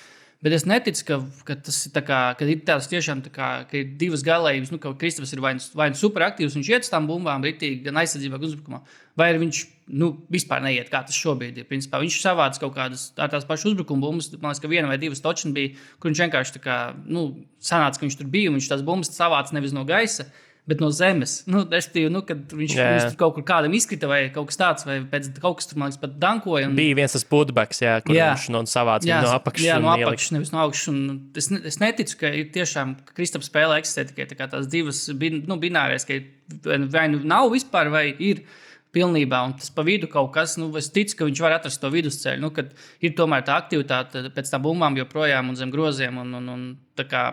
Bet 0.41 0.55
es 0.57 0.63
neticu, 0.65 1.03
ka, 1.05 1.17
ka 1.45 1.55
tas 1.67 1.75
ir, 1.85 1.93
kā, 2.01 2.19
ka 2.33 2.45
ir 2.49 2.63
tāds 2.65 2.87
tiešām 2.89 3.19
tā 3.21 3.29
kā, 3.33 3.49
ir 3.77 3.91
divas 3.99 4.23
galējības. 4.25 4.71
Nu, 4.73 4.79
ka 4.81 4.95
Kristofers 4.97 5.35
ir 5.35 5.41
vai 5.43 5.51
nu, 5.53 5.61
vai 5.77 5.91
nu 5.93 5.99
superaktīvs, 5.99 6.55
viņš 6.57 6.71
iet 6.71 6.87
uz 6.87 6.89
tām 6.89 7.05
bumbām, 7.09 7.45
ritīgi, 7.45 7.83
gan 7.85 7.99
aizsardzībā, 8.01 8.39
gan 8.41 8.49
uzbrukumā. 8.49 8.81
Vai 9.21 9.29
viņš 9.37 9.61
nu, 10.01 10.09
vispār 10.33 10.63
neiet, 10.65 10.89
kā 10.89 11.03
tas 11.05 11.19
šobrīd 11.19 11.61
ir. 11.61 11.69
Principā, 11.69 12.01
viņš 12.01 12.17
savāc 12.23 12.57
kaut 12.57 12.73
kādas 12.73 13.11
tās 13.13 13.45
pašas 13.45 13.69
uzbrukuma 13.69 14.07
bumbas. 14.07 14.31
Man 14.33 14.49
liekas, 14.49 14.63
ka 14.63 14.71
viena 14.71 14.89
vai 14.89 14.97
divas 15.01 15.21
točnas 15.21 15.53
bija, 15.53 15.75
kur 16.01 16.09
viņš 16.09 16.23
vienkārši 16.25 16.63
kā, 16.63 16.79
nu, 17.05 17.27
sanāca, 17.61 18.01
ka 18.01 18.07
viņš 18.07 18.17
tur 18.23 18.33
bija 18.33 18.49
un 18.49 18.57
viņš 18.57 18.71
tās 18.73 18.85
bumbas 18.87 19.13
savāca 19.13 19.53
nevis 19.53 19.77
no 19.77 19.85
gaisa 19.85 20.25
bet 20.72 20.82
no 20.84 20.88
zemes. 20.95 21.41
Nu, 21.51 21.63
Respektīvi, 21.67 22.11
nu, 22.13 22.22
kad 22.28 22.53
viņš, 22.55 22.76
jā, 22.78 22.86
jā. 22.88 22.93
viņš 22.95 23.17
kaut 23.19 23.36
kur 23.36 23.45
kādam 23.47 23.76
izkrita, 23.76 24.07
vai 24.07 24.22
kaut 24.34 24.49
kas 24.51 24.59
tāds, 24.59 24.88
vai 24.88 24.99
pēc 25.11 25.28
kaut 25.41 25.59
kas 25.59 25.67
tur, 25.67 25.82
man 25.82 25.91
liekas, 25.91 25.99
pat 26.01 26.15
dankoja. 26.22 26.69
Un... 26.69 26.78
Bija 26.80 26.97
viens 27.01 27.15
tas 27.17 27.28
putbeks, 27.28 27.84
jā, 27.84 27.97
kur 28.05 28.15
jā. 28.15 28.32
viņš 28.32 28.47
no 28.55 28.63
savāca 28.72 29.09
jā, 29.09 29.19
no 29.26 29.34
apakšas. 29.36 29.67
Jā, 29.67 29.78
no 29.84 29.91
apakšas, 29.93 30.34
nevis 30.38 30.53
no 30.55 30.63
augšas. 30.63 30.97
Es, 31.43 31.51
ne, 31.51 31.61
es 31.67 31.80
neticu, 31.84 32.17
ka 32.24 32.32
ir 32.39 32.49
tiešām 32.55 32.95
Kristaps 33.11 33.51
spēlē 33.51 33.82
eksistē 33.82 34.07
tikai 34.13 34.30
tā 34.32 34.47
tās 34.47 34.72
divas 34.72 35.03
bin, 35.19 35.43
nu, 35.49 35.59
binārais, 35.61 36.07
ka 36.07 36.22
vai 36.91 37.07
nu 37.11 37.22
nav 37.28 37.51
vispār, 37.51 37.91
vai 37.91 38.07
ir 38.15 38.45
pilnībā, 38.95 39.39
un 39.47 39.53
tas 39.59 39.71
pa 39.73 39.85
vidu 39.87 40.09
kaut 40.11 40.31
kas, 40.35 40.57
nu, 40.59 40.67
es 40.79 40.89
ticu, 40.93 41.15
ka 41.17 41.27
viņš 41.27 41.41
var 41.43 41.55
atrast 41.55 41.81
to 41.81 41.91
vidusceļu, 41.93 42.41
nu, 42.43 42.49
kad 42.55 42.73
ir 43.03 43.13
tomēr 43.17 43.45
tā 43.47 43.55
aktivitāte 43.61 44.25
pēc 44.35 44.51
tam 44.51 44.65
bumbām 44.65 44.97
joprojām 44.99 45.51
un 45.51 45.59
zem 45.59 45.71
groziem, 45.73 46.19
un, 46.21 46.33
un, 46.39 46.49
un 46.51 47.05
kā, 47.09 47.23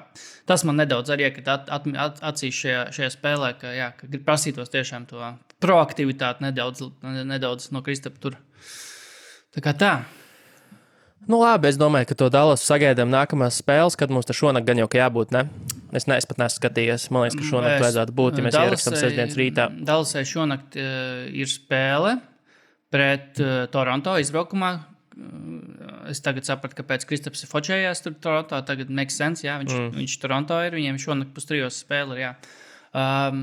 tas 0.48 0.64
man 0.64 0.78
nedaudz 0.80 1.10
arī 1.12 1.26
at, 1.28 1.40
at, 1.50 1.88
at, 1.88 2.22
acīs 2.30 2.60
šajā, 2.62 2.84
šajā 2.94 3.10
spēlē, 3.14 3.52
ka, 3.60 3.72
jā, 3.74 3.90
ka 3.98 4.08
prasītos 4.24 4.72
tiešām 4.72 5.08
to 5.10 5.34
proaktivitāti 5.62 6.46
nedaudz, 6.46 6.86
nedaudz 7.02 7.72
no 7.74 7.82
Kristapa 7.84 8.22
tur. 8.22 8.38
Tā 9.54 9.64
kā 9.64 9.74
tā. 9.74 9.92
Nu, 11.28 11.42
labi, 11.42 11.68
es 11.68 11.76
domāju, 11.76 12.08
ka 12.08 12.16
to 12.16 12.30
Dallas 12.32 12.62
sagaidām 12.64 13.10
nākamās 13.12 13.58
spēles, 13.60 13.98
kad 13.98 14.12
mums 14.14 14.28
tur 14.28 14.38
šonakt 14.38 14.68
gan 14.68 14.78
jau 14.80 14.88
jābūt. 14.88 15.34
Ne? 15.34 15.48
Es, 15.92 16.04
ne, 16.08 16.18
es 16.20 16.26
pat 16.28 16.40
neesmu 16.42 16.60
skatījies. 16.60 17.08
Man 17.14 17.24
liekas, 17.24 17.38
ka 17.40 17.46
šonakt 17.48 17.76
es, 17.78 17.82
vajadzētu 17.86 18.14
būt, 18.18 18.38
ja 18.38 18.44
mēs 18.44 18.58
ierakstām 18.60 18.96
sestdienas 18.98 19.38
rītā. 19.38 19.68
Dallasai 19.88 20.24
šonakt 20.28 20.76
uh, 20.76 21.24
ir 21.32 21.48
spēle 21.48 22.18
pret 22.92 23.40
uh, 23.40 23.64
Toronto 23.72 24.16
izbraukumā. 24.20 24.72
Uh, 25.16 26.10
es 26.12 26.20
tagad 26.24 26.48
sapratu, 26.48 26.76
kāpēc 26.82 27.06
Kristaps 27.08 27.44
ir 27.44 27.52
fočējās 27.52 28.04
tur 28.04 28.18
Toronto. 28.20 28.60
Tagad 28.68 28.92
makes 28.92 29.16
sense, 29.20 29.46
jā, 29.46 29.56
viņš, 29.62 29.74
mm. 29.78 29.96
viņš 29.96 30.18
Toronto 30.24 30.60
ir, 30.66 30.76
viņiem 30.76 31.00
šonakt 31.00 31.32
pustrijos 31.36 31.80
spēle 31.84 32.18
ir, 32.18 32.24
jā. 32.26 32.34
Um, 32.96 33.42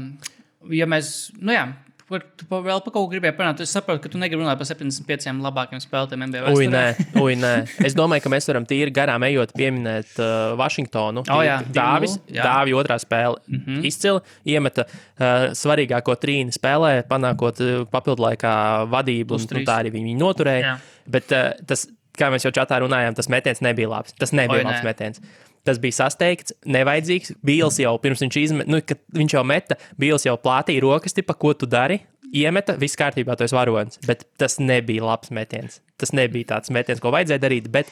ja 0.74 0.90
mēs, 0.90 1.16
nu 1.42 1.54
jā, 1.56 1.66
Par, 2.06 2.22
tu 2.38 2.46
vēl 2.46 2.82
par 2.86 2.94
kaut 2.94 3.00
ko 3.00 3.08
gribēji 3.10 3.34
parunāt. 3.34 3.62
Es 3.66 3.72
saprotu, 3.74 4.04
ka 4.04 4.12
tu 4.14 4.20
negribi 4.22 4.44
runāt 4.44 4.60
par 4.60 4.68
75 4.70 5.40
labākajiem 5.42 5.82
spēlētājiem 5.82 6.26
NBA. 6.30 6.52
Ui, 6.54 6.68
nē, 6.70 6.84
ui, 7.18 7.34
nē. 7.42 7.54
Es 7.88 7.98
domāju, 7.98 8.22
ka 8.22 8.32
mēs 8.34 8.46
varam 8.52 8.68
tīri 8.70 8.94
garām 8.94 9.26
ejot 9.26 9.56
pieminēt 9.58 10.12
uh, 10.20 10.54
Vašingtonu. 10.60 11.24
Oh, 11.34 11.42
jā, 11.46 11.58
Dāvis, 11.74 12.20
Dāvi 12.30 12.78
otrā 12.78 13.00
spēle 13.02 13.42
mm 13.48 13.64
-hmm. 13.64 13.90
izcili. 13.90 14.22
Iemeta 14.54 14.86
uh, 14.86 15.50
svarīgāko 15.58 16.14
trīni 16.22 16.54
spēlē, 16.54 16.94
panākot 17.10 17.64
uh, 17.66 17.88
papildu 17.90 18.30
laikā 18.30 18.54
vadību. 18.94 19.42
Un 19.42 19.66
tā 19.66 19.82
arī 19.82 19.96
viņi 19.98 20.16
noturēja. 20.22 20.62
Jā. 20.62 20.78
Bet 21.10 21.34
uh, 21.34 21.58
tas, 21.66 21.88
kā 22.16 22.30
mēs 22.30 22.46
jau 22.46 22.54
čatā 22.56 22.80
runājām, 22.84 23.16
tas 23.18 23.30
metiens 23.34 23.62
nebija 23.66 23.90
labs. 23.90 24.14
Tas 24.14 24.34
nebija 24.36 24.62
Oi, 24.62 24.68
labs 24.70 24.84
nē. 24.84 24.92
metiens. 24.92 25.22
Tas 25.66 25.80
bija 25.82 25.98
sasteigts, 25.98 26.54
nevajadzīgs. 26.70 27.36
Bīls 27.46 27.80
jau 27.82 27.96
pirms 28.02 28.22
viņš 28.22 28.36
izmet, 28.42 28.68
nu, 28.70 28.82
viņš 29.18 29.38
jau 29.38 29.42
meta, 29.48 29.80
Bīls 30.02 30.28
jau 30.28 30.36
plātīja 30.38 30.84
rokas, 30.86 31.16
tipa, 31.18 31.34
ko 31.34 31.56
tu 31.58 31.70
dari. 31.70 32.04
Iemeta, 32.36 32.76
viss 32.78 32.98
kārtībā, 33.00 33.38
tu 33.38 33.46
esi 33.46 33.56
varonis. 33.56 33.98
Bet 34.06 34.26
tas 34.40 34.60
nebija 34.62 35.06
labs 35.06 35.32
metiens. 35.34 35.80
Tas 36.02 36.14
nebija 36.14 36.56
tāds 36.56 36.74
metiens, 36.74 37.02
ko 37.02 37.14
vajadzēja 37.16 37.42
darīt. 37.42 37.72
Bet 37.74 37.90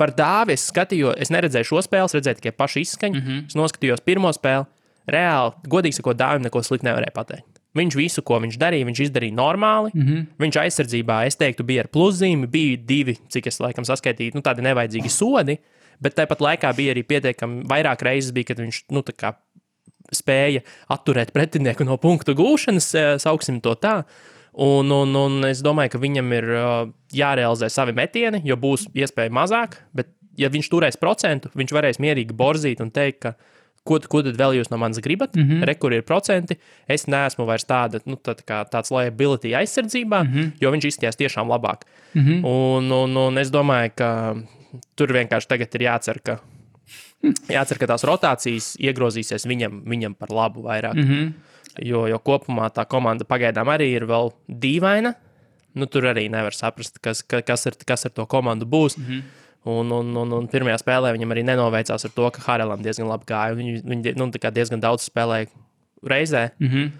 par 0.00 0.14
dāvi 0.16 0.54
es 0.56 0.64
skatījos, 0.70 1.18
es 1.20 1.32
neredzēju 1.34 1.68
šo 1.68 1.82
spēli, 1.84 2.16
redzēju 2.16 2.40
tikai 2.40 2.54
pašu 2.56 2.80
izskaņu. 2.84 3.20
Mm 3.20 3.26
-hmm. 3.26 3.46
Es 3.50 3.58
noskatījos 3.58 4.04
pirmo 4.06 4.32
spēli. 4.32 4.68
Reāli, 5.06 5.52
godīgi 5.68 6.00
sakot, 6.00 6.18
dāvim 6.18 6.42
neko 6.42 6.62
sliktu 6.62 6.88
nevarēja 6.88 7.14
pateikt. 7.14 7.60
Viņš 7.76 7.96
visu, 7.98 8.22
ko 8.24 8.40
viņš 8.40 8.56
darīja, 8.58 8.86
viņš 8.88 9.00
izdarīja 9.04 9.36
normāli. 9.36 9.92
Mm 9.94 10.02
-hmm. 10.06 10.26
Viņš 10.40 10.56
aizsardzībā, 10.62 11.26
es 11.26 11.36
teiktu, 11.36 11.64
bija 11.64 11.84
ar 11.84 11.88
pluszīmi. 11.92 12.46
Bija 12.46 12.76
divi, 12.76 13.16
cik 13.28 13.46
es 13.46 13.60
laikam 13.60 13.84
saskaitīju, 13.84 14.34
nu, 14.34 14.40
tādi 14.40 14.64
nevajadzīgi 14.64 15.12
sodi. 15.12 15.58
Bet 16.00 16.16
tāpat 16.18 16.42
laikā 16.44 16.72
bija 16.76 16.94
arī 16.94 17.02
pietiekami 17.02 17.64
vairāk 17.68 18.02
reizes, 18.06 18.32
bija, 18.36 18.52
kad 18.52 18.62
viņš 18.62 18.82
nu, 18.92 19.04
spēja 20.14 20.62
atturēt 20.92 21.32
pretinieku 21.34 21.86
no 21.86 21.96
punktu 21.98 22.36
gūšanas, 22.38 22.88
e, 22.94 23.04
sauksim 23.22 23.60
to 23.64 23.74
tā. 23.80 24.02
Un, 24.56 24.88
un, 24.92 25.12
un 25.20 25.48
es 25.48 25.60
domāju, 25.64 25.96
ka 25.96 26.00
viņam 26.00 26.30
ir 26.32 26.46
e, 26.48 26.62
jārealizē 27.18 27.68
savi 27.72 27.96
metieni, 27.96 28.40
jo 28.46 28.56
būs 28.60 28.86
iespēja 28.96 29.34
mazāk, 29.34 29.80
bet 29.96 30.12
ja 30.38 30.48
viņš 30.52 30.70
turēs 30.72 31.00
procentu, 31.00 31.50
viņš 31.56 31.74
varēs 31.76 32.00
mierīgi 32.02 32.36
borzīt 32.36 32.80
un 32.84 32.92
teikt, 32.94 33.26
ka 33.26 33.34
ko, 33.86 33.98
ko 34.10 34.22
tad 34.26 34.38
vēl 34.38 34.56
jūs 34.58 34.70
no 34.72 34.80
manis 34.80 35.00
gribat? 35.04 35.36
Mm 35.36 35.44
-hmm. 35.48 35.66
Re, 35.68 35.74
kur 35.80 35.94
ir 35.94 36.02
procenti? 36.02 36.58
Es 36.88 37.06
neesmu 37.06 37.46
vairs 37.46 37.64
tāda, 37.64 38.00
nu, 38.04 38.16
tā, 38.16 38.34
kā, 38.42 38.64
tāds 38.70 38.90
liability 38.90 39.54
aizsardzībā, 39.54 40.22
mm 40.24 40.32
-hmm. 40.32 40.52
jo 40.60 40.70
viņš 40.70 40.86
izskatās 40.86 41.16
tiešām 41.16 41.48
labāk. 41.48 41.86
Mm 42.14 42.22
-hmm. 42.22 42.44
un, 42.44 42.92
un, 42.92 43.16
un 43.16 43.38
es 43.38 43.50
domāju, 43.50 43.90
ka 43.94 44.36
tur 44.98 45.12
vienkārši 45.16 45.48
tagad 45.48 45.74
ir 45.78 45.86
jācer, 45.86 46.20
ka, 46.24 46.38
jācer, 47.50 47.80
ka 47.80 47.90
tās 47.90 48.04
rotācijas 48.06 48.74
iegrozīsies 48.82 49.46
viņam, 49.48 49.82
viņam 49.88 50.16
par 50.18 50.34
labu 50.34 50.66
vairāk. 50.66 50.94
Mm 50.94 51.08
-hmm. 51.08 51.32
jo, 51.86 52.06
jo 52.06 52.18
kopumā 52.18 52.70
tā 52.70 52.86
komanda 52.88 53.24
pagaidām 53.24 53.68
arī 53.68 53.92
ir 53.96 54.06
vēl 54.06 54.32
dīvaina. 54.48 55.14
Nu, 55.76 55.86
tur 55.86 56.08
arī 56.08 56.30
nevar 56.30 56.54
saprast, 56.56 56.98
kas, 56.98 57.22
kas, 57.22 57.66
ar, 57.66 57.74
kas 57.86 58.06
ar 58.06 58.10
to 58.10 58.26
komandu 58.26 58.66
būs. 58.66 58.98
Mm 58.98 59.04
-hmm. 59.04 59.22
Un, 59.66 59.90
un, 59.92 60.16
un, 60.16 60.32
un 60.32 60.48
pirmajā 60.48 60.78
spēlē 60.78 61.10
viņam 61.12 61.32
arī 61.34 61.42
nenoveicās 61.42 62.04
ar 62.04 62.10
to, 62.14 62.30
ka 62.30 62.42
Harelam 62.44 62.82
diezgan 62.82 63.08
labi 63.08 63.24
gāja. 63.26 63.54
Viņi, 63.54 63.82
viņi 63.82 64.14
nu, 64.14 64.30
diezgan 64.30 64.80
daudz 64.80 65.10
spēlēja 65.10 65.46
reizē. 66.06 66.50
Mm 66.58 66.68
-hmm. 66.68 66.90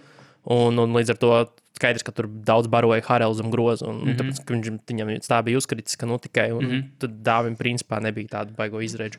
un, 0.45 0.79
un 0.79 0.93
līdz 0.93 1.11
ar 1.11 1.17
to 1.17 1.47
skaidrs, 1.77 2.05
ka 2.07 2.15
tur 2.17 2.29
daudz 2.29 2.71
baroja 2.73 3.05
Harels 3.07 3.41
un 3.45 3.53
grozu. 3.53 3.87
Un, 3.87 4.01
mm 4.01 4.09
-hmm. 4.09 4.19
tāpēc 4.19 4.53
viņš, 4.53 4.71
viņam 4.91 5.13
tā 5.27 5.43
bija 5.45 5.61
uzkritiska, 5.61 6.05
ka 6.05 6.11
nu, 6.11 6.19
tikai 6.19 6.51
un, 6.53 6.65
mm 6.65 6.71
-hmm. 6.71 6.83
tad 6.99 7.11
dāvim 7.23 7.57
principā 7.57 8.01
nebija 8.03 8.41
tādu 8.41 8.57
baigo 8.57 8.81
izredzu 8.81 9.19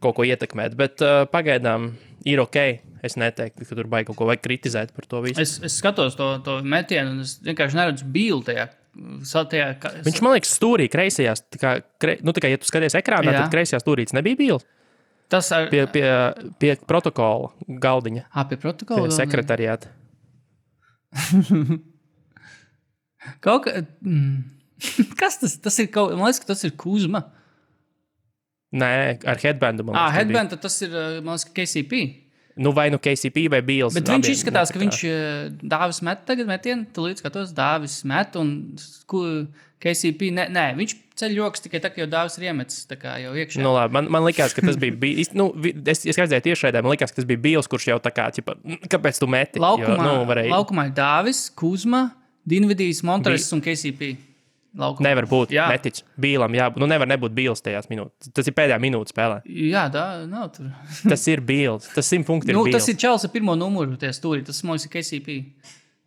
kaut 0.00 0.14
ko 0.14 0.24
ietekmēt. 0.24 0.74
Bet 0.76 1.00
uh, 1.00 1.26
pagaidām 1.32 1.92
ir 2.24 2.40
ok. 2.40 2.56
Es 3.02 3.14
neteiktu, 3.14 3.64
ka 3.64 3.74
tur 3.74 3.86
baigi 3.86 4.06
kaut 4.06 4.16
ko 4.16 4.26
vajag 4.26 4.42
kritizēt 4.42 4.92
par 4.92 5.06
to 5.06 5.20
visu. 5.20 5.40
Es, 5.40 5.60
es 5.62 5.78
skatos 5.78 6.16
to, 6.16 6.38
to 6.38 6.62
metienu, 6.62 7.10
un 7.10 7.20
es 7.20 7.38
vienkārši 7.44 7.76
neredzu 7.76 8.04
bīlu 8.04 8.42
tajā 8.42 8.68
Satijā, 9.22 9.68
ka... 9.78 9.92
Viņš 10.02 10.22
man 10.24 10.34
liekas, 10.34 10.50
stūrī 10.58 10.88
kreisajā, 10.90 11.34
kā, 11.60 11.74
kre, 12.02 12.16
nu, 12.26 12.32
tā 12.34 12.42
kā 12.42 12.50
ja 12.50 12.58
tu 12.58 12.66
skaties 12.66 12.96
ekrānā, 12.98 13.30
Jā. 13.30 13.44
tad 13.44 13.52
kreisajā 13.52 13.78
stūrī 13.78 14.08
nebija 14.16 14.36
bīls. 14.40 14.66
Tas 15.28 15.50
ar... 15.52 15.68
pie, 15.70 15.84
pie, 15.92 16.06
pie 16.58 16.72
protokola 16.88 17.52
galdiņa. 17.68 18.24
Ah, 18.32 18.48
pie 18.48 18.58
protokola. 18.60 19.06
Pie 19.06 19.14
sekretariāta. 19.20 19.92
kaut 23.44 23.66
kā. 23.66 23.82
Mm. 24.04 24.46
Kas 25.20 25.40
tas, 25.42 25.58
tas 25.62 25.78
ir? 25.82 25.90
Kaut, 25.94 26.14
man 26.14 26.30
liekas, 26.30 26.46
tas 26.46 26.64
ir 26.66 26.76
Kuzma. 26.78 27.24
Nē, 28.78 28.90
ar 29.24 29.40
headbandu. 29.40 29.86
Ah, 29.96 30.10
headbandu 30.12 30.58
tas 30.60 30.76
ir, 30.84 30.92
man 31.24 31.38
liekas, 31.38 31.48
KCP. 31.56 32.02
Nu, 32.58 32.72
vai 32.74 32.88
nu 32.90 32.98
KCP 32.98 33.46
vai 33.52 33.60
Bīls. 33.62 33.94
Bet 33.94 34.10
viņš 34.10 34.28
izskatās, 34.32 34.72
ka 34.74 34.80
viņš 34.82 35.02
dāvis 35.62 36.00
met 36.02 36.24
tagad 36.26 36.48
metienu, 36.50 36.88
tu 36.90 37.04
līdz 37.06 37.22
skatos, 37.22 37.52
dāvis 37.54 38.00
met 38.08 38.34
un 38.40 38.50
KCP. 39.78 40.32
Nē, 40.34 40.48
nē 40.50 40.64
viņš 40.80 40.94
ceļ 41.18 41.36
joks 41.38 41.62
tikai 41.64 41.80
tā, 41.82 41.92
ka 41.94 42.02
jau 42.02 42.08
dāvis 42.10 42.34
ir 42.38 42.48
iemetis 42.48 42.82
jau 42.90 43.36
iekšā. 43.38 43.62
Nu, 43.62 43.72
labi, 43.76 43.94
man, 43.94 44.10
man 44.10 44.26
liekas, 44.26 44.56
ka 44.56 44.64
tas 44.66 44.78
bija. 44.80 44.96
Bij, 44.98 45.22
nu, 45.38 45.52
es, 45.62 46.02
es 46.02 46.18
redzēju 46.18 46.48
tiešraidē, 46.50 46.82
man 46.82 46.96
liekas, 46.96 47.14
ka 47.14 47.20
tas 47.20 47.28
bija 47.30 47.42
Bīls, 47.46 47.70
kurš 47.70 47.92
jau 47.92 48.00
tā 48.02 48.12
kā, 48.14 48.26
ķipa, 48.34 48.58
kāpēc 48.90 49.22
tu 49.22 49.30
meti? 49.30 49.62
Laukumā, 49.62 49.94
jo, 49.94 50.02
nu, 50.02 50.26
varēja... 50.28 50.54
laukumā 50.56 50.88
ir 50.90 50.96
dāvis, 50.98 51.46
Kuzma, 51.58 52.08
Dinvidijs, 52.48 53.02
Montres 53.06 53.48
Bij... 53.48 53.56
un 53.56 53.64
KCP. 53.64 54.16
Laukumā. 54.78 55.08
Nevar 55.08 55.26
būt. 55.26 55.52
Jā. 55.56 55.66
Neticu. 55.72 56.04
Bīlam 56.20 56.54
jābūt. 56.54 56.82
Nu, 56.82 56.88
nevar 56.90 57.08
nebūt 57.08 57.32
bīls 57.34 57.64
tajās 57.64 57.88
minūtēs. 57.90 58.30
Tas 58.36 58.50
ir 58.50 58.54
pēdējā 58.54 58.76
minūtes 58.82 59.14
spēlē. 59.14 59.40
Jā, 59.48 59.86
tā 59.92 60.04
nav 60.28 60.50
tur. 60.54 60.68
tas 61.12 61.24
ir 61.32 61.42
bīls. 61.48 61.88
Tas 61.96 62.10
simt 62.12 62.28
punkti 62.28 62.54
nu, 62.54 62.66
ir. 62.68 62.76
Tas 62.76 62.88
ir 62.92 62.98
Čels 63.00 63.24
ar 63.26 63.32
pirmo 63.32 63.56
numuru 63.58 63.96
tie 64.00 64.12
stūri. 64.14 64.44
Tas 64.46 64.60
mums 64.68 64.84
ir 64.86 64.92
KCP. 64.92 65.38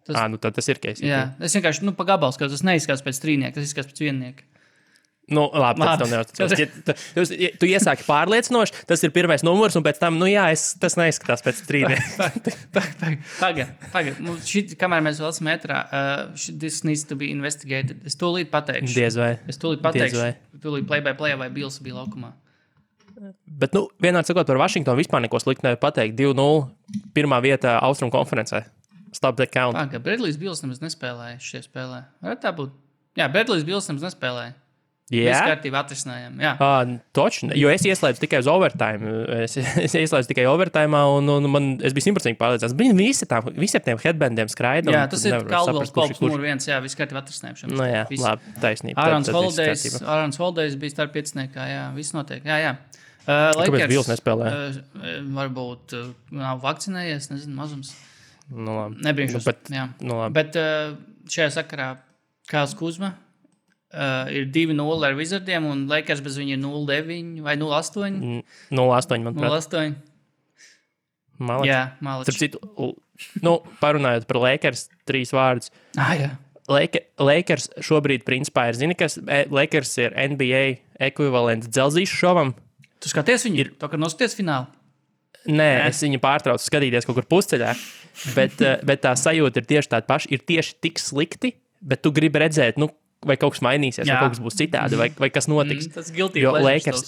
Tas, 0.08 0.16
à, 0.16 0.28
nu, 0.32 0.40
tas 0.42 0.72
ir 0.72 0.80
KCP. 0.82 1.10
Jā, 1.10 1.24
es 1.42 1.58
vienkārši 1.58 1.88
nu, 1.88 1.96
pa 1.98 2.06
gabalu 2.14 2.38
skatos. 2.38 2.60
Tas 2.60 2.66
neizskatās 2.70 3.04
pēc 3.06 3.22
trīnieka, 3.26 3.58
tas 3.58 3.68
izskatās 3.68 3.92
pēc 3.92 4.06
viennieka. 4.06 4.48
Nu, 5.32 5.46
labi, 5.56 5.84
labi. 5.86 6.08
Tas 6.36 6.54
ja, 6.60 6.68
tu, 6.68 6.96
tu, 7.16 7.26
tu 7.62 7.70
iesāki 7.70 8.06
pārliecinoši, 8.08 8.84
tas 8.90 9.04
ir 9.08 9.14
pirmais 9.16 9.46
numurs, 9.48 9.78
un 9.80 9.86
pēc 9.86 10.02
tam, 10.02 10.20
nu, 10.20 10.28
jā, 10.30 10.50
es, 10.52 10.72
tas 10.82 10.98
neizskatās 11.00 11.44
pēc 11.46 11.64
strīdiem. 11.64 12.04
Pagaid, 13.40 13.72
pagaid. 13.96 14.22
Kamēr 14.82 15.06
mēs 15.08 15.24
vēl 15.24 15.32
esam 15.32 15.48
metrā, 15.48 15.82
uh, 15.88 16.46
this 16.52 16.84
needs 16.88 17.08
to 17.08 17.18
be 17.20 17.32
investigated. 17.32 18.04
Es 18.08 18.20
tūlīt 18.20 18.52
pateikšu. 18.54 18.96
Diez 18.98 19.20
vai. 19.20 19.34
Es 19.52 19.62
tūlīt 19.62 19.84
pateikšu. 19.86 20.32
Tūlīt 20.62 20.88
play 20.90 21.04
by 21.06 21.16
play 21.18 21.40
vai 21.40 21.50
Bills 21.54 21.80
bija 21.84 22.02
laukumā. 22.02 22.34
Bet, 23.46 23.76
nu, 23.76 23.86
vienādi 24.02 24.32
sakot, 24.32 24.48
par 24.50 24.60
Vašingtonu 24.62 24.98
vispār 24.98 25.22
neko 25.26 25.40
sliktu 25.42 25.68
nevar 25.68 25.80
pateikt. 25.82 26.16
2-0. 26.18 27.02
Pirmā 27.16 27.42
vieta 27.44 27.78
Austrum 27.86 28.12
konferencē. 28.14 28.64
Stop 29.14 29.38
the 29.38 29.46
count. 29.46 29.78
Pagaid, 29.78 30.02
Bredlijs 30.06 30.40
Bills 30.42 30.64
nemaz 30.64 30.80
nespēlēja 30.82 31.38
šajā 31.44 31.68
spēlē. 31.68 32.02
Varētu 32.24 32.46
tā 32.46 32.54
būt. 32.58 32.74
Jā, 33.20 33.28
Bredlijs 33.32 33.66
Bills 33.68 33.90
nemaz 33.92 34.08
nespēlēja. 34.08 34.56
Jā, 35.12 35.26
mēs 35.28 35.50
kārtībā 35.50 35.80
atrisinājām. 35.84 36.38
Jā, 36.40 36.52
uh, 36.56 36.92
točni. 37.16 37.52
Jo 37.60 37.72
es 37.72 37.84
ieslēdzu 37.84 38.24
tikai 38.24 38.40
uz 38.40 38.48
overtime. 38.48 39.12
Es, 39.44 39.58
es 39.60 39.96
ieslēdzu 40.00 40.32
tikai 40.32 40.46
overtime, 40.48 41.02
un, 41.18 41.28
un 41.34 41.48
man, 41.52 41.68
es 41.84 41.96
biju 41.96 42.06
simtprocentīgi 42.08 42.40
pārliecināts. 42.40 42.76
Viņi 42.80 42.96
visi 42.96 43.28
tā, 43.28 43.42
visiem 43.52 43.84
tiem 43.84 44.00
headbandiem 44.00 44.52
skraida. 44.52 44.94
Jā, 44.96 45.02
tas 45.12 45.26
ir 45.28 45.36
Kalvijas 45.50 45.92
kolps 45.96 46.22
numur 46.24 46.46
viens. 46.46 46.68
Jā, 46.70 46.80
viss 46.84 46.96
kārtībā 47.00 47.26
atrisinājām. 47.26 47.74
Nu, 47.76 47.84
jā, 47.90 48.06
visi. 48.08 48.24
labi, 48.24 48.54
taisnība. 48.64 49.04
Ārons 49.04 50.40
Holidays 50.40 50.78
bija 50.80 50.96
starp 50.96 51.12
pieciniekā. 51.18 51.66
Jā, 51.68 51.84
viss 51.98 52.16
notiek. 52.16 52.48
Jā, 52.48 52.62
jā. 52.64 52.78
Uh, 53.22 53.52
Lakers, 53.54 53.68
Kāpēc 53.68 53.92
Bils 53.92 54.08
nespēlē? 54.10 54.48
Uh, 54.50 55.10
varbūt 55.36 55.94
uh, 55.94 56.08
nav 56.34 56.64
vakcinējies, 56.64 57.28
nezinu, 57.30 57.54
mazums. 57.60 57.92
Nu, 58.50 58.80
labi. 58.80 58.98
Nebrīnšos. 59.06 59.44
Nu, 59.44 59.48
bet, 59.52 59.70
jā. 59.76 59.84
Nu, 60.00 60.16
labi. 60.24 60.34
bet 60.40 60.58
uh, 60.58 60.96
šajā 61.30 61.52
sakarā 61.60 61.92
Kāls 62.50 62.74
Kuzma 62.80 63.12
Uh, 63.92 64.30
ir 64.32 64.46
2-0 64.48 65.04
ar 65.04 65.18
Wizardiem, 65.18 65.66
un 65.68 65.84
Lakers 65.92 66.22
bez 66.24 66.38
viņa 66.40 66.56
ir 66.56 66.62
0-9 66.62 67.42
vai 67.44 67.58
0-8. 67.60 68.22
0-8, 68.72 69.26
manuprāt. 69.26 69.68
0-8. 69.68 69.98
Malači. 71.42 71.68
Jā, 71.68 71.82
malači. 72.06 72.38
Citu, 72.38 72.62
nu, 73.44 73.58
parunājot 73.82 74.28
par 74.30 74.40
Lakers, 74.46 74.86
trīs 75.10 75.34
vārdus. 75.36 75.74
Ah, 76.00 76.14
jā. 76.16 76.32
Lakers 76.72 77.68
šobrīd, 77.84 78.24
principā, 78.24 78.70
ir, 78.72 78.78
zini, 78.80 78.96
kas 78.96 79.18
e, 79.20 79.44
Lakers 79.52 79.96
ir 80.00 80.16
NBA 80.16 80.62
ekvivalents 81.10 81.68
dzelzīšu 81.68 82.20
šovam. 82.22 82.54
Tu 83.02 83.12
skaties 83.12 83.48
viņu, 83.48 83.60
ir... 83.60 83.74
to, 83.82 83.90
ka 83.92 84.00
noskaties 84.00 84.38
finālu. 84.38 84.70
Nē, 85.50 85.58
Nē, 85.58 85.70
es 85.90 86.00
viņu 86.06 86.22
pārtraucu 86.22 86.64
skatīties 86.64 87.08
kaut 87.08 87.18
kur 87.18 87.26
pusceļā. 87.26 87.74
Bet, 88.36 88.60
eh, 88.62 88.78
bet 88.86 89.02
tā 89.02 89.16
sajūta 89.18 89.62
ir 89.62 89.68
tieši 89.70 89.90
tāda 89.90 90.06
paša. 90.10 90.30
Ir 90.36 90.44
tieši 90.46 90.76
tik 90.86 91.02
slikti, 91.02 91.56
bet 91.82 92.04
tu 92.06 92.12
gribi 92.14 92.44
redzēt, 92.44 92.78
nu, 92.82 92.92
vai 93.26 93.38
kaut 93.38 93.56
kas 93.56 93.64
mainīsies, 93.66 94.06
Jā. 94.08 94.16
vai 94.16 94.26
kaut 94.26 94.36
kas 94.36 94.42
būs 94.44 94.58
citādi, 94.58 94.98
vai, 95.00 95.10
vai 95.18 95.30
kas 95.34 95.48
notiks. 95.52 95.88
Mm, 95.88 95.96
tas 95.98 96.12
giltīgi. 96.16 96.46
Jo 96.46 96.54
Lakers, 96.58 97.04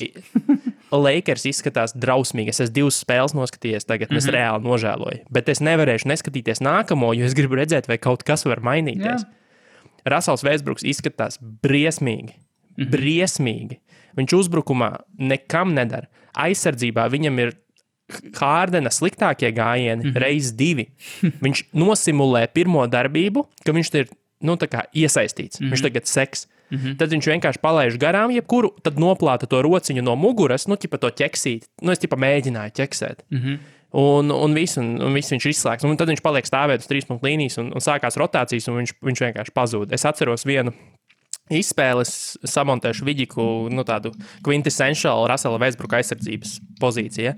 Lakers 1.05 1.45
izskatās 1.49 1.95
drausmīgi. 1.97 2.53
Es 2.53 2.61
esmu 2.63 2.75
divas 2.75 2.99
spēles 3.01 3.33
noskatījies, 3.37 3.87
tagad 3.89 4.11
mm 4.11 4.15
-hmm. 4.15 4.21
es 4.21 4.27
mhm. 4.27 4.35
reāli 4.35 4.67
nožēloju. 4.67 5.23
Bet 5.33 5.49
es 5.49 5.63
nevarēšu 5.65 6.09
neskatīties 6.11 6.61
nākamo, 6.61 7.13
jo 7.17 7.25
es 7.25 7.33
gribu 7.37 7.57
redzēt, 7.57 7.89
vai 7.89 7.97
kaut 7.97 8.23
kas 8.23 8.45
var 8.45 8.61
mainīties. 8.61 9.25
Jā. 9.25 9.31
Rasels 10.05 10.43
Vēsbruks 10.43 10.85
izskatās 10.85 11.39
briesmīgi. 11.39 12.33
Mm 12.33 12.83
-hmm. 12.83 12.91
Briesmīgi. 12.91 13.79
Viņš 14.17 14.33
uzbrukumā 14.37 14.97
nekam 15.17 15.73
nedara. 15.73 16.07
Aizsardzībā 16.33 17.09
viņam 17.09 17.39
ir 17.39 17.53
Hārdena 18.37 18.91
sliktākie 18.91 19.49
gājieni, 19.55 20.03
mm 20.03 20.09
-hmm. 20.11 20.19
reizes 20.19 20.51
divi. 20.51 20.89
Viņš 21.41 21.63
nosimulē 21.73 22.47
pirmo 22.53 22.85
darbību, 22.87 23.47
ka 23.65 23.71
viņš 23.71 23.93
ir 23.95 24.07
nu, 24.43 24.57
iesaistīts. 24.57 25.59
Mm 25.59 25.65
-hmm. 25.65 25.71
Viņš 25.71 25.81
mhm. 25.81 25.87
tagad 25.87 26.07
seks. 26.07 26.47
Mm 26.69 26.77
-hmm. 26.77 26.97
Tad 26.97 27.09
viņš 27.09 27.27
vienkārši 27.27 27.61
palaiž 27.61 27.97
garām 27.97 28.31
jebkuru, 28.31 28.73
tad 28.83 28.97
noplāta 28.97 29.47
to 29.47 29.61
rociņu 29.61 30.01
no 30.01 30.15
muguras, 30.15 30.67
nu, 30.67 30.75
tipa 30.75 30.97
to 30.97 31.07
ķeksīt. 31.07 31.67
Nu, 31.81 31.91
es 31.91 31.99
tipa 31.99 32.15
mēģināju 32.15 32.71
ķeksēt. 32.71 33.23
Mm 33.29 33.37
-hmm. 33.37 33.57
Un, 33.93 34.31
un, 34.31 34.53
visu, 34.53 34.81
un, 34.81 35.01
un 35.01 35.13
visu 35.13 35.35
viņš 35.35 35.45
izslēgs. 35.49 35.85
Un 35.85 35.97
tad 35.97 36.07
viņš 36.09 36.21
paliek 36.21 36.45
stāvēt 36.45 36.81
uz 36.81 36.87
trīs 36.89 37.05
punktu 37.05 37.27
līnijas, 37.27 37.57
un, 37.57 37.69
un 37.73 37.81
sākās 37.81 38.17
rotācijas, 38.17 38.67
un 38.67 38.77
viņš, 38.81 38.93
viņš 39.01 39.19
vienkārši 39.21 39.53
pazūd. 39.53 39.93
Es 39.93 40.05
atceros 40.05 40.45
vienu 40.45 40.73
izspēles, 41.51 42.37
samontēšu 42.43 43.05
vidiku, 43.05 43.69
nu, 43.69 43.83
tādu 43.83 44.11
quintessential 44.45 45.27
Rasela 45.27 45.59
Vēsbruka 45.61 45.99
aizsardzības 45.99 46.59
pozīciju. 46.81 47.25
Ja? 47.25 47.35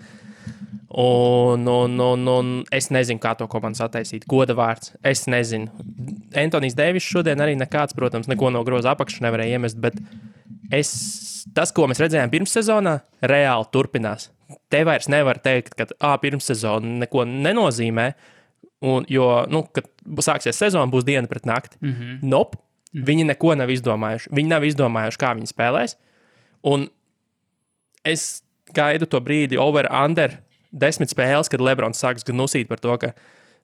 Un, 0.98 1.68
un, 1.68 2.00
un, 2.00 2.28
un 2.32 2.52
es 2.72 2.88
nezinu, 2.94 3.20
kā 3.20 3.34
to 3.36 3.50
komandas 3.52 3.84
attaisīt. 3.84 4.24
Goda 4.32 4.56
vārds. 4.56 4.94
Es 5.04 5.26
nezinu. 5.28 5.68
Antonius 6.40 6.78
Deivis 6.78 7.04
šodien 7.04 7.42
arī 7.44 7.58
nekāds, 7.60 7.96
protams, 7.98 8.30
neko 8.32 8.52
no 8.56 8.62
groza 8.64 8.94
apakšas 8.94 9.26
nevarēja 9.26 9.58
iemest. 9.58 9.82
Bet 9.84 9.98
es, 10.72 10.94
tas, 11.58 11.74
ko 11.76 11.90
mēs 11.92 12.00
redzējām 12.00 12.32
pirmssezonā, 12.32 12.96
reāli 13.28 13.68
turpinās. 13.76 14.30
Te 14.72 14.86
vairs 14.88 15.10
nevar 15.12 15.42
teikt, 15.44 15.76
ka 15.76 15.90
ah, 16.00 16.16
pirmssezona 16.22 17.02
neko 17.04 17.26
nenozīmē. 17.28 18.08
Un, 18.86 19.10
jo, 19.12 19.28
nu, 19.52 19.66
kad 19.76 19.90
sāksies 20.24 20.56
sezona, 20.64 20.88
būs 20.92 21.04
diena 21.08 21.28
pret 21.28 21.50
nakti. 21.50 21.82
Mm 21.82 21.92
-hmm. 21.92 22.18
nope. 22.24 22.58
mm 22.58 23.02
-hmm. 23.02 23.06
Viņi 23.06 23.26
neko 23.26 23.56
nav 23.56 23.70
izdomājuši. 23.70 24.30
Viņi 24.32 24.50
nav 24.50 24.64
izdomājuši, 24.64 25.18
kā 25.18 25.36
viņi 25.36 25.52
spēlēs. 25.52 25.98
Un 26.64 26.88
es 28.04 28.45
gaidu 28.76 29.08
to 29.10 29.22
brīdi, 29.24 29.60
over, 29.62 29.88
under 29.92 30.40
desmit 30.76 31.12
spēles, 31.14 31.50
kad 31.52 31.64
Lebrons 31.64 32.02
sāks 32.02 32.26
gan 32.28 32.38
nusīt 32.40 32.70
par 32.70 32.82
to, 32.84 32.96
ka 33.00 33.14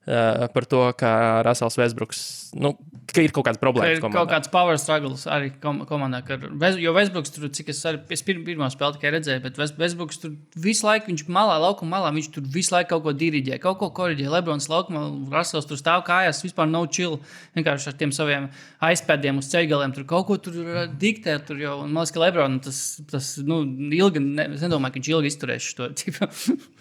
uh, 0.07 0.47
par 0.53 0.65
to, 0.65 0.85
ka 0.97 1.41
Rasels 1.45 1.77
Vesbruks, 1.77 2.21
nu, 2.57 2.73
ka 3.11 3.19
ir 3.23 3.31
kaut 3.35 3.43
kādas 3.43 3.59
Ka 3.59 3.65
problēmas. 3.65 3.97
Ir 3.97 4.01
komandā. 4.03 4.17
kaut 4.21 4.29
kāds 4.31 4.49
power 4.51 4.77
struggles 4.79 5.25
arī 5.27 5.49
kom 5.61 5.81
komandā. 5.89 6.21
Ka, 6.25 6.37
Ves- 6.61 6.79
jo 6.79 6.93
Vesbruks 6.95 7.33
tur, 7.35 7.49
cik 7.51 7.69
es 7.73 7.81
arī 7.89 7.99
es 8.15 8.23
pir 8.23 8.39
pirmo 8.45 8.67
spēli 8.71 8.95
tikai 8.97 9.11
redzēju, 9.17 9.43
bet 9.43 9.59
Vesbruks 9.79 10.21
tur 10.23 10.33
visu 10.55 10.87
laiku, 10.87 11.11
viņš 11.11 11.25
malā, 11.27 11.57
laukuma 11.59 11.97
malā, 11.99 12.13
viņš 12.15 12.31
tur 12.37 12.47
visu 12.55 12.73
laiku 12.75 12.93
kaut 12.95 13.03
ko 13.09 13.13
diriģē, 13.19 13.59
kaut 13.63 13.79
ko 13.83 13.91
korģē. 13.99 14.29
Lebrons 14.31 14.69
laukumā, 14.71 15.03
Rasels 15.33 15.67
tur 15.67 15.79
stāv 15.81 16.05
kājās, 16.07 16.39
vispār 16.45 16.71
nav 16.71 16.87
chill. 16.95 17.19
Vienkārši 17.59 17.91
ar 17.91 17.99
tiem 17.99 18.15
saviem 18.15 18.49
aizpēdiem 18.81 19.37
uz 19.43 19.51
ceļgaliem 19.51 19.93
tur 19.97 20.07
kaut 20.09 20.27
ko 20.31 20.37
tur 20.41 20.61
uh, 20.63 20.83
diktē. 20.87 21.37
Tur 21.45 21.59
jau, 21.61 21.77
man 21.83 22.01
liekas, 22.01 22.15
ka 22.15 22.23
Lebrons 22.25 22.63
tas, 22.65 22.81
tas 23.11 23.33
nu, 23.43 23.61
ilgi, 23.91 24.23
ne, 24.23 24.47
es 24.55 24.63
nedomāju, 24.63 24.95
ka 24.95 25.01
viņš 25.01 25.11
ilgi 25.15 25.33
izturēs 25.35 25.73
šo 25.75 25.91
tipu. 25.99 26.31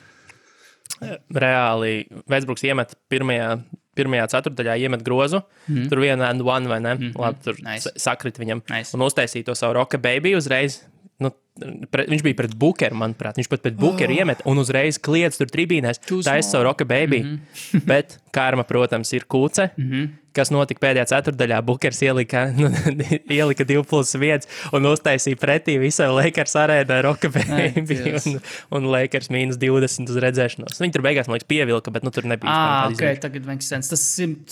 reāli 1.34 2.04
Vēsbruks 2.30 2.64
iemet 2.66 2.94
pirmajā, 3.12 3.50
pirmajā 3.98 4.28
ceturdaļā, 4.34 4.76
iemet 4.84 5.04
grozu. 5.06 5.42
Mm. 5.66 5.88
Tur 5.90 6.02
viena 6.04 6.30
and 6.30 6.44
one 6.46 6.70
vai 6.70 6.80
ne? 6.80 6.94
Mm 6.94 7.02
-hmm. 7.02 7.20
Labi, 7.20 7.44
tur 7.44 7.56
Nice. 7.64 7.92
sakrit 7.96 8.38
viņam. 8.38 8.62
Nice. 8.70 8.96
Un 8.96 9.06
uztaisīja 9.06 9.44
to 9.44 9.54
savu 9.54 9.74
roka 9.74 9.98
baby 9.98 10.34
uzreiz. 10.36 10.82
Nu, 11.20 11.30
pre, 11.90 12.06
viņš 12.08 12.22
bija 12.22 12.34
pret 12.34 12.54
Bukeru, 12.56 12.96
manuprāt. 12.96 13.36
Viņš 13.36 13.48
pat 13.48 13.62
pret 13.62 13.76
Bukeru 13.76 14.12
oh. 14.12 14.18
iemet 14.18 14.40
un 14.44 14.58
uzreiz 14.58 14.98
kliedz 14.98 15.36
tur 15.36 15.46
tribīnēs. 15.46 16.00
Tā 16.24 16.36
ir 16.36 16.42
savu 16.42 16.64
roka 16.64 16.84
baby. 16.84 17.22
Mm 17.22 17.40
-hmm. 17.40 17.84
Bet 17.84 18.18
karma, 18.32 18.62
protams, 18.62 19.12
ir 19.12 19.24
kūce. 19.28 19.70
Mm 19.76 19.90
-hmm. 19.90 20.08
Kas 20.36 20.52
notika 20.54 20.82
pēdējā 20.84 21.06
ceturdaļā? 21.10 21.58
Bukers 21.66 22.00
ielika, 22.06 22.44
nu, 22.60 22.70
ielika 23.30 23.66
2 23.66 23.82
plus 23.90 24.14
1 24.14 24.46
un 24.76 24.88
uztaisīja 24.92 25.38
pretī 25.40 25.76
visai 25.82 26.10
Lakers 26.12 26.56
arēnai 26.60 27.00
Roka 27.06 27.32
baby. 27.34 27.82
Dievs. 27.90 28.28
Un, 28.30 28.40
un 28.78 28.88
Lakers 28.94 29.30
mīnus 29.34 29.58
20 29.60 30.10
uz 30.12 30.20
redzēšanos. 30.24 30.80
Viņi 30.82 30.96
tur 30.96 31.04
beigās, 31.06 31.30
man 31.30 31.38
liekas, 31.38 31.50
pievilka, 31.50 31.94
bet 31.94 32.06
nu, 32.06 32.14
tur 32.14 32.28
nebija. 32.30 32.50
Ah, 32.52 32.88
ok, 32.88 32.96
nekāda 32.96 33.24
tagad 33.26 33.48
makes 33.50 33.70
sense. 33.70 33.90
Tas, 33.90 34.04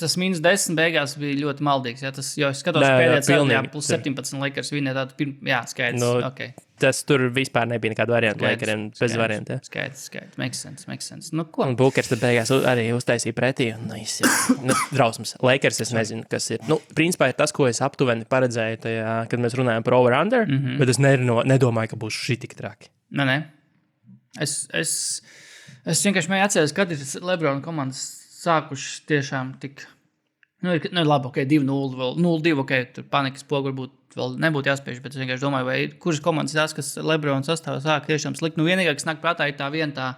tas 0.03 0.19
mīnus 0.21 0.43
10 0.45 0.79
beigās 0.79 1.15
bija 1.21 1.39
ļoti 1.45 1.69
maldīgs. 1.69 2.07
Jā, 2.07 2.15
tas, 2.17 2.33
jo 2.41 2.51
es 2.51 2.65
skatos, 2.65 2.83
jā, 2.83 2.97
pēdējā 2.99 3.27
pilnīgi. 3.31 3.75
plus 3.75 3.93
17 3.95 4.43
Lakers 4.43 4.75
vinēja 4.75 5.03
tādu 5.03 5.21
pirmo, 5.21 5.39
jā, 5.47 5.63
skaidrs. 5.71 6.03
Nu, 6.03 6.17
okay. 6.27 6.55
Tas 6.79 7.01
tur 7.09 7.27
vispār 7.35 7.67
nebija 7.71 7.93
nekāda 7.93 8.15
varianta 8.15 8.45
Lakeriem 8.45 8.85
bez 8.95 9.15
variantiem. 9.19 9.61
Skaidrs, 9.67 10.05
skaidrs. 10.11 10.39
Makes 10.41 10.63
sense, 10.65 10.87
makes 10.91 11.09
sense. 11.11 11.33
Nu, 11.35 11.47
ko? 11.53 11.65
Un 11.67 11.77
Bukers 11.79 12.11
tad 12.13 12.23
beigās 12.23 12.53
arī 12.57 12.89
uztaisīja 12.97 13.37
pretī. 13.37 13.69
Nu, 13.83 13.97
es, 13.99 14.19
nu, 14.63 14.77
drausmas. 14.95 15.35
Lakers, 15.45 15.83
es 15.85 15.93
nezinu, 15.97 16.27
kas 16.31 16.51
ir. 16.55 16.63
Nu, 16.71 16.79
principā 16.99 17.31
ir 17.33 17.37
tas, 17.39 17.55
ko 17.55 17.67
es 17.71 17.83
aptuveni 17.85 18.29
paredzēju, 18.31 18.81
tajā, 18.87 19.17
kad 19.33 19.43
mēs 19.43 19.59
runājam 19.59 19.87
par 19.87 19.99
over-under, 19.99 20.47
mm. 20.47 20.63
-hmm. 20.63 20.79
bet 20.83 20.95
es 20.95 21.03
nerino, 21.03 21.41
nedomāju, 21.47 21.95
ka 21.95 22.01
būs 22.07 22.23
šī 22.29 22.39
tik 22.47 22.55
traki. 22.59 22.93
Nē, 23.19 23.27
nē. 23.29 23.39
Es, 24.45 24.69
es, 24.77 24.93
es 25.85 26.05
vienkārši 26.07 26.31
mēģināju 26.31 26.51
atcerēties, 26.51 26.77
kad 26.77 26.93
ir 26.95 27.27
Lebrona 27.27 27.65
komandas 27.65 28.03
sākušas 28.39 29.07
tiešām 29.11 29.57
tik. 29.63 29.87
Nu, 30.65 30.75
ir, 30.75 30.89
nu, 30.91 31.05
labi, 31.07 31.31
ok, 31.31 31.45
2-0, 31.47 31.93
vēl 31.99 32.17
0-2, 32.19 32.55
ok, 32.65 32.73
tur 32.97 33.05
panikas 33.13 33.45
pogu 33.47 33.71
varbūt 33.71 34.17
vēl 34.19 34.35
nebūtu 34.43 34.73
jāspiež, 34.73 34.99
bet 35.05 35.15
es 35.15 35.21
vienkārši 35.21 35.45
domāju, 35.45 35.69
vai 35.69 35.77
kuras 36.03 36.19
komandas 36.25 36.57
tās, 36.57 36.75
kas 36.75 36.97
Lebrona 36.99 37.47
sastāvā 37.47 37.79
sāk 37.85 38.09
tiešām 38.09 38.35
slikt. 38.39 38.59
Nu, 38.59 38.67
vienīgā, 38.67 38.97
kas 38.99 39.07
nāk 39.07 39.21
prātā, 39.23 39.47
ir 39.47 39.59
tā 39.61 39.69
viena 39.71 39.95
tā 39.95 40.09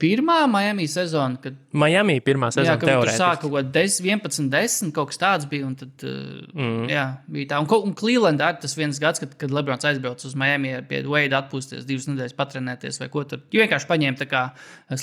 pirmā 0.00 0.36
Miami 0.50 0.86
sezona, 0.90 1.38
kad 1.40 1.56
Miami 1.76 2.16
pirmā 2.24 2.48
Jā, 2.50 2.58
sezona 2.58 2.76
ka 2.80 2.88
viņi 2.88 2.96
tur 3.04 3.10
sāka 3.12 3.18
teorētiski. 3.18 3.42
kaut 3.44 3.52
ko 3.54 3.62
10, 3.76 4.08
11, 4.08 4.48
10, 4.52 4.92
kaut 4.96 5.10
kas 5.12 5.20
tāds 5.22 5.48
bija. 5.50 5.68
Un 5.68 5.76
tad, 5.78 5.92
uh, 6.02 6.42
mm. 6.50 6.88
jā, 6.90 7.04
bija 7.36 7.50
tā. 7.52 7.60
Un, 7.62 7.70
un 7.88 7.94
Clevelandā 7.98 8.50
arī 8.50 8.62
tas 8.64 8.76
viens 8.78 9.00
gads, 9.02 9.22
kad, 9.22 9.36
kad 9.40 9.54
Lebrons 9.54 9.86
aizbrauca 9.88 10.28
uz 10.28 10.36
Miami 10.40 10.74
pie 10.90 11.02
Wade 11.10 11.38
atpūsties, 11.38 11.86
divas 11.88 12.08
nedēļas 12.10 12.36
patrenēties 12.38 13.00
vai 13.02 13.10
ko 13.14 13.24
tur. 13.30 13.44
Viņi 13.52 13.64
vienkārši 13.64 13.90
paņēma 13.90 14.22
tā 14.22 14.28
kā 14.30 14.44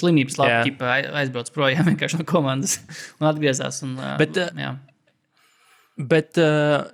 slimības 0.01 0.39
Jā. 0.39 0.61
lapu, 0.65 0.93
aizbrauc 1.23 1.51
projām 1.55 1.87
vienkārši 1.93 2.21
no 2.21 2.27
komandas 2.29 2.79
un 3.19 3.31
atgriezās. 3.31 3.81
Un, 3.87 3.97
uh, 3.99 4.15
Bet, 4.21 4.37
uh, 4.41 4.51
jā. 4.59 4.75
Bet, 6.11 6.37
uh, 6.41 6.85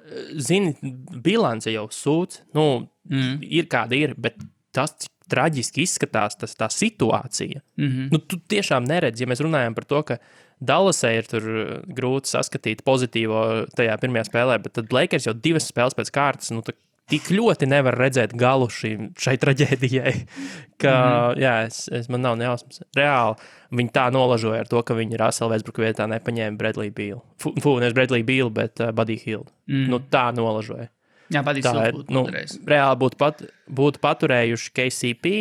zini, 0.42 0.76
bilance 1.24 1.72
jau 1.74 1.86
sūdz. 1.94 2.44
Nu, 2.58 2.88
mm. 3.10 3.38
Ir 3.58 3.70
kāda 3.72 3.98
ir, 3.98 4.18
bet 4.20 4.42
tas, 4.76 4.94
cik 5.02 5.14
traģiski 5.32 5.86
izskatās 5.86 6.38
tas, 6.40 6.56
tā 6.58 6.70
situācija. 6.74 7.62
Mm 7.78 7.88
-hmm. 7.88 8.10
nu, 8.12 8.18
tu 8.20 8.38
tiešām 8.38 8.88
neredzi, 8.88 9.24
ja 9.24 9.28
mēs 9.28 9.44
runājam 9.44 9.76
par 9.76 9.86
to, 9.86 10.04
ka 10.04 10.18
Dallasai 10.60 11.18
ir 11.18 11.28
tur 11.30 11.44
uh, 11.46 11.72
grūti 11.86 12.34
saskatīt 12.34 12.82
pozitīvo 12.86 13.68
tajā 13.78 13.98
pirmajā 14.02 14.26
spēlē, 14.32 14.58
bet 14.64 14.74
tad 14.74 14.94
Lakers 14.94 15.28
jau 15.30 15.34
divas 15.34 15.70
spēles 15.70 15.98
pēc 15.98 16.12
kārtas. 16.12 16.52
Nu, 16.52 16.64
Tik 17.08 17.30
ļoti 17.32 17.70
nevar 17.72 17.96
redzēt 17.96 18.34
galu 18.36 18.66
šim, 18.68 19.14
šai 19.16 19.38
traģēdijai, 19.40 20.12
ka, 20.82 20.92
mm 20.92 21.14
-hmm. 21.14 21.40
jā, 21.40 21.54
es, 21.68 21.88
es, 21.88 22.10
man 22.10 22.22
nav 22.22 22.36
nejausmas. 22.36 22.82
Reāli 22.98 23.36
viņi 23.72 23.94
tā 23.96 24.12
nolažoja 24.12 24.60
ar 24.60 24.68
to, 24.68 24.82
ka 24.84 24.94
viņi 24.94 25.18
Rasela 25.18 25.54
Vēsbruka 25.54 25.86
vietā 25.86 26.08
nepaņēma 26.12 26.58
Bradley 26.58 26.92
Beal. 26.92 27.22
Fu, 27.40 27.54
fu 27.64 27.80
nevis 27.80 27.96
Bradley 27.96 28.24
Beal, 28.24 28.50
bet 28.50 28.80
uh, 28.80 28.92
Buddy 28.92 29.16
Hield. 29.24 29.48
Mm. 29.68 29.88
Nu, 29.88 30.00
tā 30.00 30.32
nolažoja. 30.36 30.90
Jā 31.34 31.44
patīk, 31.46 31.68
ir. 31.88 31.98
Nu, 32.14 32.26
reāli 32.28 33.00
būtu, 33.04 33.18
pat, 33.20 33.42
būtu 33.70 34.02
paturējuši 34.04 34.74
KCP. 34.76 35.34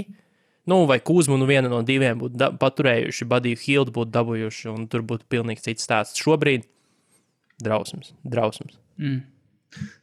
Nu, 0.66 0.80
vai 0.90 0.98
Kūzmu, 0.98 1.36
nu 1.38 1.46
viena 1.46 1.70
no 1.70 1.78
diviem 1.86 2.18
būtu 2.18 2.34
da- 2.40 2.50
paturējuši, 2.50 3.28
Buddy 3.30 3.54
Hield 3.54 3.92
būtu 3.94 4.10
dabūjuši, 4.16 4.66
un 4.72 4.88
tur 4.90 5.04
būtu 5.06 5.28
pilnīgi 5.30 5.62
cits 5.68 5.86
stāsts. 5.86 6.18
Šobrīd 6.18 6.66
drausmas, 7.62 8.12
drausmas. 8.26 8.74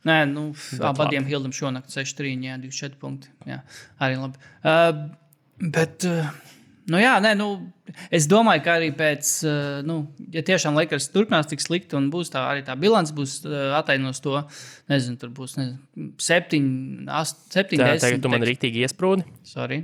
Nē, 0.05 0.17
nu, 0.29 0.51
abiem 0.79 1.25
Hildam 1.25 1.53
šonakt 1.55 1.91
6-3, 1.91 2.36
jā, 2.45 2.57
24 2.61 2.99
punkti. 3.01 3.31
Jā, 3.49 3.61
arī 3.99 4.19
labi. 4.21 4.39
Uh, 4.61 5.09
bet, 5.57 6.05
uh, 6.05 6.29
nu 6.91 7.01
jā, 7.01 7.15
nē, 7.23 7.34
nu, 7.39 7.47
es 8.14 8.28
domāju, 8.32 8.64
ka 8.66 8.76
arī 8.80 8.89
pēc, 8.98 9.32
uh, 9.48 9.82
nu, 9.88 9.98
ja 10.34 10.44
tiešām 10.46 10.76
Lakers 10.78 11.10
turpinās 11.14 11.50
tik 11.52 11.62
slikti 11.64 11.98
un 12.00 12.10
būs 12.14 12.32
tā, 12.34 12.44
arī 12.52 12.64
tā 12.68 12.76
bilants 12.80 13.14
būs 13.16 13.39
uh, 13.46 13.74
atainos 13.80 14.22
to, 14.24 14.39
nezinu, 14.91 15.18
tur 15.22 15.34
būs, 15.36 15.58
nezinu, 15.60 16.12
7, 16.18 17.08
8, 17.10 17.44
7, 17.54 17.78
Tā, 17.78 17.89
10. 17.96 18.06
tagad 18.06 18.24
tu 18.26 18.34
man 18.34 18.48
rīktīgi 18.50 18.84
iesprūdi. 18.88 19.28
Sorry. 19.48 19.84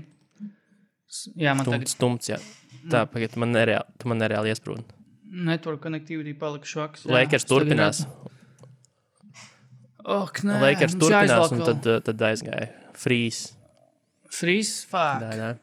Jā, 1.40 1.56
man 1.58 1.66
tagad 1.66 1.90
Stumts, 1.90 2.28
stumts, 2.28 2.32
jā. 2.34 2.40
Tā, 2.90 3.04
pagaid, 3.10 3.34
tu 3.34 3.42
man 3.42 3.54
nereāli, 3.54 3.98
tu 4.02 4.10
man 4.12 4.22
nereāli 4.22 4.54
iesprūdi. 4.54 4.86
network 5.30 5.82
connectivity 5.84 6.34
palika 6.34 6.66
švaks. 6.66 7.06
jā. 7.06 7.14
Lakers 7.14 7.46
tagad 7.46 7.54
turpinās. 7.68 8.04
redzu. 8.06 8.36
Ok, 10.10 10.42
nē. 10.48 10.60
Lakers 10.64 10.96
turpinās, 10.98 11.52
un 11.54 11.64
tad, 11.68 11.86
uh, 11.86 12.00
tad 12.06 12.22
aizgāja. 12.30 12.70
Freeze. 12.98 13.52
Freeze, 14.34 14.86
fuck. 14.90 15.60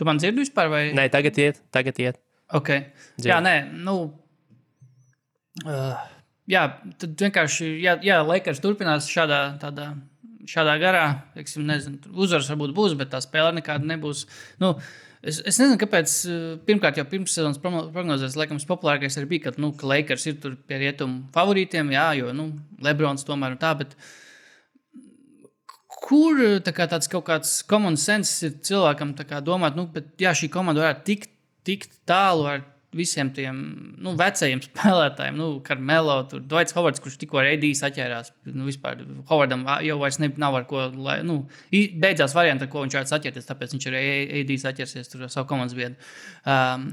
Tu 0.00 0.06
man 0.08 0.16
dzirdi 0.16 0.46
vispār 0.46 0.70
vai? 0.72 0.84
nē, 0.96 1.10
tagad 1.12 1.36
iet, 1.36 1.58
tagad 1.76 1.98
iet. 2.00 2.16
Ok. 2.56 2.70
Jā, 3.20 3.36
nē, 3.44 3.56
nu. 3.84 3.98
Uh, 5.60 5.98
jā, 6.48 6.62
tad 7.02 7.20
vienkārši, 7.20 7.68
ja, 7.82 7.98
ja 8.04 8.22
Lakers 8.24 8.62
turpinās 8.64 9.10
šādā, 9.12 9.42
tādā, 9.60 9.90
šādā 10.48 10.78
garā, 10.80 11.04
teiksim, 11.34 11.66
nezinu, 11.68 12.00
uzvaras 12.16 12.48
varbūt 12.48 12.72
būs, 12.78 12.96
bet 12.96 13.12
tā 13.12 13.20
spēle 13.20 13.52
nekāda 13.58 13.90
nebūs. 13.92 14.24
Nu, 14.62 14.72
es, 15.20 15.42
es 15.44 15.60
nezinu, 15.60 15.76
kāpēc. 15.84 16.16
uh, 16.30 16.48
Pirmkārt, 16.64 17.02
jau 17.02 17.04
pirms 17.10 17.36
sezonas 17.36 17.60
prognozēs, 17.60 18.38
laikam, 18.40 18.62
populārākais 18.72 19.20
arī 19.20 19.34
bija, 19.34 19.50
ka, 19.50 19.56
nu, 19.60 19.74
ka 19.76 19.90
Lakers 19.90 20.30
ir 20.32 20.40
pie 20.40 20.80
rietumu 20.80 21.26
favorītiem, 21.36 21.92
jā, 21.92 22.08
jo, 22.22 22.32
nu, 22.40 22.54
Lebrons 22.88 23.28
tomēr 23.28 23.58
un 23.58 23.60
tā, 23.60 23.76
bet 23.84 23.92
kur 26.10 26.42
tā 26.66 26.74
kā, 26.74 26.88
tāds 26.90 27.10
kaut 27.10 27.28
kāds 27.28 27.60
common 27.70 27.98
sense 28.00 28.42
ir 28.46 28.58
cilvēkam 28.66 29.14
kā 29.22 29.38
domāt, 29.46 29.78
nu, 29.78 29.86
bet 29.94 30.10
jā, 30.18 30.34
šī 30.34 30.50
komanda 30.52 30.82
varētu 30.82 31.06
tikt, 31.06 31.32
tikt 31.68 32.00
tālu 32.08 32.48
ar 32.50 32.66
visiem 32.96 33.28
tiem 33.30 33.58
nu, 34.02 34.16
vecajiem 34.18 34.62
spēlētājiem, 34.66 35.36
nu, 35.38 35.48
Karmelo, 35.66 36.16
tur 36.30 36.42
Dvaits 36.42 36.74
Hovards, 36.74 37.02
kurš 37.02 37.20
tikko 37.20 37.38
ar 37.42 37.52
Edijs 37.52 37.84
atķērās. 37.86 38.32
Nu, 38.50 38.66
vispār 38.66 39.04
Hovardam 39.30 39.62
jau 39.86 39.98
vairs 40.02 40.18
ne, 40.22 40.32
nav 40.42 40.58
ar 40.58 40.66
ko, 40.70 40.88
lai, 40.98 41.20
nu, 41.26 41.44
beidzās 41.70 42.34
variants, 42.36 42.66
ar 42.66 42.72
ko 42.72 42.82
viņš 42.84 42.98
varētu 42.98 43.16
atķerties, 43.20 43.48
tāpēc 43.52 43.76
viņš 43.76 43.88
ar 43.92 43.98
Edijs 44.42 44.66
atķersies 44.72 45.12
tur 45.12 45.26
ar 45.28 45.32
savu 45.32 45.50
komandas 45.52 45.78
biedru. 45.78 46.10
Um, 46.42 46.88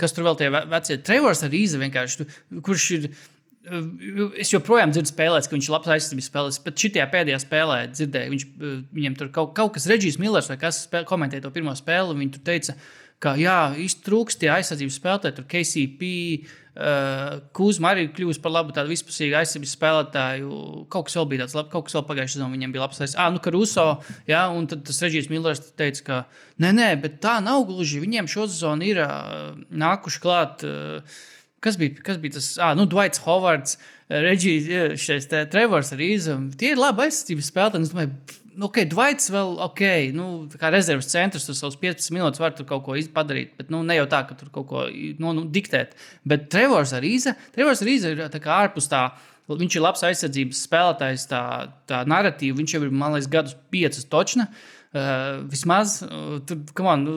kas 0.00 0.16
tur 0.16 0.28
vēl 0.28 0.40
tie 0.40 0.52
ve- 0.52 0.66
vecie? 0.76 1.00
Trevors 1.08 1.44
arī 1.48 1.64
īza 1.64 1.80
vienkārši, 1.80 2.28
kurš 2.66 2.90
ir. 2.98 3.12
Es 3.60 4.48
joprojām 4.54 4.88
dzirdu 4.94 5.10
spēlēs, 5.10 5.44
ka 5.44 5.52
viņš 5.52 5.66
ir 5.68 5.74
labs 5.74 5.90
aizsardzības 5.92 6.28
spēlētājs, 6.30 6.62
bet 6.64 6.80
šajā 6.80 7.04
pēdējā 7.12 7.40
spēlē 7.42 7.82
dzirdēju, 7.92 8.32
viņš, 8.32 8.46
uh, 8.48 8.78
viņam 8.96 9.18
tur 9.18 9.28
kaut, 9.34 9.50
kaut 9.58 9.74
kas, 9.74 9.88
Reģis 9.90 10.16
Millers 10.22 10.48
vai 10.48 10.56
kas 10.62 10.86
spēl, 10.86 11.04
komentēja 11.08 11.44
to 11.44 11.52
pirmo 11.52 11.74
spēli, 11.76 12.30
tur 12.32 12.40
teica, 12.46 12.72
ka 13.20 13.34
jā, 13.36 13.58
īsti 13.84 14.06
trūkst 14.06 14.40
tie 14.40 14.48
aizsardzības 14.54 14.96
spēlētāji, 14.96 15.36
tur 15.36 15.46
KCP, 15.52 16.08
uh, 16.40 17.34
Kuzma 17.52 17.90
arī 17.92 18.06
kļūst 18.16 18.40
par 18.40 18.54
labu 18.54 18.72
tādu 18.72 18.94
vispusīgu 18.94 19.36
aizsardzības 19.42 19.74
spēlētāju. 19.76 20.60
Kaut 20.92 21.10
kas 21.10 21.18
vēl 21.18 21.28
bija 21.28 21.44
tāds 21.44 21.56
labs, 21.58 21.72
kaut 21.74 21.90
kas 21.90 21.98
vēl 21.98 22.06
pagājušajā 22.08 22.38
sezonā 22.38 22.54
viņam 22.54 22.72
bija 22.72 22.86
labs. 22.86 23.02
Ah, 23.12 23.28
nu, 23.34 23.42
ka 23.44 23.52
Ruso, 23.52 23.84
jā, 24.30 24.46
un 24.56 24.70
tad 24.70 24.86
tas 24.88 25.02
Reģis 25.04 25.28
Millers 25.28 25.60
teica, 25.76 26.06
ka 26.06 26.22
nē, 26.64 26.72
nē, 26.80 26.88
bet 27.04 27.20
tā 27.20 27.36
nav 27.44 27.66
gluži. 27.68 28.00
Viņiem 28.00 28.30
šo 28.30 28.48
sezonu 28.48 28.88
ir 28.88 29.02
uh, 29.04 29.52
nākuši 29.68 30.24
klāt. 30.24 30.64
Uh, 30.64 31.20
Kas 31.60 31.76
bija, 31.76 31.96
kas 32.04 32.16
bija 32.20 32.38
tas? 32.38 32.54
Ah, 32.62 32.72
nu, 32.76 32.86
Dvaits 32.88 33.20
Hovards, 33.26 33.76
Reģijs, 34.10 34.96
šis 35.00 35.28
te 35.30 35.42
Trevors 35.52 35.92
arī. 35.94 36.14
Tie 36.58 36.72
ir 36.72 36.80
labi 36.80 37.04
aizsardzības 37.04 37.50
spēlētāji. 37.52 37.86
Es 37.86 37.92
domāju, 37.92 38.38
nu, 38.54 38.68
ok, 38.70 38.80
Dvaits 38.90 39.28
vēl, 39.34 39.52
ok, 39.66 39.82
nu, 40.16 40.28
kā 40.60 40.70
rezerves 40.72 41.10
centrs, 41.12 41.44
tur 41.46 41.58
savus 41.58 41.76
15 41.80 42.14
minūtes 42.16 42.42
var 42.42 42.56
tur 42.56 42.68
kaut 42.68 42.86
ko 42.86 42.96
padarīt, 43.14 43.52
bet 43.60 43.72
nu, 43.72 43.82
ne 43.86 43.98
jau 43.98 44.08
tā, 44.10 44.22
ka 44.28 44.38
tur 44.38 44.48
kaut 44.54 44.70
ko 44.72 44.86
nu, 44.90 45.34
nu, 45.36 45.44
diktēt. 45.52 45.92
Bet 46.28 46.48
Trevors 46.52 46.94
Arīza, 46.96 47.36
Trevors 47.56 47.84
Arīza 47.84 48.14
ir 48.14 48.24
tā 48.32 48.40
kā 48.42 48.56
ārpus 48.64 48.88
tā. 48.90 49.10
Viņš 49.50 49.76
ir 49.76 49.82
labs 49.82 50.04
aizsardzības 50.06 50.60
spēlētājs, 50.68 51.24
tā, 51.26 51.42
tā 51.90 52.04
narratīva. 52.06 52.60
Viņš 52.60 52.74
jau 52.76 52.84
ir, 52.86 52.92
man 52.94 53.16
liekas, 53.16 53.30
gadus 53.32 53.56
piecus 53.74 54.06
točna. 54.06 54.46
Uh, 54.90 55.44
vismaz 55.46 56.00
uh, 56.02 56.40
tur, 56.42 56.58
on, 56.82 57.04
nu, 57.06 57.12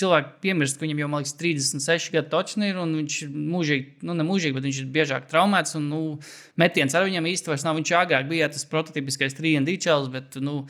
cilvēki 0.00 0.30
piemirst, 0.40 0.78
ka 0.78 0.86
viņam 0.86 1.02
jau 1.02 1.08
liekas, 1.12 1.34
36 1.36 2.14
gadu 2.14 2.30
točni 2.32 2.70
ir. 2.70 2.78
Viņš 2.80 3.16
ir 3.26 3.34
mūžīgi, 3.36 4.06
nu, 4.08 4.14
ne 4.16 4.24
mūžīgi, 4.24 4.56
bet 4.56 4.64
viņš 4.64 4.78
ir 4.80 4.88
biežāk 4.94 5.26
traumēts. 5.28 5.76
Un, 5.76 5.90
nu, 5.92 6.00
metiens 6.56 6.96
ar 6.96 7.04
viņam 7.04 7.28
īsti 7.28 7.52
vairs 7.52 7.66
nav. 7.68 7.76
Viņš 7.76 7.92
agrāk 8.00 8.32
bija 8.32 8.48
tas 8.48 8.64
prototypiskais 8.72 9.36
3D 9.36 9.76
čels, 9.84 10.08
bet 10.08 10.40
nu, 10.40 10.62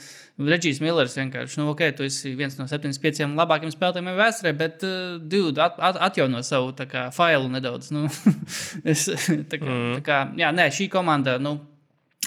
Reģijs 0.43 0.83
Millers 0.83 1.15
vienkārši, 1.15 1.63
nu, 1.63 1.71
ok, 1.77 1.87
tu 1.95 2.11
esi 2.11 2.35
viens 2.35 2.59
no 2.59 2.67
75 2.67 3.23
labākajiem 3.39 3.79
spēlētājiem 3.79 4.19
vēsturē, 4.19 4.57
bet, 4.59 4.83
uh, 4.83 5.17
dude, 5.23 5.63
at, 5.63 5.79
at, 5.79 6.03
atjauno 6.11 6.43
savu 6.43 6.75
kā, 6.91 7.07
failu 7.15 7.55
nedaudz. 7.55 7.95
Nu, 7.95 8.09
es, 8.97 9.07
tā 9.15 9.63
kā, 9.63 9.71
mm. 9.71 9.99
tā 10.01 10.09
kā, 10.11 10.23
jā, 10.43 10.51
nē, 10.59 10.73
šī 10.75 10.91
komanda, 10.91 11.39
nu, 11.39 11.61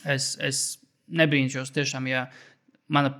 es, 0.08 0.38
es 0.40 0.70
nebrīnšos 1.12 1.76
tiešām, 1.76 2.08
ja 2.08 2.30
mana 2.88 3.20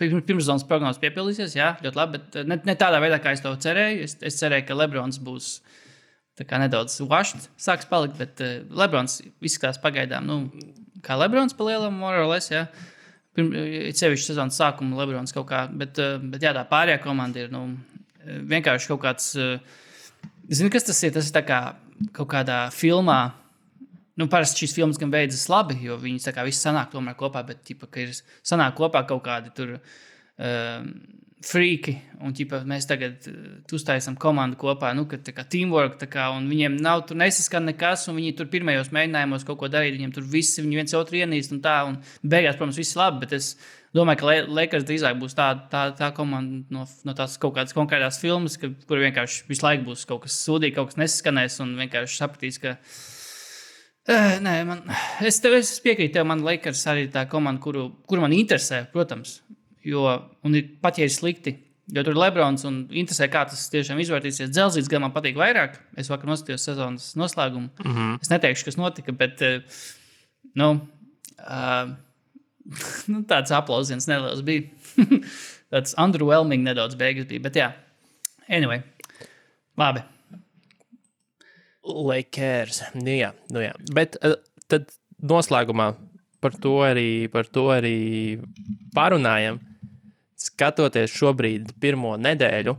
pirmszonas 0.00 0.64
prognozes 0.68 1.00
piepildīsies. 1.02 1.56
Jā, 1.56 1.74
ļoti 1.84 1.98
labi. 1.98 2.18
Bet 2.18 2.38
eh, 2.40 2.46
ne, 2.48 2.58
ne 2.68 2.76
tādā 2.78 3.00
veidā, 3.02 3.20
kā 3.22 3.34
es 3.36 3.42
to 3.44 3.52
cerēju. 3.62 4.02
Es, 4.06 4.16
es 4.28 4.38
cerēju, 4.40 4.66
ka 4.68 4.78
Lebrons 4.78 5.20
būs 5.22 5.54
nedaudz 6.36 6.98
vašs, 7.08 7.48
sāks 7.60 7.88
palikt. 7.88 8.18
Bet 8.20 8.42
uh, 8.44 8.58
Lebrons 8.76 9.22
izskatās 9.40 9.80
pagaidām, 9.80 10.28
nu, 10.28 10.36
kā 11.04 11.16
Lebrons 11.16 11.56
pa 11.56 11.70
lielam, 11.70 11.96
morāles. 12.02 12.50
Cevišķi 13.36 14.30
sezonas 14.30 14.56
sākuma 14.60 15.00
Lebrons 15.00 15.34
kaut 15.36 15.48
kā. 15.48 15.66
Bet, 15.72 15.98
bet 16.32 16.44
jā, 16.44 16.52
tā 16.56 16.64
pārējā 16.68 17.00
komanda 17.04 17.42
ir 17.42 17.50
nu, 17.52 17.66
vienkārši 18.24 18.92
kaut 18.92 19.02
kāds. 19.04 19.32
Zini, 20.46 20.70
kas 20.72 20.86
tas 20.88 21.02
ir? 21.04 21.12
Tas 21.16 21.28
ir 21.32 21.44
kā 21.48 21.60
kaut 22.16 22.30
kādā 22.32 22.66
filmā 22.72 23.20
nu, 24.20 24.28
parasti 24.32 24.64
šīs 24.64 24.76
filmas 24.78 25.00
gan 25.00 25.12
beidzas 25.12 25.46
labi, 25.52 25.78
jo 25.86 25.98
viņas 26.00 26.30
tā 26.30 26.34
kā 26.36 26.46
viss 26.46 26.64
sanāk 26.64 26.90
tomēr 26.94 27.18
kopā, 27.18 27.44
bet 27.46 27.62
ķipa, 27.66 27.90
ir 28.02 28.16
sanāk 28.46 28.76
kopā 28.78 29.06
kaut 29.08 29.24
kādi 29.26 29.54
tur. 29.56 29.78
Uh, 30.36 30.88
Frīki, 31.46 31.92
un 32.24 32.32
ķipa, 32.34 32.62
mēs 32.66 32.88
tagad 32.88 33.26
uh, 33.28 33.58
uztaisām 33.76 34.14
komandu 34.18 34.56
kopā, 34.58 34.88
nu, 34.96 35.04
ka 35.06 35.18
tā 35.22 35.34
kā 35.36 35.44
teamwork, 35.52 35.98
tā 36.00 36.08
kā, 36.10 36.30
un 36.34 36.46
viņiem 36.48 36.78
nav 36.82 37.04
tur 37.06 37.18
nesaskan 37.20 37.68
nekas, 37.68 38.06
un 38.08 38.16
viņi 38.16 38.32
tur 38.38 38.48
pirmajos 38.50 38.88
mēģinājumos 38.96 39.44
kaut 39.46 39.60
ko 39.60 39.68
darīt, 39.70 39.98
viņiem 39.98 40.14
tur 40.16 40.24
visi, 40.32 40.64
viņi 40.64 40.80
viens 40.80 40.96
otru 40.96 41.20
ienīst, 41.20 41.52
un 41.54 41.60
tā, 41.62 41.76
un 41.86 41.98
beigās, 42.24 42.56
protams, 42.56 42.80
viss 42.80 42.96
labi, 42.98 43.20
bet 43.22 43.36
es 43.36 43.50
domāju, 43.94 44.22
ka 44.22 44.38
Lakers 44.58 44.88
drīzāk 44.88 45.20
būs 45.20 45.36
tā, 45.36 45.50
tā, 45.70 45.84
tā 45.98 46.08
komanda 46.16 46.64
no, 46.72 46.86
no 47.06 47.16
tās 47.16 47.36
kaut 47.42 47.54
kādas 47.60 47.76
konkrētās 47.76 48.18
filmas, 48.22 48.56
ka, 48.60 48.72
kur 48.88 49.04
vienkārši 49.04 49.44
visu 49.52 49.68
laiku 49.68 49.90
būs 49.92 50.06
kaut 50.08 50.24
kas 50.24 50.40
sūdīgi, 50.40 50.78
kaut 50.80 50.90
kas 50.90 51.00
nesaskanēs, 51.04 51.60
un 51.62 51.76
vienkārši 51.84 52.20
sapratīs, 52.24 52.58
ka 52.64 52.78
viņi 52.80 53.15
Uh, 54.06 54.36
nē, 54.38 54.54
man, 54.68 54.82
es, 55.26 55.40
tev, 55.42 55.56
es 55.58 55.72
piekrītu, 55.82 56.12
tev 56.14 56.26
man 56.30 56.44
Lakers 56.46 56.84
arī 56.92 57.08
ir 57.08 57.12
tā 57.14 57.24
komanda, 57.30 57.58
kuru, 57.62 57.88
kuru 58.06 58.22
man 58.22 58.34
interesē, 58.36 58.84
protams. 58.92 59.40
Jo, 59.86 60.04
un 60.46 60.54
ir 60.54 60.68
pat 60.82 61.00
ja 61.00 61.08
ir 61.08 61.14
slikti, 61.14 61.56
jo 61.90 62.04
tur 62.06 62.14
ir 62.14 62.20
Lebrons 62.20 62.62
un 62.68 62.78
interesē, 62.86 63.26
kā 63.30 63.42
tas 63.50 63.66
tiešām 63.72 63.98
izvērtīsies. 64.02 64.52
Dzelzīts 64.54 64.90
gan 64.90 65.02
man 65.02 65.14
patīk 65.14 65.38
vairāk. 65.38 65.78
Es 65.98 66.10
vakar 66.10 66.30
noskatījos 66.30 66.68
sezonas 66.68 67.12
noslēgumu. 67.18 67.70
Mm 67.82 67.92
-hmm. 67.96 68.16
Es 68.22 68.30
neteikšu, 68.30 68.64
kas 68.70 68.78
notika, 68.78 69.12
bet 69.12 69.42
uh, 69.42 69.82
nu, 70.54 70.70
uh, 71.42 71.90
nu, 73.12 73.22
tāds 73.26 73.50
aplausiens 73.50 74.06
neliels 74.06 74.42
bija. 74.42 74.70
tāds 75.74 75.94
underwhelming 75.98 76.62
nedaudz 76.62 76.94
beigas 76.94 77.26
bija. 77.26 77.40
Bet 77.40 77.56
jā, 77.56 77.72
anyway, 78.48 78.82
labi. 79.76 80.02
Lakers. 81.86 82.82
Nu, 82.94 83.12
jā, 83.14 83.32
nu, 83.54 83.62
jā. 83.62 83.72
Bet 83.94 84.18
uh, 84.24 84.36
tad 84.70 84.90
noslēgumā 85.22 85.92
par 86.42 86.56
to 86.62 86.76
arī, 86.84 87.26
par 87.32 87.48
to 87.50 87.68
arī 87.74 87.96
parunājam. 88.96 89.60
Skatoties 90.36 91.14
šobrīd 91.16 91.72
pirmo 91.80 92.12
nedēļu, 92.20 92.74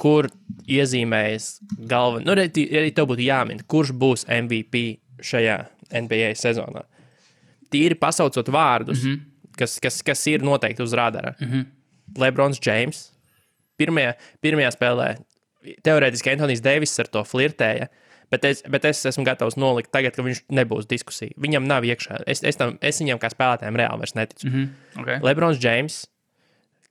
kur 0.00 0.28
iezīmējas 0.68 1.46
galvenais, 1.88 2.26
nu, 2.26 2.34
arī, 2.34 2.66
arī 2.80 2.90
tev 2.94 3.08
būtu 3.10 3.24
jāmin, 3.24 3.62
kurš 3.70 3.94
būs 3.96 4.26
MVP 4.28 4.82
šajā 5.24 5.56
NBA 6.02 6.32
sezonā. 6.38 6.84
Tīri 7.72 7.96
pasaucot 7.98 8.48
vārdus, 8.52 9.00
mm 9.00 9.08
-hmm. 9.08 9.48
kas, 9.56 9.78
kas, 9.80 10.02
kas 10.04 10.26
ir 10.28 10.44
noteikti 10.44 10.82
uz 10.82 10.92
radara. 10.92 11.34
Mm 11.40 11.48
-hmm. 11.48 11.64
Lebrons 12.18 12.60
James. 12.66 13.12
Pirmajā, 13.78 14.12
pirmajā 14.42 14.70
spēlē 14.70 15.16
teorētiski 15.86 16.32
Antonius 16.32 16.62
Deivis 16.64 16.94
ar 17.02 17.10
to 17.12 17.22
flirtēja. 17.26 17.88
Bet 18.32 18.46
es, 18.48 18.62
bet 18.72 18.86
es 18.88 19.02
esmu 19.10 19.26
gatavs 19.28 19.58
nolikt 19.60 19.90
tagad, 19.92 20.14
ka 20.16 20.24
viņš 20.24 20.46
nebūs 20.56 20.88
diskusija. 20.88 21.34
Viņam 21.40 21.66
nav 21.68 21.84
iekšā. 21.84 22.22
Es, 22.30 22.40
es, 22.48 22.56
tam, 22.56 22.78
es 22.80 23.00
viņam 23.02 23.20
kā 23.20 23.28
spēlētājiem 23.32 23.76
reāli 23.76 24.00
vairs 24.00 24.16
neticu. 24.16 24.48
Mm 24.48 24.52
-hmm. 24.54 25.02
okay. 25.02 25.18
Lebrons 25.20 25.60
James, 25.60 25.98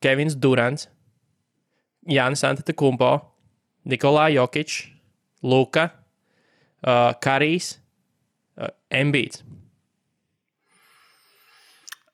Kevins 0.02 0.36
Durants, 0.38 0.88
Jānis 2.06 2.44
Antetokumpo, 2.46 3.10
Nikolai 3.86 4.34
Jokic, 4.34 4.92
Luka, 5.42 5.90
uh, 6.86 7.14
Karijs, 7.22 7.80
uh, 8.58 8.70
Embīts. 8.94 9.42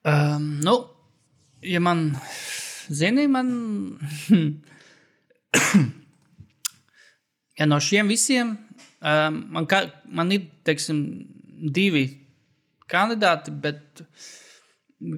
Um, 0.04 0.60
nu, 0.64 0.88
ja 1.62 1.80
man 1.80 2.16
zini, 2.88 3.26
man. 3.28 3.98
ja 7.58 7.66
no 7.66 7.80
šiem 7.82 8.10
visiem 8.10 8.54
um, 8.54 9.42
man, 9.54 9.66
ka, 9.70 9.84
man 10.04 10.32
ir 10.34 10.48
teiksim, 10.66 11.02
divi 11.58 12.06
kandidāti, 12.88 13.52
bet, 13.52 14.02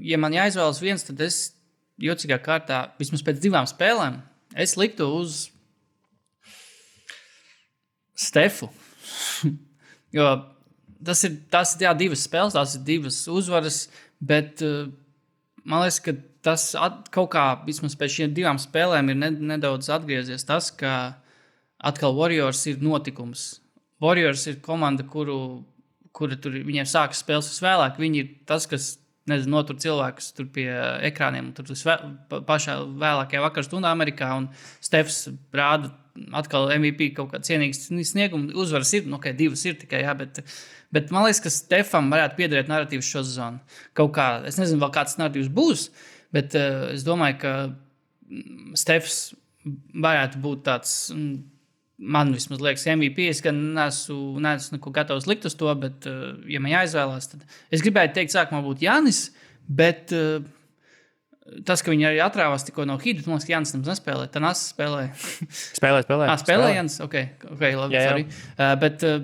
ja 0.03 0.19
man 0.21 0.35
jāizvēlas 0.35 0.81
viens, 0.83 1.05
tad 1.07 1.21
es 1.25 1.41
jocīgā 2.01 2.41
kārtā, 2.43 2.83
vismaz 2.99 3.23
pēc 3.27 3.41
divām 3.43 3.69
spēlēm, 3.69 4.21
es 4.57 4.77
liktu 4.81 5.09
uz 5.21 5.47
Stefu. 8.21 8.69
jo 10.17 10.27
tas 11.05 11.23
ir, 11.25 11.39
tas 11.53 11.73
jā, 11.81 11.93
divas 11.97 12.27
spēles, 12.27 12.57
tās 12.57 12.75
ir 12.77 12.83
divas 12.85 13.23
uzvaras, 13.33 13.87
bet 14.21 14.61
uh, 14.67 14.91
man 15.65 15.87
liekas, 15.87 16.03
ka 16.05 16.17
tas 16.45 16.67
at, 16.77 17.09
kaut 17.13 17.31
kā 17.33 17.45
vismaz 17.67 17.97
pēc 18.01 18.17
šīm 18.17 18.37
divām 18.37 18.61
spēlēm 18.61 19.13
ir 19.13 19.19
ne, 19.21 19.31
nedaudz 19.55 19.89
atgriezies 19.93 20.45
tas, 20.49 20.71
ka 20.73 21.15
atkal 21.81 22.17
Warriors 22.17 22.63
ir 22.71 22.81
notikums. 22.85 23.61
Warriors 24.01 24.47
ir 24.49 24.61
komanda, 24.65 25.05
kuru, 25.09 25.39
kura 26.17 26.39
tur 26.41 26.57
viņiem 26.65 26.89
sākas 26.89 27.23
spēles 27.25 27.51
visvēlāk. 27.53 28.01
Viņi 28.01 28.23
ir 28.23 28.33
tas, 28.49 28.67
kas 28.69 28.95
nezinu, 29.31 29.55
notur 29.55 29.79
cilvēkus 29.81 30.33
pie 30.55 30.69
ekrāniem. 31.11 31.53
Tur 31.57 31.69
tas 31.71 31.83
vēl, 31.87 32.15
pašā 32.49 32.79
vēlākajā 33.01 33.43
vakarā 33.45 33.67
stundā 33.67 33.93
Amerikā. 33.95 34.31
Un 34.41 34.49
Stefs 34.85 35.27
rāda 35.57 35.93
atkal 36.37 36.71
MVP 36.75 37.13
kaut 37.17 37.31
kādu 37.35 37.49
cienīgu 37.49 38.05
sniegumu. 38.07 38.55
Uzvaras 38.61 38.93
ir, 38.97 39.07
nu, 39.09 39.19
okay, 39.21 39.35
divas 39.37 39.63
ir 39.69 39.77
tikai, 39.81 40.03
jā, 40.05 40.15
bet, 40.19 40.43
bet 40.95 41.13
man 41.15 41.27
liekas, 41.27 41.43
ka 41.45 41.53
Stefam 41.55 42.11
varētu 42.13 42.41
piederēt 42.41 42.71
narratīvs 42.71 43.13
šo 43.13 43.25
sezonu. 43.27 43.79
Kaut 43.97 44.13
kā, 44.17 44.33
es 44.49 44.59
nezinu, 44.61 44.83
vēl 44.83 44.93
kāds 44.97 45.17
narratīvs 45.21 45.53
būs, 45.55 45.87
bet 46.35 46.57
uh, 46.59 46.91
es 46.95 47.07
domāju, 47.07 47.39
ka 47.45 47.55
Stefs 48.79 49.23
varētu 49.95 50.43
būt 50.43 50.67
tāds. 50.69 50.99
Mm, 51.15 51.41
man 52.01 52.33
vismaz 52.35 52.63
liekas, 52.65 52.87
MVP. 52.89 53.27
Es 53.31 53.43
gan 53.45 53.59
neesmu, 53.77 54.39
neesmu 54.43 54.79
neko 54.79 54.93
gatavs 54.95 55.29
likt 55.29 55.47
uz 55.49 55.57
to, 55.59 55.69
bet, 55.81 56.07
uh, 56.09 56.33
ja 56.51 56.63
man 56.63 56.73
jāizvēlās, 56.73 57.29
tad 57.33 57.45
es 57.73 57.85
gribēju 57.85 58.15
teikt, 58.17 58.35
sākumā 58.35 58.63
būtu 58.65 58.87
Jānis. 58.87 59.27
Bet 59.71 60.15
uh, 60.17 60.41
tas, 61.67 61.83
ka 61.85 61.93
viņi 61.93 62.09
arī 62.09 62.23
atrāvās 62.25 62.65
tikko 62.67 62.87
no 62.89 62.97
Hīdas, 63.01 63.27
man 63.29 63.37
liekas, 63.37 63.49
ka 63.49 63.55
Jānis 63.55 63.75
nemaz 63.77 63.93
nespēlē. 63.93 64.31
Tā 64.33 64.43
nāc 64.43 64.63
spēlē. 64.63 65.05
spēlē, 65.77 66.01
spēlē. 66.07 66.31
Ah, 66.31 66.41
spēlē 66.41 66.73
Jānis. 66.75 66.97
Ok, 67.05 67.19
okay 67.53 67.77
labi. 67.79 67.99
Jā, 67.99 68.17
jā. 68.17 68.25
Uh, 68.57 68.73
bet 68.81 69.07
uh, 69.07 69.21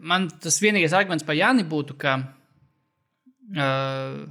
man 0.00 0.30
tas 0.42 0.58
vienīgais 0.64 0.96
arguments 0.96 1.26
par 1.26 1.38
Jāni 1.38 1.66
būtu, 1.68 1.98
ka. 2.00 2.18
Uh, 3.54 4.26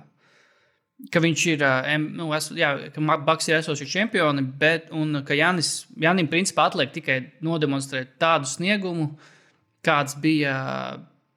ka 1.11 1.21
viņš 1.23 1.45
ir, 1.51 1.63
nu, 2.05 2.29
es, 2.35 2.49
jā, 2.55 2.71
ka 2.95 3.17
Baks 3.27 3.49
ir 3.49 3.59
esošie 3.59 3.87
čempioni, 3.91 4.43
bet 4.59 4.87
ka 5.27 5.37
Janis, 5.37 5.73
Janim 5.99 6.29
principā 6.31 6.69
atliek 6.69 6.93
tikai 6.95 7.19
nodemonstrēt 7.45 8.15
tādu 8.21 8.47
sniegumu, 8.49 9.11
kāds 9.85 10.15
bija 10.21 10.55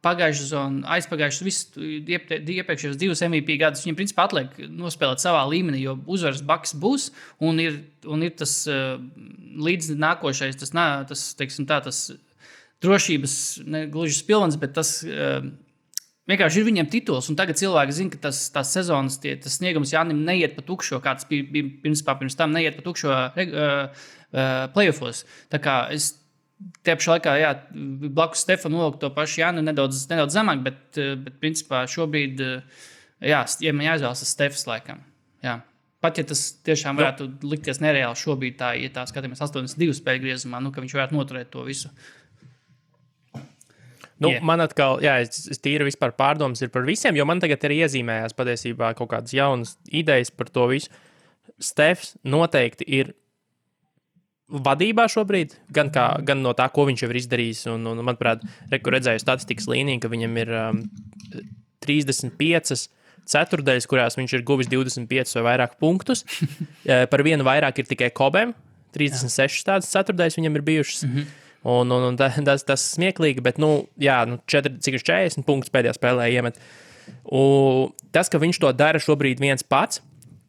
pagājušā 0.06 0.46
zona, 0.46 0.84
aizpagājušas, 0.94 1.58
iepriekšējos 2.06 3.00
divus 3.00 3.22
MVP 3.26 3.58
gadus. 3.60 3.82
Viņam 3.82 3.98
principā 3.98 4.28
atliek 4.28 4.54
nospēlēt 4.70 5.24
savā 5.24 5.42
līmenī, 5.50 5.82
jo 5.82 5.96
uzvaras 6.06 6.44
Baks 6.46 6.76
būs 6.78 7.10
un 7.42 7.58
ir, 7.62 7.80
un 8.06 8.22
ir 8.22 8.36
tas 8.38 8.60
līdz 8.68 9.96
nākošais, 9.98 10.60
tas, 10.62 10.72
tas, 11.10 11.24
teiksim, 11.38 11.66
tā, 11.68 11.80
tas 11.84 12.12
drošības, 12.84 13.34
ne 13.66 13.88
gluži 13.90 14.20
spilvens, 14.20 14.58
bet 14.60 14.78
tas 14.78 15.00
vienkārši 16.28 16.60
ir 16.60 16.68
viņiem 16.68 16.90
tituls, 16.92 17.30
un 17.32 17.38
tagad 17.38 17.58
cilvēki 17.60 17.96
zina, 17.96 18.12
ka 18.14 18.22
tas, 18.28 18.44
tas 18.54 18.70
sezonas 18.74 19.18
tie, 19.22 19.34
tas 19.40 19.58
sniegums 19.58 19.94
Jānim 19.94 20.22
neiet 20.26 20.56
pa 20.56 20.64
tukšo, 20.66 21.00
kāds 21.04 21.28
bija, 21.28 21.48
pirms, 21.82 22.04
pirms 22.06 22.38
tam, 22.38 22.54
neiet 22.56 22.78
pa 22.78 22.84
tukšo 22.86 23.10
uh, 23.10 23.42
uh, 23.42 24.64
playoffs. 24.74 25.24
Tā 25.52 25.62
kā 25.64 25.82
es 25.96 26.14
Tie 26.58 26.94
pašā 26.98 27.12
laikā, 27.14 27.32
jā, 27.38 27.50
blakus 28.10 28.40
Stefanu 28.42 28.80
nolikt 28.80 28.98
to 29.04 29.12
pašu 29.14 29.44
Jānu 29.44 29.62
nedaudz, 29.62 30.00
nedaudz 30.10 30.34
zemāk, 30.34 30.64
bet, 30.64 30.80
bet 31.22 31.36
principā 31.38 31.84
šobrīd, 31.86 32.40
jā, 33.22 33.42
ja 33.62 33.74
man 33.76 33.86
jāizvēlas, 33.86 34.24
tas 34.24 34.32
Stefans 34.34 34.66
laikam. 34.66 35.04
Jā. 35.44 35.60
Pat 36.02 36.18
ja 36.18 36.24
tas 36.26 36.42
tiešām 36.66 36.98
varētu 36.98 37.28
likties 37.46 37.78
nereāli 37.82 38.18
šobrīd, 38.18 38.56
tā, 38.58 38.72
ja 38.78 38.90
tā 38.94 39.06
skatāmies 39.10 39.42
82 39.42 40.00
spēļu 40.00 40.24
griezumā, 40.24 40.58
nu, 40.62 40.74
ka 40.74 40.82
viņš 40.82 40.96
varētu 40.98 41.18
noturēt 41.18 41.50
to 41.54 41.62
visu. 41.66 41.90
Nu, 44.18 44.32
yeah. 44.32 44.42
Man 44.42 44.62
atkal, 44.64 44.98
jā, 45.04 45.20
es, 45.22 45.44
es 45.52 45.62
tīri 45.62 45.86
vispār 45.86 46.10
pārdomas 46.18 46.62
ir 46.64 46.72
par 46.74 46.86
visiem, 46.86 47.14
jo 47.18 47.26
man 47.28 47.38
tagad 47.42 47.62
ir 47.68 47.76
iezīmējās 47.76 48.34
patiesībā 48.38 48.90
kaut 48.98 49.12
kādas 49.12 49.34
jaunas 49.36 49.76
idejas 49.94 50.32
par 50.34 50.50
to 50.50 50.66
visu. 50.72 50.90
Stefs 51.62 52.16
noteikti 52.26 52.86
ir 52.98 53.14
vadībā 54.48 55.06
šobrīd, 55.12 55.54
gan, 55.74 55.92
kā, 55.94 56.10
gan 56.24 56.42
no 56.42 56.54
tā, 56.56 56.66
ko 56.72 56.86
viņš 56.88 57.04
jau 57.04 57.10
ir 57.12 57.20
izdarījis. 57.20 57.64
Un, 57.74 57.86
un 57.92 58.02
manuprāt, 58.02 58.42
reku 58.72 58.94
redzēju 58.94 59.22
statistikas 59.22 59.68
līniju, 59.70 60.02
ka 60.02 60.10
viņam 60.12 60.38
ir 60.42 60.54
um, 60.56 60.84
35 61.84 62.88
ceturdaļas, 63.28 63.88
kurās 63.88 64.16
viņš 64.18 64.38
ir 64.38 64.46
guvis 64.48 64.70
25 64.72 65.36
vai 65.38 65.44
vairāk 65.50 65.76
punktus. 65.82 66.24
Par 67.12 67.24
vienu 67.26 67.46
vairāk 67.46 67.82
ir 67.82 67.90
tikai 67.90 68.10
Kobem. 68.16 68.56
36 68.96 69.66
tādas 69.68 69.90
ceturdaļas 69.92 70.38
viņam 70.38 70.56
ir 70.56 70.64
bijušas. 70.64 71.04
Mm 71.04 71.14
-hmm. 71.14 71.36
Un, 71.62 71.90
un, 71.90 72.04
un 72.12 72.16
tas, 72.18 72.62
tas 72.64 72.84
smieklīgi, 72.94 73.42
bet, 73.42 73.58
nu, 73.58 73.88
jā, 73.98 74.20
nu, 74.30 74.38
4, 74.46 74.78
cik 74.84 75.00
40 75.02 75.46
punktus 75.46 75.72
pēdējā 75.74 75.96
spēlē 75.96 76.28
iemet. 76.30 76.60
Un 77.34 77.90
tas, 78.14 78.30
ka 78.30 78.38
viņš 78.38 78.60
to 78.62 78.70
dara 78.76 79.00
šobrīd 79.02 79.42
viens 79.42 79.66
pats, 79.66 80.02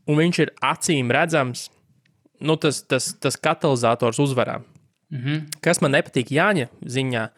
un 0.09 0.19
viņš 0.19 0.41
ir 0.43 0.53
acīm 0.65 1.11
redzams, 1.13 1.69
nu, 2.39 2.55
tas, 2.61 2.83
tas, 2.87 3.13
tas 3.19 3.37
katalizators 3.39 4.19
uzvarām. 4.21 4.65
Mm 5.09 5.19
-hmm. 5.23 5.61
Kas 5.65 5.81
man 5.81 5.91
nepatīk 5.91 6.29
Jāņa 6.29 6.67
ziņā, 6.85 7.29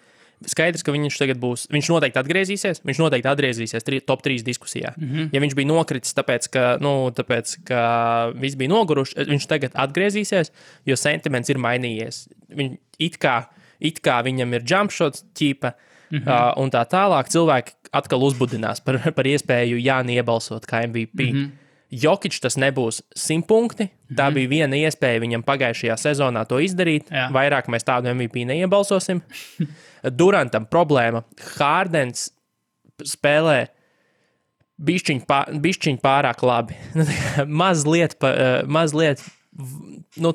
skaidrs, 0.50 0.84
ka 0.84 0.92
viņš 0.92 1.18
tagad 1.18 1.40
būs, 1.42 1.68
viņš 1.72 1.90
noteikti 1.94 2.20
atgriezīsies, 2.20 2.82
viņš 2.84 3.00
noteikti 3.00 3.30
atgriezīsies 3.30 3.86
tri, 3.86 4.00
top 4.02 4.24
3 4.26 4.44
diskusijā. 4.44 4.94
Mm 4.98 5.08
-hmm. 5.08 5.30
Ja 5.34 5.40
viņš 5.40 5.56
bija 5.56 5.68
nokritis, 5.68 6.14
tāpēc, 6.18 6.50
ka, 6.52 6.78
nu, 6.82 7.12
tāpēc, 7.16 7.58
ka 7.66 8.34
viss 8.36 8.56
bija 8.56 8.70
noguruši, 8.70 9.26
viņš 9.30 9.48
tagad 9.48 9.72
atgriezīsies, 9.74 10.52
jo 10.86 10.96
sentiments 10.96 11.50
ir 11.50 11.58
mainījies. 11.58 12.28
Viņš 12.50 12.78
it 13.00 13.18
kā, 13.18 13.46
it 13.82 14.02
kā 14.06 14.22
viņam 14.26 14.54
ir 14.58 14.68
jump 14.68 14.94
shots 14.94 15.26
ķīpa. 15.38 15.74
Mm 16.12 16.20
-hmm. 16.20 16.28
uh, 16.28 16.54
un 16.60 16.72
tā 16.72 16.84
tālāk 16.86 17.30
cilvēki 17.32 17.72
atkal 17.96 18.24
uzbudinās 18.24 18.84
par, 18.84 19.00
par 19.18 19.28
iespēju 19.28 19.80
Jāni 19.80 20.20
iebalsot 20.20 20.68
kā 20.68 20.86
MVP. 20.88 21.20
Mm 21.20 21.38
-hmm. 21.38 21.52
Jokic 21.92 22.40
tas 22.40 22.56
nebūs 22.56 23.02
simt 23.16 23.48
punkti. 23.48 23.90
Tā 24.16 24.30
mm. 24.30 24.34
bija 24.34 24.48
viena 24.48 24.76
iespēja 24.76 25.20
viņam 25.20 25.44
pagājušajā 25.44 25.98
sezonā 26.00 26.46
to 26.48 26.60
izdarīt. 26.64 27.12
Jā. 27.12 27.28
Vairāk 27.36 27.68
mēs 27.68 27.84
tādu 27.84 28.14
MVP 28.14 28.46
neiebalsosim. 28.48 29.22
Durantam 30.20 30.66
problēma. 30.66 31.24
Hārdens 31.60 32.32
spēlē 33.04 33.68
bišķiņ, 34.82 35.20
pār, 35.28 35.52
bišķiņ 35.52 36.00
pārāk 36.04 36.44
labi. 36.48 36.80
mazliet, 37.62 38.16
pa, 38.20 38.34
mazliet 38.68 39.24
nu, 39.52 40.34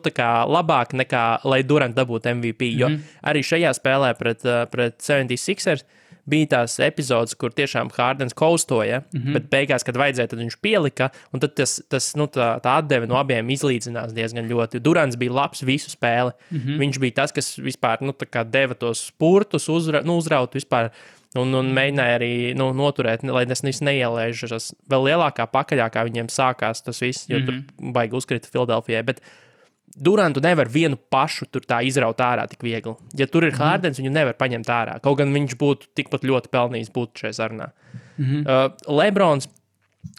labāk 0.52 0.92
nekā 0.92 1.24
lai 1.44 1.62
Durants 1.64 1.96
dabūtu 1.96 2.34
MVP. 2.36 2.72
Jo 2.76 2.90
mm. 2.90 3.14
arī 3.22 3.44
šajā 3.46 3.72
spēlē 3.78 4.12
pret, 4.18 4.44
uh, 4.44 4.64
pret 4.70 4.98
76ers 5.00 5.86
bija 6.26 6.48
tās 6.56 6.74
epizodes, 6.82 7.36
kur 7.38 7.54
tiešām 7.54 7.90
Hārdens 7.94 8.34
kaustoja, 8.36 9.00
mm 9.00 9.20
-hmm. 9.20 9.32
bet 9.36 9.50
beigās, 9.50 9.84
kad 9.86 9.96
vajadzēja, 9.96 10.32
tad 10.32 10.42
viņš 10.42 10.56
pielika, 10.62 11.10
un 11.32 11.40
tad 11.40 11.54
tas, 11.54 11.78
tas 11.88 12.14
nu, 12.18 12.26
tā, 12.26 12.56
tā 12.60 12.78
atdeve 12.82 13.06
no 13.06 13.18
abiem 13.20 13.48
izlīdzinās 13.54 14.14
diezgan 14.14 14.48
ļoti. 14.50 14.82
Durants 14.82 15.16
bija 15.16 15.32
labs 15.32 15.62
visu 15.62 15.90
spēli. 15.90 16.32
Mm 16.50 16.58
-hmm. 16.58 16.78
Viņš 16.78 16.98
bija 17.00 17.12
tas, 17.22 17.32
kas 17.32 17.58
vispār 17.58 18.02
nu, 18.02 18.14
deva 18.50 18.74
tos 18.74 19.06
spurtus, 19.06 19.68
uzra, 19.68 20.02
nu, 20.02 20.16
uzraut 20.16 20.54
vispār. 20.54 20.90
Un, 21.36 21.54
un 21.54 21.72
mēģināja 21.76 22.18
arī 22.18 22.32
nu, 22.58 22.70
noturēt, 22.76 23.24
lai 23.28 23.44
viss 23.48 23.82
neielēžas 23.84 24.72
vēl 24.90 25.10
lielākā 25.10 25.46
pakaļā, 25.52 25.88
kā 25.92 26.04
viņiem 26.08 26.30
sākās 26.32 26.84
tas 26.86 27.02
viss, 27.02 27.28
jo 27.28 27.38
mm 27.38 27.46
-hmm. 27.46 27.66
tur 27.76 27.92
baigi 27.92 28.16
uzkrita 28.16 28.48
Filadelfijai. 28.52 29.02
Bet, 29.02 29.20
Durantu 29.96 30.40
nevar 30.44 30.68
vienu 30.68 30.96
pašu 30.96 31.46
tur 31.48 31.64
tā 31.64 31.78
izraut 31.86 32.18
ārā 32.20 32.44
tik 32.50 32.60
viegli. 32.62 32.92
Ja 33.16 33.26
tur 33.26 33.46
ir 33.46 33.54
mm. 33.54 33.60
Hārdens, 33.62 34.00
viņu 34.00 34.10
nevar 34.12 34.34
paņemt 34.36 34.68
ārā. 34.68 34.98
Kaut 35.00 35.16
gan 35.18 35.32
viņš 35.32 35.54
būtu 35.56 35.88
tikpat 35.96 36.26
ļoti 36.26 36.50
pelnījis 36.52 36.92
būt 36.92 37.22
šajā 37.22 37.32
sarunā. 37.32 37.70
Mm 38.18 38.24
-hmm. 38.24 38.42
uh, 38.44 38.96
Lebrons 38.98 39.48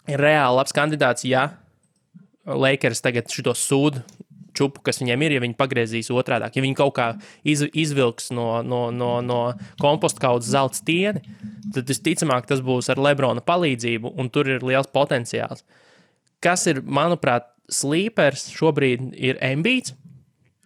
ir 0.08 0.18
reāli 0.18 0.56
labs 0.56 0.74
kandidāts, 0.74 1.24
ja 1.24 1.50
Lakers 2.44 3.00
tagad 3.00 3.30
šo 3.30 3.54
sūdu 3.54 4.02
čupu, 4.58 4.82
kas 4.84 5.00
viņiem 5.02 5.24
ir, 5.26 5.36
ja 5.36 5.42
viņi 5.44 5.56
pagriezīs 5.58 6.10
otrādi. 6.14 6.50
Ja 6.54 6.64
viņi 6.64 6.78
kaut 6.78 6.94
kā 6.98 7.08
iz, 7.46 7.64
izvilks 7.72 8.32
no, 8.34 8.48
no, 8.66 8.88
no, 8.94 9.12
no 9.24 9.40
komposta 9.82 10.22
kaudzes 10.26 10.52
zelta 10.54 10.80
stieni, 10.80 11.22
tad 11.74 11.88
visticamāk 11.90 12.48
tas 12.50 12.62
būs 12.64 12.90
ar 12.92 13.00
Lebrona 13.02 13.44
palīdzību, 13.44 14.14
un 14.18 14.32
tur 14.34 14.50
ir 14.56 14.66
liels 14.66 14.90
potenciāls. 14.94 15.64
Kas 16.44 16.66
ir, 16.70 16.82
manuprāt, 16.82 17.48
slīpers 17.68 18.48
šobrīd 18.54 19.10
ir 19.14 19.40
ambīts, 19.44 19.94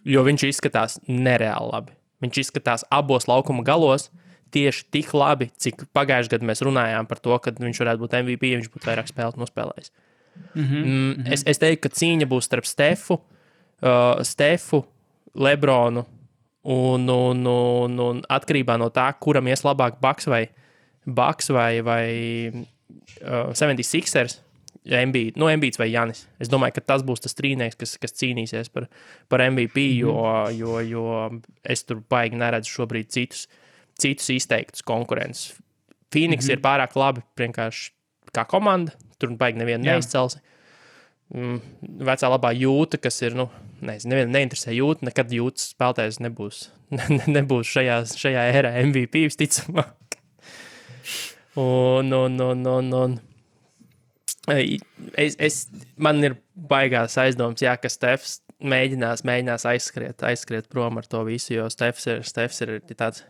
jo 0.07 0.23
viņš 0.25 0.47
izskatās 0.49 0.99
nereāli 1.07 1.71
labi. 1.71 1.95
Viņš 2.23 2.39
izskatās 2.45 2.85
abos 2.93 3.27
laukuma 3.27 3.65
galos 3.67 4.09
tieši 4.53 4.85
tik 4.93 5.11
labi, 5.17 5.49
cik 5.59 5.87
pagājušajā 5.95 6.37
gadā 6.37 6.47
mēs 6.47 6.61
runājām 6.65 7.09
par 7.09 7.21
to, 7.23 7.35
ka 7.41 7.55
viņš 7.57 7.81
varētu 7.83 8.03
būt 8.03 8.17
MVP, 8.21 8.51
ja 8.51 8.59
viņš 8.61 8.71
būtu 8.73 8.89
vairāk 8.89 9.09
spēlēt 9.09 9.39
nospēlējis. 9.41 9.93
Mm 10.53 10.63
-hmm, 10.63 10.83
mm 10.83 11.13
-hmm. 11.13 11.33
Es, 11.33 11.43
es 11.45 11.57
teiktu, 11.61 11.81
ka 11.87 11.95
cīņa 11.95 12.27
būs 12.29 12.49
starp 12.49 12.65
Stefu, 12.65 13.19
uh, 13.83 14.23
Stefu 14.23 14.83
Lebronu 15.35 16.05
un, 16.63 17.09
un, 17.09 17.45
un, 17.47 17.99
un 17.99 18.21
atkarībā 18.31 18.77
no 18.79 18.89
tā, 18.93 19.09
kuram 19.19 19.49
ies 19.51 19.65
labāk 19.65 19.99
Baks 20.03 20.29
vai, 20.31 20.45
Baks 21.05 21.51
vai, 21.51 21.81
vai 21.85 22.07
uh, 22.53 23.51
76ers 23.51 24.39
Embīds, 24.83 25.37
nu, 25.39 25.47
Embīds 25.47 25.79
vai 25.79 25.87
Janis. 25.93 26.25
Es 26.43 26.49
domāju, 26.51 26.75
ka 26.75 26.81
tas 26.91 27.03
būs 27.07 27.23
tas 27.23 27.37
trīnieks, 27.37 27.77
kas, 27.79 27.93
kas 28.03 28.15
cīnīsies 28.19 28.67
par, 28.73 28.89
par 29.31 29.39
MVP, 29.45 29.79
mm 29.79 30.09
-hmm. 30.09 30.57
jo, 30.59 30.79
jo, 30.79 30.79
jo 30.79 31.41
es 31.63 31.85
tur 31.87 32.01
baigi 32.09 32.35
neredzu 32.35 32.71
šobrīd 32.71 33.07
citus, 33.07 33.47
citus 33.99 34.29
izteiktus 34.29 34.83
konkurentus. 34.83 35.53
Phoenix 36.11 36.45
mm 36.45 36.49
-hmm. 36.49 36.51
ir 36.51 36.59
pārāk 36.59 36.95
labi 36.95 37.21
vienkārši 37.37 37.91
kā 38.35 38.45
komanda, 38.45 38.91
tur 39.19 39.29
baigi 39.29 39.59
nevienu 39.59 39.83
neizcelsi. 39.83 40.39
Mm, 41.33 41.61
vecā 41.99 42.29
labā 42.29 42.51
jūta, 42.53 42.97
kas 42.97 43.21
ir, 43.21 43.33
nu, 43.35 43.49
nezinu, 43.87 44.13
nevienu 44.13 44.33
neinteresē 44.35 44.73
jūta, 44.75 45.07
nekad 45.09 45.33
jūtas 45.33 45.73
spēlētājs 45.73 46.21
nebūs, 46.23 46.63
ne, 46.97 47.19
nebūs 47.39 47.73
šajā, 47.75 47.99
šajā 48.23 48.47
erā 48.59 48.73
MVP 48.85 49.27
visticamāk. 49.27 50.17
Un, 51.59 52.09
un, 52.09 52.41
un, 52.41 52.65
un, 52.77 52.97
un 53.03 53.21
Es, 54.43 55.37
es, 55.39 55.57
man 55.95 56.17
ir 56.19 56.33
baigās 56.51 57.13
aizdoms, 57.21 57.61
jā, 57.63 57.77
ka 57.79 57.87
Stefs 57.87 58.41
mēģinās, 58.59 59.23
mēģinās 59.27 59.63
aizskriet, 59.71 60.23
aizskriet 60.27 60.67
prom 60.71 60.99
ar 60.99 61.07
to 61.07 61.21
visu, 61.27 61.53
jo 61.55 61.69
Stefs 61.71 62.09
ir, 62.09 62.25
Stefs 62.27 62.59
ir 62.65 62.73
tāds 62.91 63.23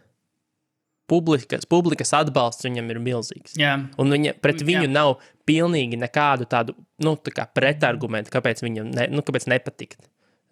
publikas, 1.10 1.68
publikas 1.70 2.14
atbalsts 2.18 2.66
viņam 2.66 2.90
ir 2.94 3.02
milzīgs. 3.04 3.58
Jā. 3.60 3.76
Un 4.02 4.16
viņa, 4.16 4.36
pret 4.42 4.64
viņu 4.66 4.88
jā. 4.88 4.94
nav 4.94 5.16
pilnīgi 5.50 6.00
nekādu 6.00 6.48
tādu 6.50 6.78
nu, 7.04 7.16
tā 7.28 7.46
pretargumentu, 7.54 8.34
kāpēc 8.34 8.64
viņam 8.66 8.92
ne, 8.94 9.08
nu, 9.14 9.26
kāpēc 9.26 9.50
nepatikt. 9.52 10.02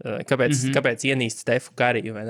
Kāpēc, 0.02 0.49
mm 0.49 0.58
-hmm. 0.58 0.74
kāpēc 0.74 1.06
ienīst 1.06 1.43
Stefu 1.43 1.72
Kariju? 1.76 2.16
Un, 2.16 2.24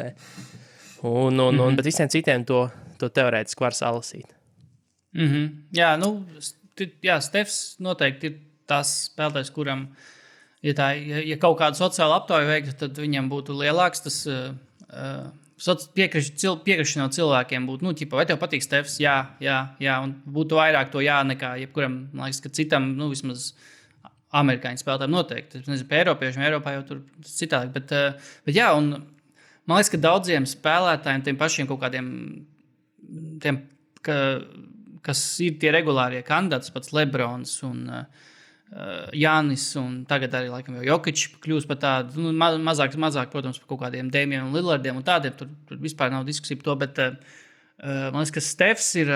un, 1.03 1.39
un, 1.39 1.55
mm 1.55 1.59
-hmm. 1.59 1.76
Bet 1.76 1.86
visiem 1.86 2.09
citiem 2.09 2.45
to, 2.45 2.69
to 2.97 3.09
teorētiski 3.09 3.61
var 3.61 3.74
salasīt. 3.74 4.28
Mm 5.13 5.28
-hmm. 5.28 5.49
Jā, 5.74 5.97
nu, 5.99 6.26
jā, 7.03 7.22
Stefs 7.22 7.76
noteikti 7.80 8.28
ir 8.28 8.38
tas 8.65 9.11
spēlētājs, 9.11 9.51
kuram, 9.51 9.88
ja, 10.61 10.74
tā, 10.74 11.07
ja, 11.07 11.19
ja 11.19 11.38
kaut 11.38 11.59
kādu 11.59 11.76
sociālu 11.76 12.13
aptauju 12.13 12.47
veiktu, 12.47 12.74
tad 12.74 12.97
viņam 12.97 13.30
būtu 13.30 13.57
lielāks 13.57 14.03
tas. 14.03 14.28
Uh, 14.28 14.55
Piekrišana 15.93 17.03
no 17.05 17.09
cilvēkiem 17.13 17.67
būtu, 17.69 17.86
nu, 17.86 17.93
ķipa, 17.93 18.15
vai 18.15 18.26
tev 18.26 18.39
patīk 18.41 18.63
Stefs? 18.63 18.99
Jā, 18.99 19.36
jā, 19.39 19.76
jā, 19.80 19.99
un 20.03 20.15
būtu 20.26 20.57
vairāk 20.57 20.89
to 20.91 20.99
jā 20.99 21.24
nekā 21.24 21.51
jebkuram, 21.61 22.09
man 22.13 22.26
liekas, 22.26 22.41
ka 22.41 22.49
citam, 22.49 22.97
nu, 22.97 23.09
vismaz 23.09 23.53
amerikāņu 24.39 24.79
spēlētājiem 24.79 25.15
noteikti. 25.15 25.61
Es 25.61 25.69
nezinu, 25.69 25.89
par 25.89 26.01
Eiropiešiem, 26.01 26.45
Eiropā 26.47 26.75
jau 26.77 26.84
tur 26.88 27.01
citādi. 27.27 27.73
Bet, 27.75 27.91
bet 28.47 28.55
jā, 28.57 28.69
un 28.77 28.93
man 28.95 29.79
liekas, 29.79 29.91
ka 29.91 30.01
daudziem 30.01 30.47
spēlētājiem, 30.47 31.25
tiem 31.27 31.39
pašiem 31.39 31.69
kaut 31.69 31.82
kādiem, 31.84 32.11
tiem, 33.43 33.63
ka 34.05 34.17
kas 35.05 35.21
ir 35.43 35.57
tie 35.61 35.71
regulārie 35.73 36.21
kandidāti, 36.25 36.71
pats 36.73 36.93
Lebrons 36.95 37.53
un 37.67 37.86
uh, 37.89 38.27
Jānis, 39.17 39.65
un 39.82 40.01
tagad 40.07 40.36
arī 40.38 40.51
laikam 40.53 40.77
jau 40.77 40.88
Jokic 40.93 41.25
kļūst 41.43 41.69
par 41.69 41.79
tādu, 41.82 42.27
nu, 42.27 42.34
mazāk, 42.38 42.95
mazāk, 43.01 43.32
protams, 43.34 43.59
par 43.59 43.73
kaut 43.73 43.82
kādiem 43.88 44.11
Dēmiem 44.13 44.47
un 44.47 44.55
Lillardiem 44.55 45.01
un 45.01 45.07
tādiem. 45.07 45.36
Tur, 45.38 45.49
tur 45.67 45.82
vispār 45.82 46.13
nav 46.13 46.27
diskusija 46.29 46.61
par 46.61 46.69
to, 46.69 46.77
bet 46.86 47.01
uh, 47.03 47.40
Man 47.82 48.21
liekas, 48.21 48.34
ka 48.36 48.41
Stefs 48.45 48.91
ir. 49.01 49.09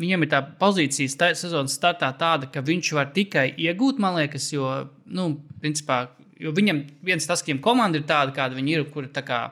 Viņam 0.00 0.24
ir 0.24 0.30
tā 0.32 0.40
pozīcija 0.60 1.12
sta 1.12 1.28
sezonas 1.36 1.74
startā 1.76 2.08
tāda, 2.16 2.48
ka 2.48 2.62
viņš 2.64 2.92
var 2.96 3.10
tikai 3.12 3.50
iegūt, 3.60 4.00
man 4.00 4.16
liekas, 4.16 4.46
jo, 4.54 4.70
nu, 5.12 5.34
principā, 5.60 6.06
jo 6.40 6.54
viņam 6.56 6.86
viens 7.04 7.28
tas, 7.28 7.44
ka 7.44 7.56
komanda 7.64 8.00
ir 8.00 8.06
tāda, 8.08 8.32
kāda 8.36 8.56
viņi 8.56 8.78
ir, 8.78 8.86
kur 8.94 9.10
tā 9.12 9.24
kā 9.28 9.42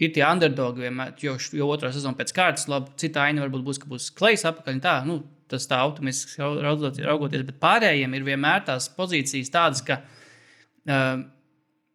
ir 0.00 0.14
tie 0.16 0.24
underdogi 0.24 0.86
vienmēr, 0.86 1.12
jo, 1.20 1.36
jo 1.60 1.68
otrā 1.72 1.92
sezona 1.92 2.16
pēc 2.16 2.32
kārtas, 2.36 2.66
labi, 2.72 2.94
cita 3.00 3.26
aina 3.26 3.44
varbūt 3.44 3.68
būs, 3.68 3.82
ka 3.82 3.92
būs 3.92 4.08
klejs 4.16 4.46
apakaļ. 4.48 4.80
Tā, 4.84 4.96
nu, 5.08 5.20
tas 5.52 5.68
tā 5.68 5.82
optimistiski 5.84 6.40
raugoties, 6.40 7.44
bet 7.46 7.60
pārējiem 7.60 8.16
ir 8.16 8.26
vienmēr 8.26 8.64
tās 8.66 8.88
pozīcijas 8.96 9.52
tādas, 9.52 9.84
ka 9.84 10.00
uh, 10.00 11.20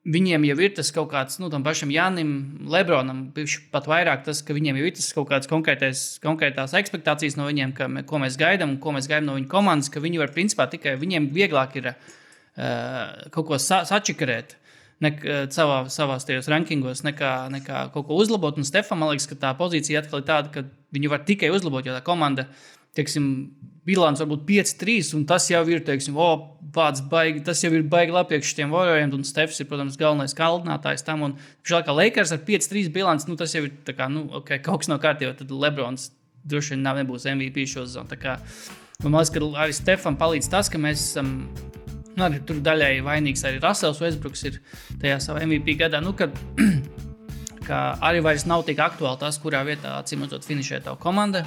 viņiem 0.07 0.45
jau 0.49 0.55
ir 0.63 0.71
tas 0.77 0.89
kaut 0.93 1.11
kāds, 1.11 1.37
nu, 1.41 1.49
tam 1.53 1.65
pašam 1.65 1.91
Janim, 1.93 2.31
Lebronam, 2.71 3.27
pat 3.73 3.89
vairāk 3.89 4.23
tas, 4.25 4.41
ka 4.41 4.55
viņiem 4.57 4.79
jau 4.79 4.87
ir 4.87 4.95
tas 4.97 5.11
kaut 5.13 5.29
kāds 5.29 5.49
konkrētās 5.51 6.73
expectācijas 6.79 7.37
no 7.37 7.45
viņiem, 7.49 7.75
ka, 7.77 7.89
ko 8.09 8.21
mēs 8.23 8.39
gaidām 8.41 8.75
un 8.75 8.79
ko 8.81 8.95
mēs 8.95 9.09
gaidām 9.11 9.29
no 9.29 9.37
viņu 9.37 9.51
komandas, 9.51 9.91
ka 9.93 10.01
viņi 10.01 10.23
var 10.23 10.33
principā 10.33 10.67
tikai 10.71 10.95
viņiem 11.01 11.29
vieglāk 11.35 11.77
ir 11.81 11.91
uh, 11.93 13.29
kaut 13.29 13.47
ko 13.51 13.61
sa 13.61 13.83
sačikarēt. 13.89 14.57
Ne, 15.01 15.15
savā, 15.49 15.87
savās 15.89 16.27
tajos 16.27 16.45
rankingos, 16.51 16.99
nekā, 17.01 17.47
nekā 17.49 17.87
kaut 17.89 18.05
ko 18.05 18.19
uzlabot. 18.21 18.59
Un 18.61 18.67
Stefan, 18.67 18.99
man 19.01 19.09
liekas, 19.09 19.25
ka 19.31 19.37
tā 19.47 19.49
pozīcija 19.57 20.03
atkal 20.03 20.21
ir 20.21 20.27
tāda, 20.27 20.51
ka 20.53 20.93
viņi 20.93 21.09
var 21.09 21.23
tikai 21.25 21.49
uzlabot, 21.49 21.87
jo 21.87 21.95
tā 21.95 22.03
komanda 22.05 22.45
uh, 22.45 22.80
teiksim, 22.97 23.27
bilants 23.87 24.21
varbūt 24.21 24.45
5-3, 24.47 25.13
un 25.17 25.25
tas 25.29 25.47
jau 25.49 25.61
ir, 25.71 25.81
teiksim, 25.85 26.17
oh, 26.21 26.45
pats 26.75 27.01
baigi, 27.11 27.41
tas 27.45 27.61
jau 27.63 27.71
ir 27.73 27.85
baigi 27.89 28.13
labi 28.13 28.35
priekš 28.35 28.53
šiem 28.55 28.73
warrioriem, 28.73 29.13
un 29.17 29.25
Stefs 29.27 29.59
ir, 29.63 29.67
protams, 29.69 29.97
galvenais 29.99 30.35
kaldinātājs 30.37 31.05
tam, 31.07 31.25
un 31.27 31.35
šādā 31.67 31.87
kā 31.87 31.95
Lakers 31.97 32.33
ar 32.35 32.43
5-3 32.47 32.91
bilants, 32.93 33.27
nu, 33.29 33.37
tas 33.39 33.55
jau 33.55 33.63
ir, 33.65 33.73
tā 33.87 33.95
kā, 33.97 34.07
nu, 34.11 34.27
ok, 34.41 34.57
kaut 34.65 34.83
kas 34.83 34.91
nav 34.91 35.01
kārtībā, 35.03 35.33
tad 35.39 35.51
Lebrons 35.51 36.11
droši 36.47 36.75
vien 36.75 36.85
nav, 36.85 37.01
nebūs 37.01 37.27
MVP 37.29 37.65
šo 37.69 37.85
sezonu. 37.87 38.17
Man 39.01 39.17
liekas, 39.17 39.33
ka 39.33 39.41
arī 39.63 39.73
Stefan 39.73 40.17
palīdz 40.17 40.49
tas, 40.51 40.69
ka 40.69 40.81
mēs 40.81 41.01
esam. 41.11 41.35
Nu, 42.11 42.25
arī 42.27 42.41
tur 42.45 42.59
daļai 42.61 42.99
vainīgs 43.05 43.41
arī 43.47 43.61
Rasels 43.63 44.01
Vēsbruks 44.03 44.43
ir 44.49 44.59
tajā 45.01 45.17
savā 45.23 45.45
MVP 45.45 45.77
gadā. 45.79 46.01
Nu, 46.03 46.11
kad, 46.17 46.35
ka 47.67 47.79
arī 48.03 48.21
vairs 48.25 48.45
nav 48.49 48.65
tik 48.67 48.81
aktuāli 48.83 49.21
tas, 49.23 49.39
kurā 49.41 49.63
vietā, 49.65 49.95
acīm 50.01 50.25
redzot, 50.25 50.45
finišē 50.45 50.83
tā 50.85 50.97
komanda 51.01 51.45